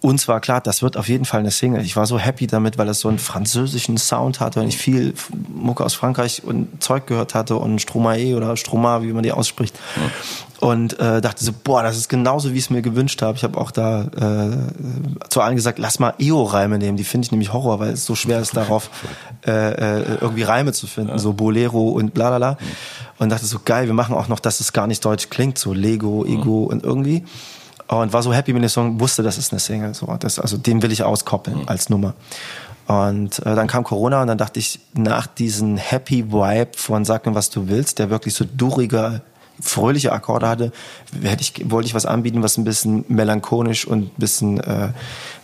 [0.02, 1.82] uns war klar, das wird auf jeden Fall eine Single.
[1.82, 5.14] Ich war so happy damit, weil es so einen französischen Sound hatte und ich viel
[5.54, 9.78] Mucke aus Frankreich und Zeug gehört hatte und Stromae oder Stroma, wie man die ausspricht.
[10.60, 13.38] Und äh, dachte so, boah, das ist genauso, wie ich es mir gewünscht habe.
[13.38, 16.98] Ich habe auch da äh, zu allen gesagt, lass mal EO-Reime nehmen.
[16.98, 18.90] Die finde ich nämlich Horror, weil es so schwer ist, darauf
[19.46, 21.20] äh, äh, irgendwie Reime zu finden.
[21.20, 22.58] So Bolero und bla bla bla.
[23.20, 25.58] Und dachte so, geil, wir machen auch noch, dass es gar nicht deutsch klingt.
[25.58, 27.24] So Lego, Ego und irgendwie.
[27.88, 29.94] Und war so happy mit dem Song, wusste, das ist eine Single.
[29.94, 32.16] So, das, also den will ich auskoppeln als Nummer.
[32.88, 37.26] Und äh, dann kam Corona und dann dachte ich, nach diesem Happy Vibe von Sag
[37.26, 39.22] mir, was du willst, der wirklich so durige,
[39.60, 40.72] fröhliche Akkorde hatte,
[41.22, 44.90] hätte ich, wollte ich was anbieten, was ein bisschen melancholisch und ein bisschen äh,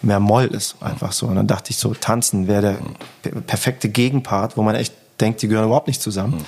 [0.02, 0.76] mehr Moll ist.
[0.82, 1.28] Einfach so.
[1.28, 2.78] Und dann dachte ich so, tanzen wäre der
[3.22, 6.46] per- perfekte Gegenpart, wo man echt denkt, die gehören überhaupt nicht zusammen,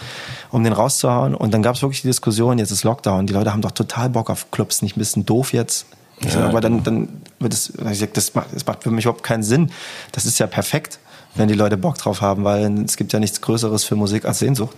[0.51, 1.35] um den rauszuhauen.
[1.35, 4.09] Und dann gab es wirklich die Diskussion, jetzt ist Lockdown, die Leute haben doch total
[4.09, 5.85] Bock auf Clubs, nicht ein bisschen doof jetzt.
[6.21, 7.09] Sag, aber dann, dann
[7.39, 9.71] wird es, ich sag, das macht, das macht für mich überhaupt keinen Sinn.
[10.11, 10.99] Das ist ja perfekt,
[11.35, 14.39] wenn die Leute Bock drauf haben, weil es gibt ja nichts Größeres für Musik als
[14.39, 14.77] Sehnsucht.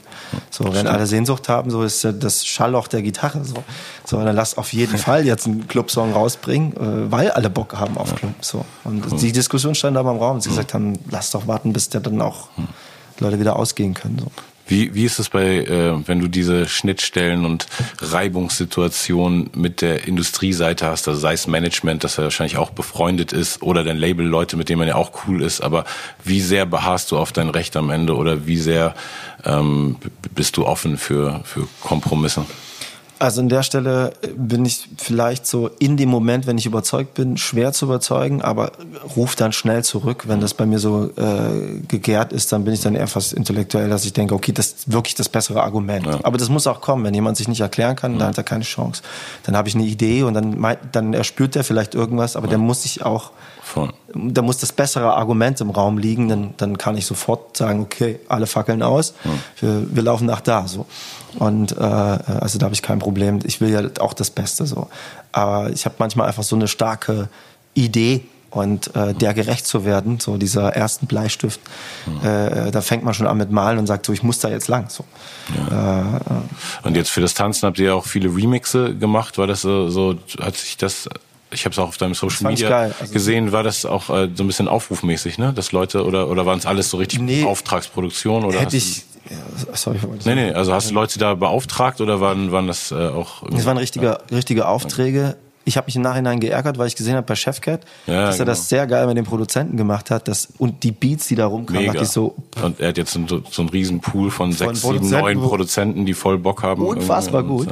[0.49, 3.43] So, wenn alle Sehnsucht haben, so ist ja das Schallloch der Gitarre.
[3.43, 3.55] So,
[4.05, 7.97] so dann lass auf jeden Fall jetzt einen Clubsong rausbringen, äh, weil alle Bock haben
[7.97, 8.33] auf Club.
[8.41, 8.65] So.
[8.83, 11.89] Und die Diskussion stand aber im Raum, dass sie gesagt haben, lass doch warten, bis
[11.89, 12.49] der dann auch
[13.19, 14.19] Leute wieder ausgehen können.
[14.19, 14.31] So.
[14.67, 17.67] Wie, wie ist es bei, äh, wenn du diese Schnittstellen und
[17.99, 23.61] Reibungssituationen mit der Industrieseite hast, also sei es Management, das ja wahrscheinlich auch befreundet ist,
[23.61, 25.85] oder dein Label, Leute, mit denen man ja auch cool ist, aber
[26.23, 28.95] wie sehr beharrst du auf dein Recht am Ende oder wie sehr
[29.45, 29.97] ähm,
[30.33, 32.45] bist du offen für, für Kompromisse?
[33.17, 37.37] Also an der Stelle bin ich vielleicht so in dem Moment, wenn ich überzeugt bin,
[37.37, 38.73] schwer zu überzeugen, aber
[39.15, 40.25] ruf dann schnell zurück.
[40.27, 43.89] Wenn das bei mir so äh, gegärt ist, dann bin ich dann eher fast intellektuell,
[43.89, 46.05] dass ich denke, okay, das ist wirklich das bessere Argument.
[46.05, 46.19] Ja.
[46.23, 47.05] Aber das muss auch kommen.
[47.05, 49.01] Wenn jemand sich nicht erklären kann, dann hat er keine Chance.
[49.43, 52.83] Dann habe ich eine Idee und dann, dann erspürt der vielleicht irgendwas, aber der muss
[52.83, 53.31] sich auch
[53.75, 53.91] Voll.
[54.13, 58.21] Da muss das bessere Argument im Raum liegen, dann, dann kann ich sofort sagen, okay,
[58.29, 59.13] alle fackeln aus,
[59.59, 60.65] wir, wir laufen nach da.
[60.65, 60.85] So.
[61.39, 63.39] Und äh, also da habe ich kein Problem.
[63.43, 64.87] Ich will ja auch das Beste so.
[65.33, 67.27] Aber ich habe manchmal einfach so eine starke
[67.73, 71.59] Idee und äh, der gerecht zu werden, so dieser ersten Bleistift,
[72.23, 74.69] äh, da fängt man schon an mit Malen und sagt so, ich muss da jetzt
[74.69, 74.89] lang.
[74.89, 75.03] So.
[75.69, 79.37] Äh, Und jetzt für das Tanzen habt ihr ja auch viele Remixe gemacht.
[79.37, 81.09] War das so, so hat sich das,
[81.51, 82.91] ich habe es auch auf deinem Social Media.
[82.99, 85.53] Also- gesehen, war das auch äh, so ein bisschen aufrufmäßig, ne?
[85.53, 87.43] Dass Leute, oder, oder waren es alles so richtig Nee.
[87.43, 88.43] Auftragsproduktion?
[88.45, 92.51] Oder hätte ich, ja, sorry, nee, nee, also hast du Leute da beauftragt oder waren,
[92.51, 95.37] waren das äh, auch Das waren richtige, richtige Aufträge.
[95.65, 98.45] Ich habe mich im Nachhinein geärgert, weil ich gesehen habe bei Chefcat, Ja, dass er
[98.45, 98.51] genau.
[98.51, 100.27] das sehr geil mit den Produzenten gemacht hat.
[100.27, 103.41] Das, und die Beats, die da rumkamen, dachte ich so, und er hat jetzt so,
[103.49, 106.81] so einen riesen Pool von sechs, sieben, neun Produzenten, die voll Bock haben.
[106.85, 107.67] unfassbar gut.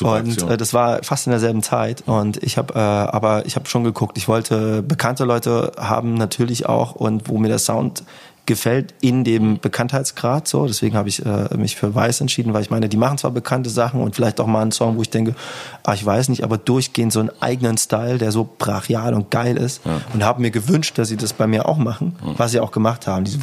[0.00, 2.04] Und, äh, äh, das war fast in derselben Zeit.
[2.06, 4.16] Und ich habe, äh, aber ich habe schon geguckt.
[4.18, 8.02] Ich wollte bekannte Leute haben natürlich auch und wo mir der Sound
[8.48, 10.66] gefällt in dem Bekanntheitsgrad so.
[10.66, 13.70] Deswegen habe ich äh, mich für Weiß entschieden, weil ich meine, die machen zwar bekannte
[13.70, 15.36] Sachen und vielleicht auch mal einen Song, wo ich denke,
[15.84, 19.56] ah, ich weiß nicht, aber durchgehend so einen eigenen Style, der so brachial und geil
[19.56, 19.82] ist.
[20.14, 23.06] Und habe mir gewünscht, dass sie das bei mir auch machen, was sie auch gemacht
[23.06, 23.24] haben.
[23.24, 23.38] Diese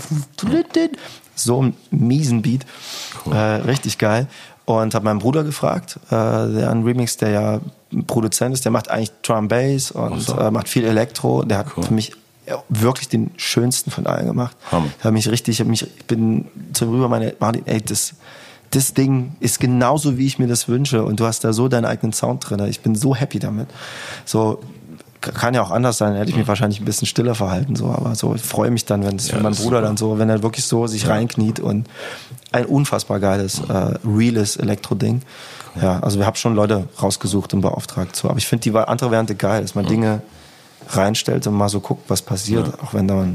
[1.36, 2.66] so einen miesen Beat,
[3.32, 4.28] äh, richtig geil.
[4.66, 7.60] Und habe meinen Bruder gefragt, äh, der ein Remix, der ja
[8.08, 10.36] Produzent ist, der macht eigentlich Drum Bass und so.
[10.40, 11.44] äh, macht viel Elektro.
[11.44, 12.16] Der hat für mich ja,
[12.70, 14.56] wirklich den schönsten von allen gemacht.
[14.72, 14.88] Hammer.
[15.00, 18.14] Der hat mich richtig, ich hab mich, ich bin zu rüber meine, Martin, ey, das,
[18.72, 21.86] das Ding ist genauso, wie ich mir das wünsche und du hast da so deinen
[21.86, 22.64] eigenen Sound drin.
[22.68, 23.68] Ich bin so happy damit.
[24.26, 24.62] So,
[25.22, 28.16] kann ja auch anders sein, hätte ich mich wahrscheinlich ein bisschen stiller verhalten, so, aber
[28.16, 30.88] so, ich freue mich dann, wenn, Ja, mein Bruder dann so, wenn er wirklich so
[30.88, 31.88] sich reinkniet und
[32.52, 35.22] ein unfassbar geiles, äh, reales Elektro-Ding.
[35.82, 39.10] Ja, also wir haben schon Leute rausgesucht und beauftragt, so, aber ich finde die andere
[39.10, 40.22] Variante geil, dass man Dinge
[40.90, 43.28] reinstellt und mal so guckt, was passiert, auch wenn da,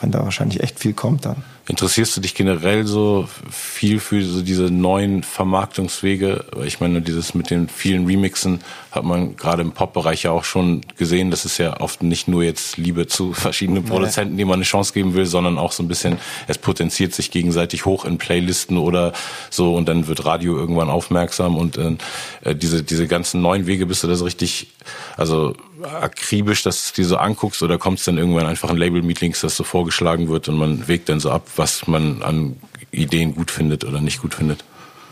[0.00, 1.42] wenn da wahrscheinlich echt viel kommt dann.
[1.68, 6.44] Interessierst du dich generell so viel für so diese neuen Vermarktungswege?
[6.64, 8.60] Ich meine, dieses mit den vielen Remixen
[8.92, 11.32] hat man gerade im Pop-Bereich ja auch schon gesehen.
[11.32, 14.92] Das ist ja oft nicht nur jetzt Liebe zu verschiedenen Produzenten, denen man eine Chance
[14.92, 19.12] geben will, sondern auch so ein bisschen, es potenziert sich gegenseitig hoch in Playlisten oder
[19.50, 24.04] so und dann wird Radio irgendwann aufmerksam und äh, diese, diese ganzen neuen Wege, bist
[24.04, 24.68] du das richtig,
[25.16, 29.40] also akribisch, dass du die so anguckst oder kommt es dann irgendwann einfach in Label-Meetings,
[29.40, 32.56] dass so vorgeschlagen wird und man wägt dann so ab, was man an
[32.90, 34.64] Ideen gut findet oder nicht gut findet?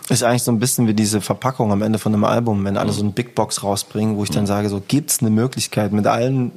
[0.09, 2.93] Ist eigentlich so ein bisschen wie diese Verpackung am Ende von einem Album, wenn alle
[2.93, 6.53] so eine Big Box rausbringen, wo ich dann sage, so gibt's eine Möglichkeit mit allen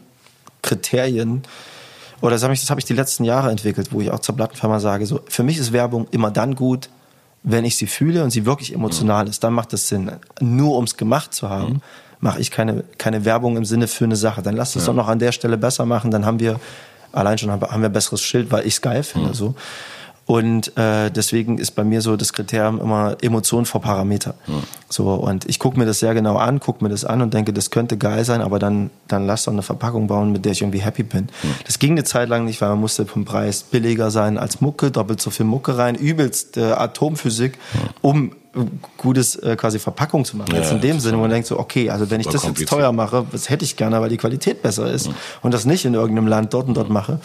[0.61, 1.43] Kriterien,
[2.21, 4.35] oder das habe ich, das hab ich die letzten Jahre entwickelt, wo ich auch zur
[4.35, 6.89] Plattenfirma sage, so für mich ist Werbung immer dann gut,
[7.43, 10.11] wenn ich sie fühle und sie wirklich emotional ist, dann macht das Sinn.
[10.41, 11.81] Nur ums gemacht zu haben,
[12.19, 14.41] mache ich keine, keine Werbung im Sinne für eine Sache.
[14.41, 16.59] Dann lass es doch noch an der Stelle besser machen, dann haben wir
[17.11, 19.33] allein schon haben wir ein besseres Schild, weil ich es geil finde.
[19.33, 19.55] So.
[20.27, 24.35] Und äh, deswegen ist bei mir so das Kriterium immer Emotion vor Parameter.
[24.89, 27.53] So und ich gucke mir das sehr genau an, gucke mir das an und denke,
[27.53, 30.61] das könnte geil sein, aber dann dann lass doch eine Verpackung bauen, mit der ich
[30.61, 31.29] irgendwie happy bin.
[31.65, 34.91] Das ging eine Zeit lang nicht, weil man musste vom Preis billiger sein als Mucke,
[34.91, 37.57] doppelt so viel Mucke rein, übelst äh, Atomphysik,
[38.01, 38.46] um äh,
[38.97, 40.53] gutes äh, quasi Verpackung zu machen.
[40.53, 42.67] Ja, Jetzt in dem Sinne, wo man denkt so, okay, also wenn ich das jetzt
[42.67, 45.09] teuer mache, das hätte ich gerne, weil die Qualität besser ist
[45.41, 47.19] und das nicht in irgendeinem Land dort und dort mache.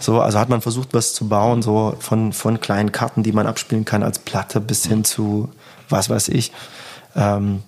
[0.00, 3.46] So, also hat man versucht, was zu bauen, so von, von kleinen Karten, die man
[3.46, 5.48] abspielen kann als Platte bis hin zu
[5.88, 6.52] was weiß ich.
[7.14, 7.62] Ähm,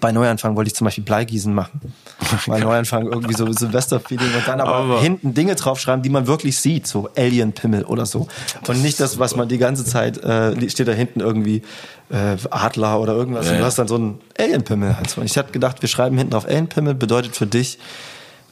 [0.00, 1.80] bei Neuanfang wollte ich zum Beispiel Bleigießen machen.
[2.46, 6.58] Bei Neuanfang irgendwie so Silvesterfeeling und dann aber, Aber- hinten Dinge draufschreiben, die man wirklich
[6.58, 8.26] sieht, so Alien-Pimmel oder so.
[8.66, 11.62] Und nicht das, was man die ganze Zeit, äh, steht da hinten irgendwie
[12.10, 14.96] äh, Adler oder irgendwas Ja, und du hast dann so einen Alien-Pimmel.
[14.96, 15.20] halt so.
[15.20, 17.78] Und ich hatte gedacht, wir schreiben hinten auf Alien-Pimmel, bedeutet für dich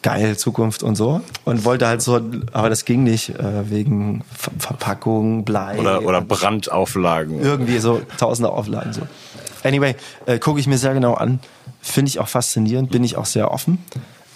[0.03, 1.21] geil, Zukunft und so.
[1.45, 2.21] Und wollte halt so,
[2.53, 5.79] aber das ging nicht, äh, wegen Ver Verpackung, Blei.
[5.79, 7.41] Oder, oder Brandauflagen?
[7.41, 9.03] irgendwie so tausende Auflagen so.
[9.63, 9.95] Anyway,
[10.27, 11.41] äh, gucke ich mir sehr genau an.
[11.81, 13.79] Finde ich auch faszinierend, bin ich auch sehr offen,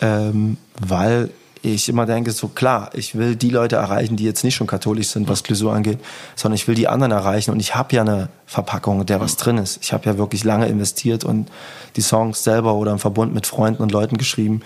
[0.00, 1.30] ähm, weil
[1.64, 5.08] ich immer denke, so klar, ich will die Leute erreichen, die jetzt nicht schon katholisch
[5.08, 5.98] sind, was Glisur angeht,
[6.36, 9.36] sondern ich will die anderen erreichen und ich habe ja eine Verpackung, in der was
[9.36, 9.78] drin ist.
[9.82, 11.50] Ich habe ja wirklich lange investiert und
[11.96, 14.60] die Songs selber oder im Verbund mit Freunden und Leuten geschrieben,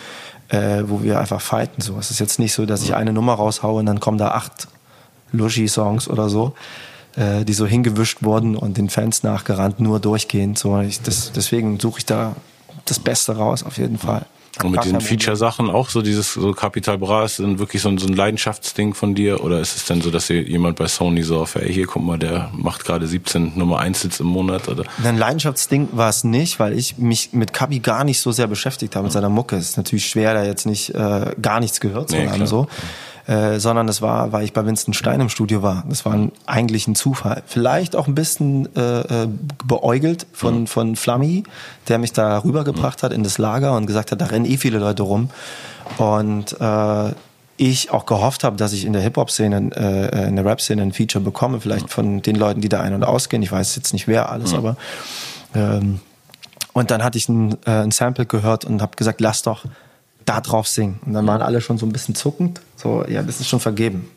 [0.48, 1.80] äh, wo wir einfach fighten.
[1.82, 4.32] So, es ist jetzt nicht so, dass ich eine Nummer raushaue und dann kommen da
[4.32, 4.66] acht
[5.30, 6.54] Luschi-Songs oder so,
[7.18, 10.58] äh, die so hingewischt wurden und den Fans nachgerannt, nur durchgehend.
[10.58, 12.36] So, ich, das, deswegen suche ich da
[12.84, 14.26] das Beste raus, auf jeden Fall.
[14.62, 15.00] Und mit den Problem.
[15.00, 18.94] Feature-Sachen auch so dieses so Capital Bra ist dann wirklich so ein, so ein Leidenschaftsding
[18.94, 21.86] von dir oder ist es denn so, dass jemand bei Sony so auf, ey, hier
[21.86, 26.08] guck mal, der macht gerade 17 Nummer 1 Hits im Monat oder Ein Leidenschaftsding war
[26.08, 29.28] es nicht, weil ich mich mit Kabi gar nicht so sehr beschäftigt habe mit seiner
[29.28, 29.56] Mucke.
[29.56, 32.66] Es ist natürlich schwer, da jetzt nicht äh, gar nichts gehört zu Nee, haben so.
[33.28, 35.84] Äh, sondern es war, weil ich bei Winston Stein im Studio war.
[35.86, 37.42] Das war ein, eigentlich ein Zufall.
[37.46, 39.28] Vielleicht auch ein bisschen äh, äh,
[39.66, 41.44] beäugelt von, von Flammy,
[41.88, 44.78] der mich da rübergebracht hat in das Lager und gesagt hat, da rennen eh viele
[44.78, 45.28] Leute rum.
[45.98, 47.12] Und äh,
[47.58, 51.22] ich auch gehofft habe, dass ich in der Hip-Hop-Szene, äh, in der Rap-Szene ein Feature
[51.22, 53.42] bekomme, vielleicht von den Leuten, die da ein- und ausgehen.
[53.42, 54.76] Ich weiß jetzt nicht wer alles, aber
[55.54, 56.00] ähm,
[56.72, 59.64] und dann hatte ich ein, äh, ein Sample gehört und habe gesagt, lass doch
[60.28, 61.00] da drauf singen.
[61.06, 62.60] Und dann waren alle schon so ein bisschen zuckend.
[62.76, 64.10] So, ja, das ist schon vergeben.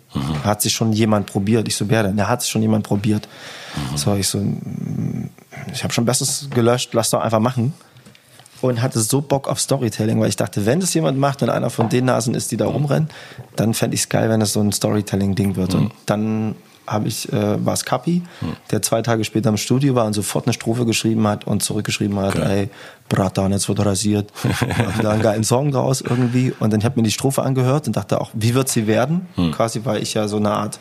[0.43, 1.67] Hat sich schon jemand probiert?
[1.69, 2.17] Ich so, wer denn?
[2.17, 3.29] Ja, hat sich schon jemand probiert.
[3.95, 5.29] So, ich so, mm,
[5.73, 7.73] ich habe schon Bestes gelöscht, lass doch einfach machen.
[8.59, 11.69] Und hatte so Bock auf Storytelling, weil ich dachte, wenn das jemand macht und einer
[11.69, 13.09] von den Nasen ist, die da rumrennen,
[13.55, 15.73] dann fände ich es geil, wenn es so ein Storytelling-Ding wird.
[15.73, 16.55] Und dann
[16.91, 18.21] habe ich, äh, war es Kapi,
[18.71, 22.17] der zwei Tage später im Studio war und sofort eine Strophe geschrieben hat und zurückgeschrieben
[22.19, 22.69] hat, ey,
[23.09, 24.31] Bratan, jetzt wird rasiert.
[24.43, 26.53] Machen da einen geilen Song draus irgendwie.
[26.59, 29.27] Und dann habe mir die Strophe angehört und dachte auch, wie wird sie werden?
[29.51, 30.79] Quasi, weil ich ja so eine Art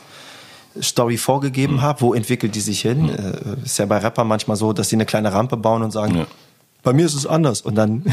[0.81, 3.09] Story vorgegeben habe, wo entwickelt die sich hin?
[3.09, 6.15] Äh, ist ja bei Rappern manchmal so, dass sie eine kleine Rampe bauen und sagen,
[6.19, 6.27] Ja.
[6.83, 7.61] Bei mir ist es anders.
[7.61, 8.05] Und dann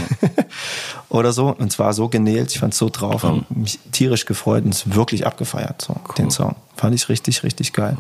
[1.10, 1.56] oder so.
[1.56, 4.94] Und zwar so genäht, ich fand es so drauf, hab mich tierisch gefreut und es
[4.94, 6.56] wirklich abgefeiert, so, den Song.
[6.76, 7.98] Fand ich richtig, richtig geil.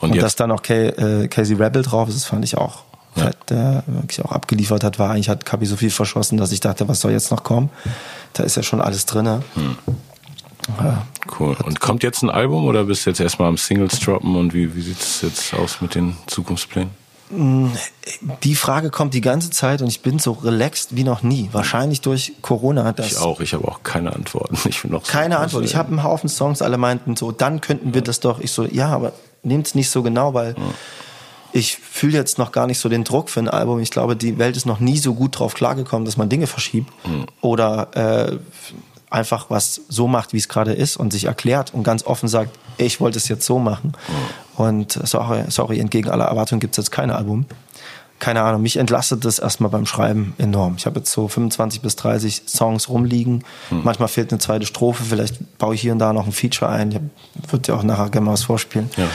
[0.00, 2.84] Und Und, dass dann auch Kay, äh, Casey Rebel drauf ist, das fand ich auch.
[3.14, 6.60] Fett, der wirklich auch abgeliefert hat, war eigentlich hat Kapi so viel verschossen, dass ich
[6.60, 7.70] dachte, was soll jetzt noch kommen?
[8.34, 9.42] Da ist ja schon alles drinne.
[10.78, 11.06] Ja,
[11.38, 11.56] cool.
[11.64, 14.74] Und kommt jetzt ein Album oder bist du jetzt erstmal am Singles droppen und wie,
[14.76, 16.90] wie sieht es jetzt aus mit den Zukunftsplänen?
[17.30, 21.48] Die Frage kommt die ganze Zeit und ich bin so relaxed wie noch nie.
[21.52, 22.92] Wahrscheinlich durch Corona.
[22.92, 24.56] Dass Ich auch, ich habe auch keine Antworten.
[24.68, 25.64] Ich bin noch so- Keine Antwort.
[25.64, 28.40] Ich habe einen Haufen Songs, alle meinten so, dann könnten wir das doch.
[28.40, 30.54] Ich so, ja, aber nehmt's nicht so genau, weil
[31.52, 33.80] ich fühle jetzt noch gar nicht so den Druck für ein Album.
[33.80, 36.92] Ich glaube, die Welt ist noch nie so gut drauf klargekommen, dass man Dinge verschiebt
[37.40, 37.88] oder
[38.30, 38.38] äh,
[39.10, 42.58] einfach was so macht, wie es gerade ist und sich erklärt und ganz offen sagt,
[42.76, 43.92] ich wollte es jetzt so machen.
[44.58, 47.46] Und sorry, sorry, entgegen aller Erwartungen gibt's jetzt kein Album
[48.18, 50.74] keine Ahnung, mich entlastet das erstmal beim Schreiben enorm.
[50.76, 53.44] Ich habe jetzt so 25 bis 30 Songs rumliegen.
[53.70, 57.10] Manchmal fehlt eine zweite Strophe, vielleicht baue ich hier und da noch ein Feature ein.
[57.42, 58.90] Ich würde ja auch nachher gerne mal was vorspielen.
[58.96, 59.08] Ja.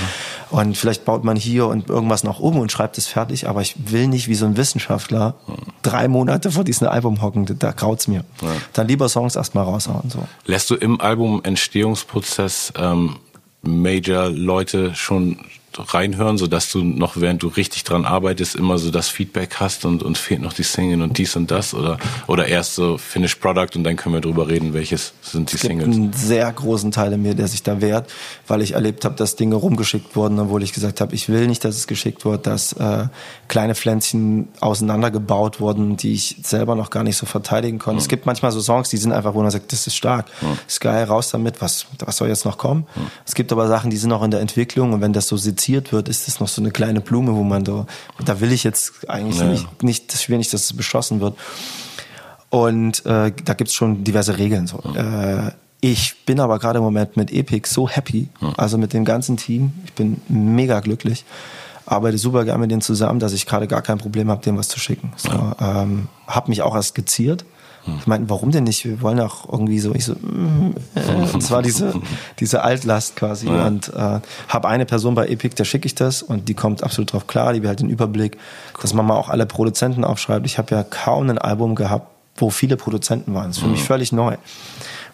[0.51, 3.75] Und vielleicht baut man hier und irgendwas noch um und schreibt es fertig, aber ich
[3.91, 5.35] will nicht wie so ein Wissenschaftler
[5.81, 8.23] drei Monate vor diesem Album hocken, da graut's mir.
[8.71, 10.09] Dann lieber Songs erstmal raushauen.
[10.09, 10.23] So.
[10.45, 13.17] Lässt du im Album-Entstehungsprozess ähm,
[13.63, 15.37] Major-Leute schon
[15.77, 20.03] reinhören, sodass du noch, während du richtig dran arbeitest, immer so das Feedback hast und
[20.03, 21.73] uns fehlt noch die Single und dies und das?
[21.73, 21.97] Oder,
[22.27, 25.61] oder erst so Finished Product und dann können wir drüber reden, welches sind die Es
[25.61, 25.95] gibt Singles?
[25.95, 28.09] einen sehr großen Teil in mir, der sich da wehrt,
[28.47, 31.63] weil ich erlebt habe, dass Dinge rumgeschickt wurden, obwohl ich gesagt habe, ich will nicht,
[31.65, 33.07] dass es geschickt wird, dass äh,
[33.47, 38.01] kleine Pflänzchen auseinandergebaut wurden, die ich selber noch gar nicht so verteidigen konnte.
[38.01, 40.27] Es gibt manchmal so Songs, die sind einfach, wo man sagt, das ist stark,
[40.67, 42.85] ist geil, raus damit, was, was soll jetzt noch kommen?
[43.25, 45.93] Es gibt aber Sachen, die sind noch in der Entwicklung und wenn das so seziert
[45.93, 47.85] wird, ist das noch so eine kleine Blume, wo man so,
[48.25, 49.45] da will ich jetzt eigentlich Ja.
[49.45, 51.35] nicht, nicht, ich will nicht, dass es beschossen wird.
[52.49, 54.67] Und äh, da gibt's schon diverse Regeln.
[54.67, 54.79] So.
[54.95, 59.37] Äh, ich bin aber gerade im Moment mit Epic so happy, also mit dem ganzen
[59.37, 59.73] Team.
[59.85, 61.25] Ich bin mega glücklich.
[61.85, 64.67] Arbeite super gerne mit denen zusammen, dass ich gerade gar kein Problem habe, dem was
[64.69, 65.11] zu schicken.
[65.17, 65.29] So,
[65.59, 67.43] ähm, hab mich auch erst skizziert.
[67.99, 68.85] Ich meinte, warum denn nicht?
[68.85, 69.93] Wir wollen auch irgendwie so.
[69.93, 71.93] Ich so, mm, äh, es war diese
[72.39, 76.49] diese Altlast quasi und äh, habe eine Person bei Epic, der schicke ich das und
[76.49, 77.53] die kommt absolut drauf klar.
[77.53, 78.37] Die behält den Überblick,
[78.81, 80.45] dass man mal auch alle Produzenten aufschreibt.
[80.45, 82.07] Ich habe ja kaum ein Album gehabt,
[82.37, 83.47] wo viele Produzenten waren.
[83.47, 84.37] Das ist für mich völlig neu,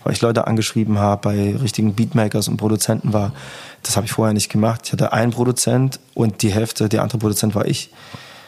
[0.03, 3.33] weil ich Leute angeschrieben habe bei richtigen Beatmakers und Produzenten war.
[3.83, 4.81] Das habe ich vorher nicht gemacht.
[4.85, 7.91] Ich hatte einen Produzent und die Hälfte, der andere Produzent war ich.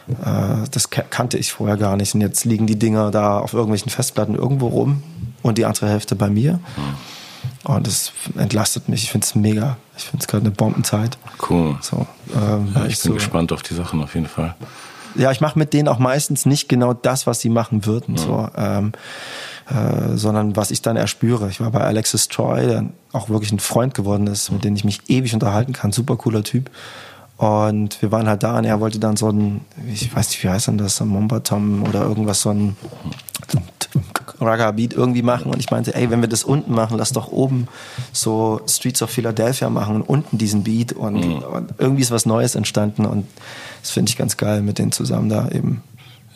[0.09, 2.13] Äh, Das ka- kannte ich vorher gar nicht.
[2.15, 5.03] Und jetzt liegen die Dinger da auf irgendwelchen Festplatten irgendwo rum
[5.41, 6.59] und die andere Hälfte bei mir.
[7.63, 9.03] Und das entlastet mich.
[9.03, 9.77] Ich finde es mega.
[9.97, 11.17] Ich finde es gerade eine Bombenzeit.
[11.49, 11.77] Cool.
[11.81, 12.05] So,
[12.35, 14.55] ähm, Ja, ich ich bin so, gespannt auf die Sachen auf jeden Fall.
[15.15, 18.47] ja, ich mache mit denen auch meistens nicht genau das, was sie machen würden, so,
[18.55, 18.93] ähm,
[19.69, 21.49] äh, sondern was ich dann erspüre.
[21.49, 24.83] Ich war bei Alexis Troy, der auch wirklich ein Freund geworden ist, mit dem ich
[24.83, 25.91] mich ewig unterhalten kann.
[25.91, 26.69] Super cooler Typ.
[27.41, 29.61] Und wir waren halt da und er wollte dann so ein,
[29.91, 32.77] ich weiß nicht, wie heißt denn das, so ein Mombatom oder irgendwas, so ein
[34.39, 35.51] Raga-Beat irgendwie machen.
[35.51, 37.67] Und ich meinte, ey, wenn wir das unten machen, lass doch oben
[38.13, 40.93] so Streets of Philadelphia machen und unten diesen Beat.
[40.93, 43.07] Und, und irgendwie ist was Neues entstanden.
[43.07, 43.25] Und
[43.81, 45.81] das finde ich ganz geil, mit denen zusammen da eben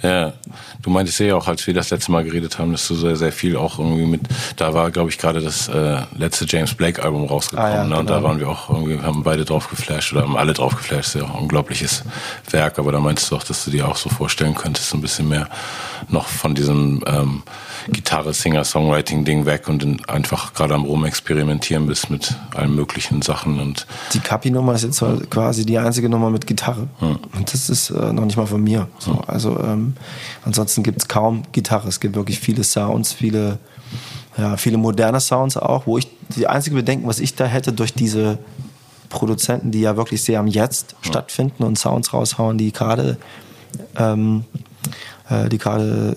[0.02, 0.34] Ja,
[0.82, 3.32] du meintest ja auch, als wir das letzte Mal geredet haben, dass du sehr, sehr
[3.32, 4.22] viel auch irgendwie mit,
[4.58, 7.98] da war, glaube ich, gerade das äh, letzte James Blake Album rausgekommen, ah, ja, ne?
[7.98, 8.20] und genau.
[8.20, 11.16] da waren wir auch irgendwie, haben beide drauf geflasht oder haben alle drauf geflasht, das
[11.16, 12.04] ist ja auch ein unglaubliches
[12.52, 15.30] Werk, aber da meinst du auch, dass du dir auch so vorstellen könntest, ein bisschen
[15.30, 15.50] mehr
[16.10, 17.44] noch von diesem ähm,
[17.88, 23.88] Gitarre, Singer, Songwriting-Ding weg und einfach gerade am Rumexperimentieren bist mit allen möglichen Sachen und
[24.14, 27.20] die Kapi-Nummer ist jetzt halt quasi die einzige Nummer mit Gitarre hm.
[27.36, 28.88] und das ist äh, noch nicht mal von mir.
[29.00, 29.22] So, hm.
[29.28, 29.85] Also ähm,
[30.44, 31.88] ansonsten gibt es kaum Gitarre.
[31.88, 33.60] Es gibt wirklich viele Sounds, viele
[34.38, 37.94] ja, viele moderne Sounds auch, wo ich die einzige Bedenken, was ich da hätte durch
[37.94, 38.38] diese
[39.10, 40.98] Produzenten, die ja wirklich sehr am Jetzt hm.
[41.10, 43.18] stattfinden und Sounds raushauen, die gerade
[43.98, 44.44] ähm,
[45.30, 46.16] äh, die gerade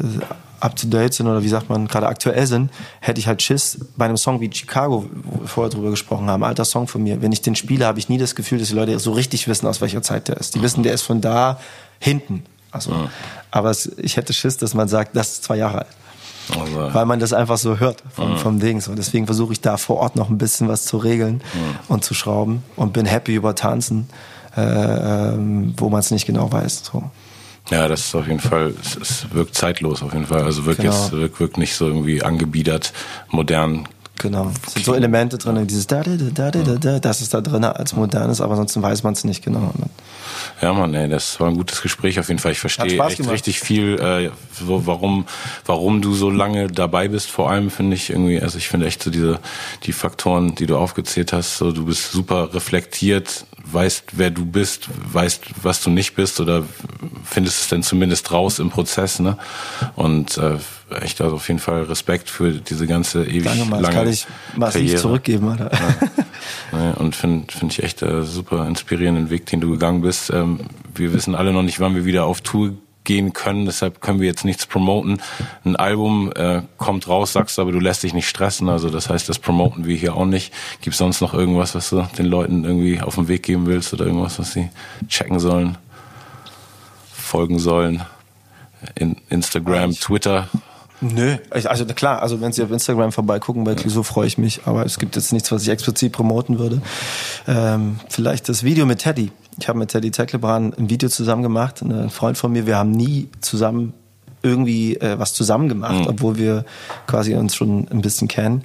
[0.61, 2.70] up to date sind oder wie sagt man, gerade aktuell sind,
[3.01, 6.43] hätte ich halt Schiss bei einem Song wie Chicago, wo wir vorher drüber gesprochen haben,
[6.43, 7.23] alter Song von mir.
[7.23, 9.66] Wenn ich den spiele, habe ich nie das Gefühl, dass die Leute so richtig wissen,
[9.66, 10.57] aus welcher Zeit der ist.
[10.57, 11.61] Die wissen, der ist von da
[12.01, 12.43] hinten.
[12.70, 13.11] Also, ja.
[13.51, 15.97] aber es, ich hätte Schiss, dass man sagt, das ist zwei Jahre alt.
[16.51, 16.95] Also.
[16.95, 18.36] Weil man das einfach so hört vom, ja.
[18.36, 18.81] vom Ding.
[18.81, 18.95] So.
[18.95, 21.81] Deswegen versuche ich da vor Ort noch ein bisschen was zu regeln ja.
[21.89, 24.09] und zu schrauben und bin happy über Tanzen,
[24.57, 26.85] äh, ähm, wo man es nicht genau weiß.
[26.90, 27.11] So.
[27.70, 30.43] Ja, das ist auf jeden Fall, es, es wirkt zeitlos auf jeden Fall.
[30.43, 30.93] Also wirkt genau.
[30.93, 32.93] jetzt, wirkt, wirkt nicht so irgendwie angebiedert,
[33.28, 33.86] modern.
[34.19, 34.51] Genau.
[34.66, 37.65] Es sind so Elemente drin, dieses da, da, da, da, da, das ist da drin
[37.65, 39.73] als modernes, aber ansonsten weiß man es nicht genau.
[40.61, 42.53] Ja, Mann, ey, das war ein gutes Gespräch auf jeden Fall.
[42.53, 43.32] Ich verstehe echt gemacht.
[43.32, 45.27] richtig viel, äh, so, warum,
[45.66, 47.31] warum du so lange dabei bist.
[47.31, 49.39] Vor allem finde ich irgendwie, also ich finde echt so diese,
[49.85, 54.89] die Faktoren, die du aufgezählt hast, so du bist super reflektiert, weißt, wer du bist,
[55.12, 56.65] weißt, was du nicht bist oder
[57.24, 59.36] findest es denn zumindest raus im Prozess, ne?
[59.97, 60.57] Und äh,
[61.01, 64.27] echt also auf jeden Fall Respekt für diese ganze ewig Danke mal, lange kann ich
[64.57, 65.70] massiv zurückgeben, Alter.
[66.73, 66.90] Ja.
[66.93, 70.31] Und finde find ich echt äh, super inspirierenden Weg, den du gegangen bist.
[70.31, 70.61] Ähm,
[70.95, 72.74] wir wissen alle noch nicht, wann wir wieder auf Tour
[73.09, 73.65] gehen können.
[73.65, 75.23] Deshalb können wir jetzt nichts promoten.
[75.65, 78.69] Ein Album äh, kommt raus, sagst du, aber du lässt dich nicht stressen.
[78.69, 80.53] Also das heißt, das promoten wir hier auch nicht.
[80.83, 83.95] Gibt es sonst noch irgendwas, was du den Leuten irgendwie auf den Weg geben willst
[83.95, 84.69] oder irgendwas, was sie
[85.09, 85.79] checken sollen,
[87.11, 88.03] folgen sollen?
[88.95, 90.49] In Instagram, Twitter?
[91.01, 94.85] Nö, also klar, also wenn Sie auf Instagram vorbeigucken bei Clouseau, freue ich mich, aber
[94.85, 96.83] es gibt jetzt nichts, was ich explizit promoten würde.
[97.47, 99.31] Ähm, vielleicht das Video mit Teddy.
[99.59, 102.91] Ich habe mit Teddy Tecklebrand ein Video zusammen gemacht, ein Freund von mir, wir haben
[102.91, 103.93] nie zusammen
[104.43, 106.07] irgendwie äh, was zusammen gemacht, mhm.
[106.07, 106.65] obwohl wir
[107.07, 108.63] quasi uns schon ein bisschen kennen.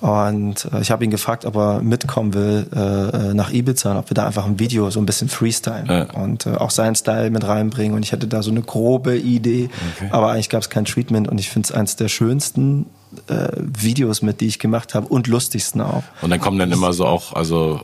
[0.00, 4.10] Und äh, ich habe ihn gefragt, ob er mitkommen will äh, nach Ibiza und ob
[4.10, 6.02] wir da einfach ein Video so ein bisschen freestyle ja.
[6.14, 7.94] und äh, auch seinen Style mit reinbringen.
[7.94, 10.08] Und ich hatte da so eine grobe Idee, okay.
[10.10, 12.86] aber eigentlich gab es kein Treatment und ich finde es eins der schönsten
[13.26, 16.02] äh, Videos mit, die ich gemacht habe und lustigsten auch.
[16.22, 17.80] Und dann kommen dann immer so auch, also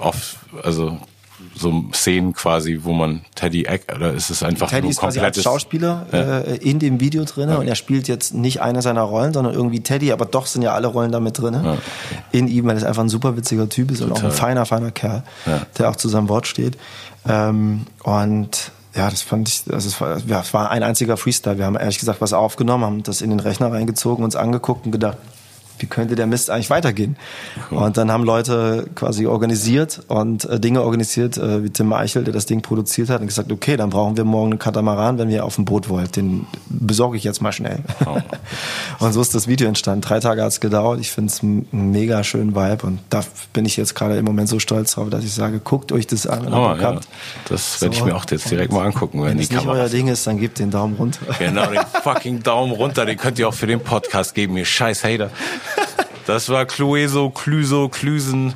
[0.00, 0.98] oft, also
[1.56, 5.20] so Szenen quasi, wo man Teddy Eck, oder ist es einfach Teddy nur ist quasi
[5.20, 6.38] als Schauspieler ja.
[6.40, 7.56] äh, in dem Video drin ja.
[7.56, 10.74] und er spielt jetzt nicht eine seiner Rollen, sondern irgendwie Teddy, aber doch sind ja
[10.74, 11.54] alle Rollen damit drin.
[11.54, 11.78] Ja.
[12.32, 14.12] In ihm, weil er einfach ein super witziger Typ ist Total.
[14.12, 15.22] und auch ein feiner, feiner Kerl,
[15.78, 16.76] der auch zu seinem Wort steht.
[17.26, 21.58] Ähm, und ja, das fand ich, also es war, ja, es war ein einziger Freestyle.
[21.58, 24.92] Wir haben ehrlich gesagt was aufgenommen, haben das in den Rechner reingezogen, uns angeguckt und
[24.92, 25.18] gedacht,
[25.78, 27.16] wie könnte der Mist eigentlich weitergehen?
[27.70, 27.78] Cool.
[27.78, 32.32] Und dann haben Leute quasi organisiert und äh, Dinge organisiert, äh, wie Tim Eichel, der
[32.32, 35.44] das Ding produziert hat, und gesagt, okay, dann brauchen wir morgen einen Katamaran, wenn ihr
[35.44, 36.16] auf dem Boot wollt.
[36.16, 37.80] Den besorge ich jetzt mal schnell.
[38.06, 38.18] Oh.
[39.04, 40.02] und so ist das Video entstanden.
[40.02, 41.00] Drei Tage hat es gedauert.
[41.00, 43.22] Ich finde es einen mega schönen Vibe und da
[43.52, 46.26] bin ich jetzt gerade im Moment so stolz drauf, dass ich sage, guckt euch das
[46.26, 46.52] an.
[46.52, 47.00] Oh, ja.
[47.48, 48.00] Das werde so.
[48.00, 49.22] ich mir auch jetzt direkt mal angucken.
[49.22, 51.20] Wenn, wenn es nicht euer Ding ist, dann gebt den Daumen runter.
[51.38, 53.06] Genau, den fucking Daumen runter.
[53.06, 55.30] Den könnt ihr auch für den Podcast geben, ihr scheiß Hater.
[56.26, 58.54] Das war Clueso, Cluso, Klüsen,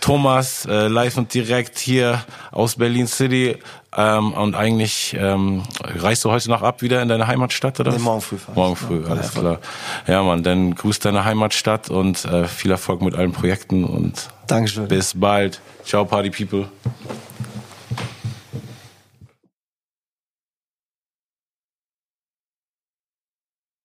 [0.00, 3.58] Thomas, äh, live und direkt hier aus Berlin City.
[3.94, 7.92] Ähm, und eigentlich ähm, reist du heute noch ab wieder in deine Heimatstadt, oder?
[7.92, 8.36] Nee, morgen früh.
[8.54, 9.58] Morgen früh, ja, alles klar.
[10.06, 14.88] Ja, Mann, dann grüß deine Heimatstadt und äh, viel Erfolg mit allen Projekten und Dankeschön.
[14.88, 15.60] bis bald.
[15.84, 16.68] Ciao, Party People.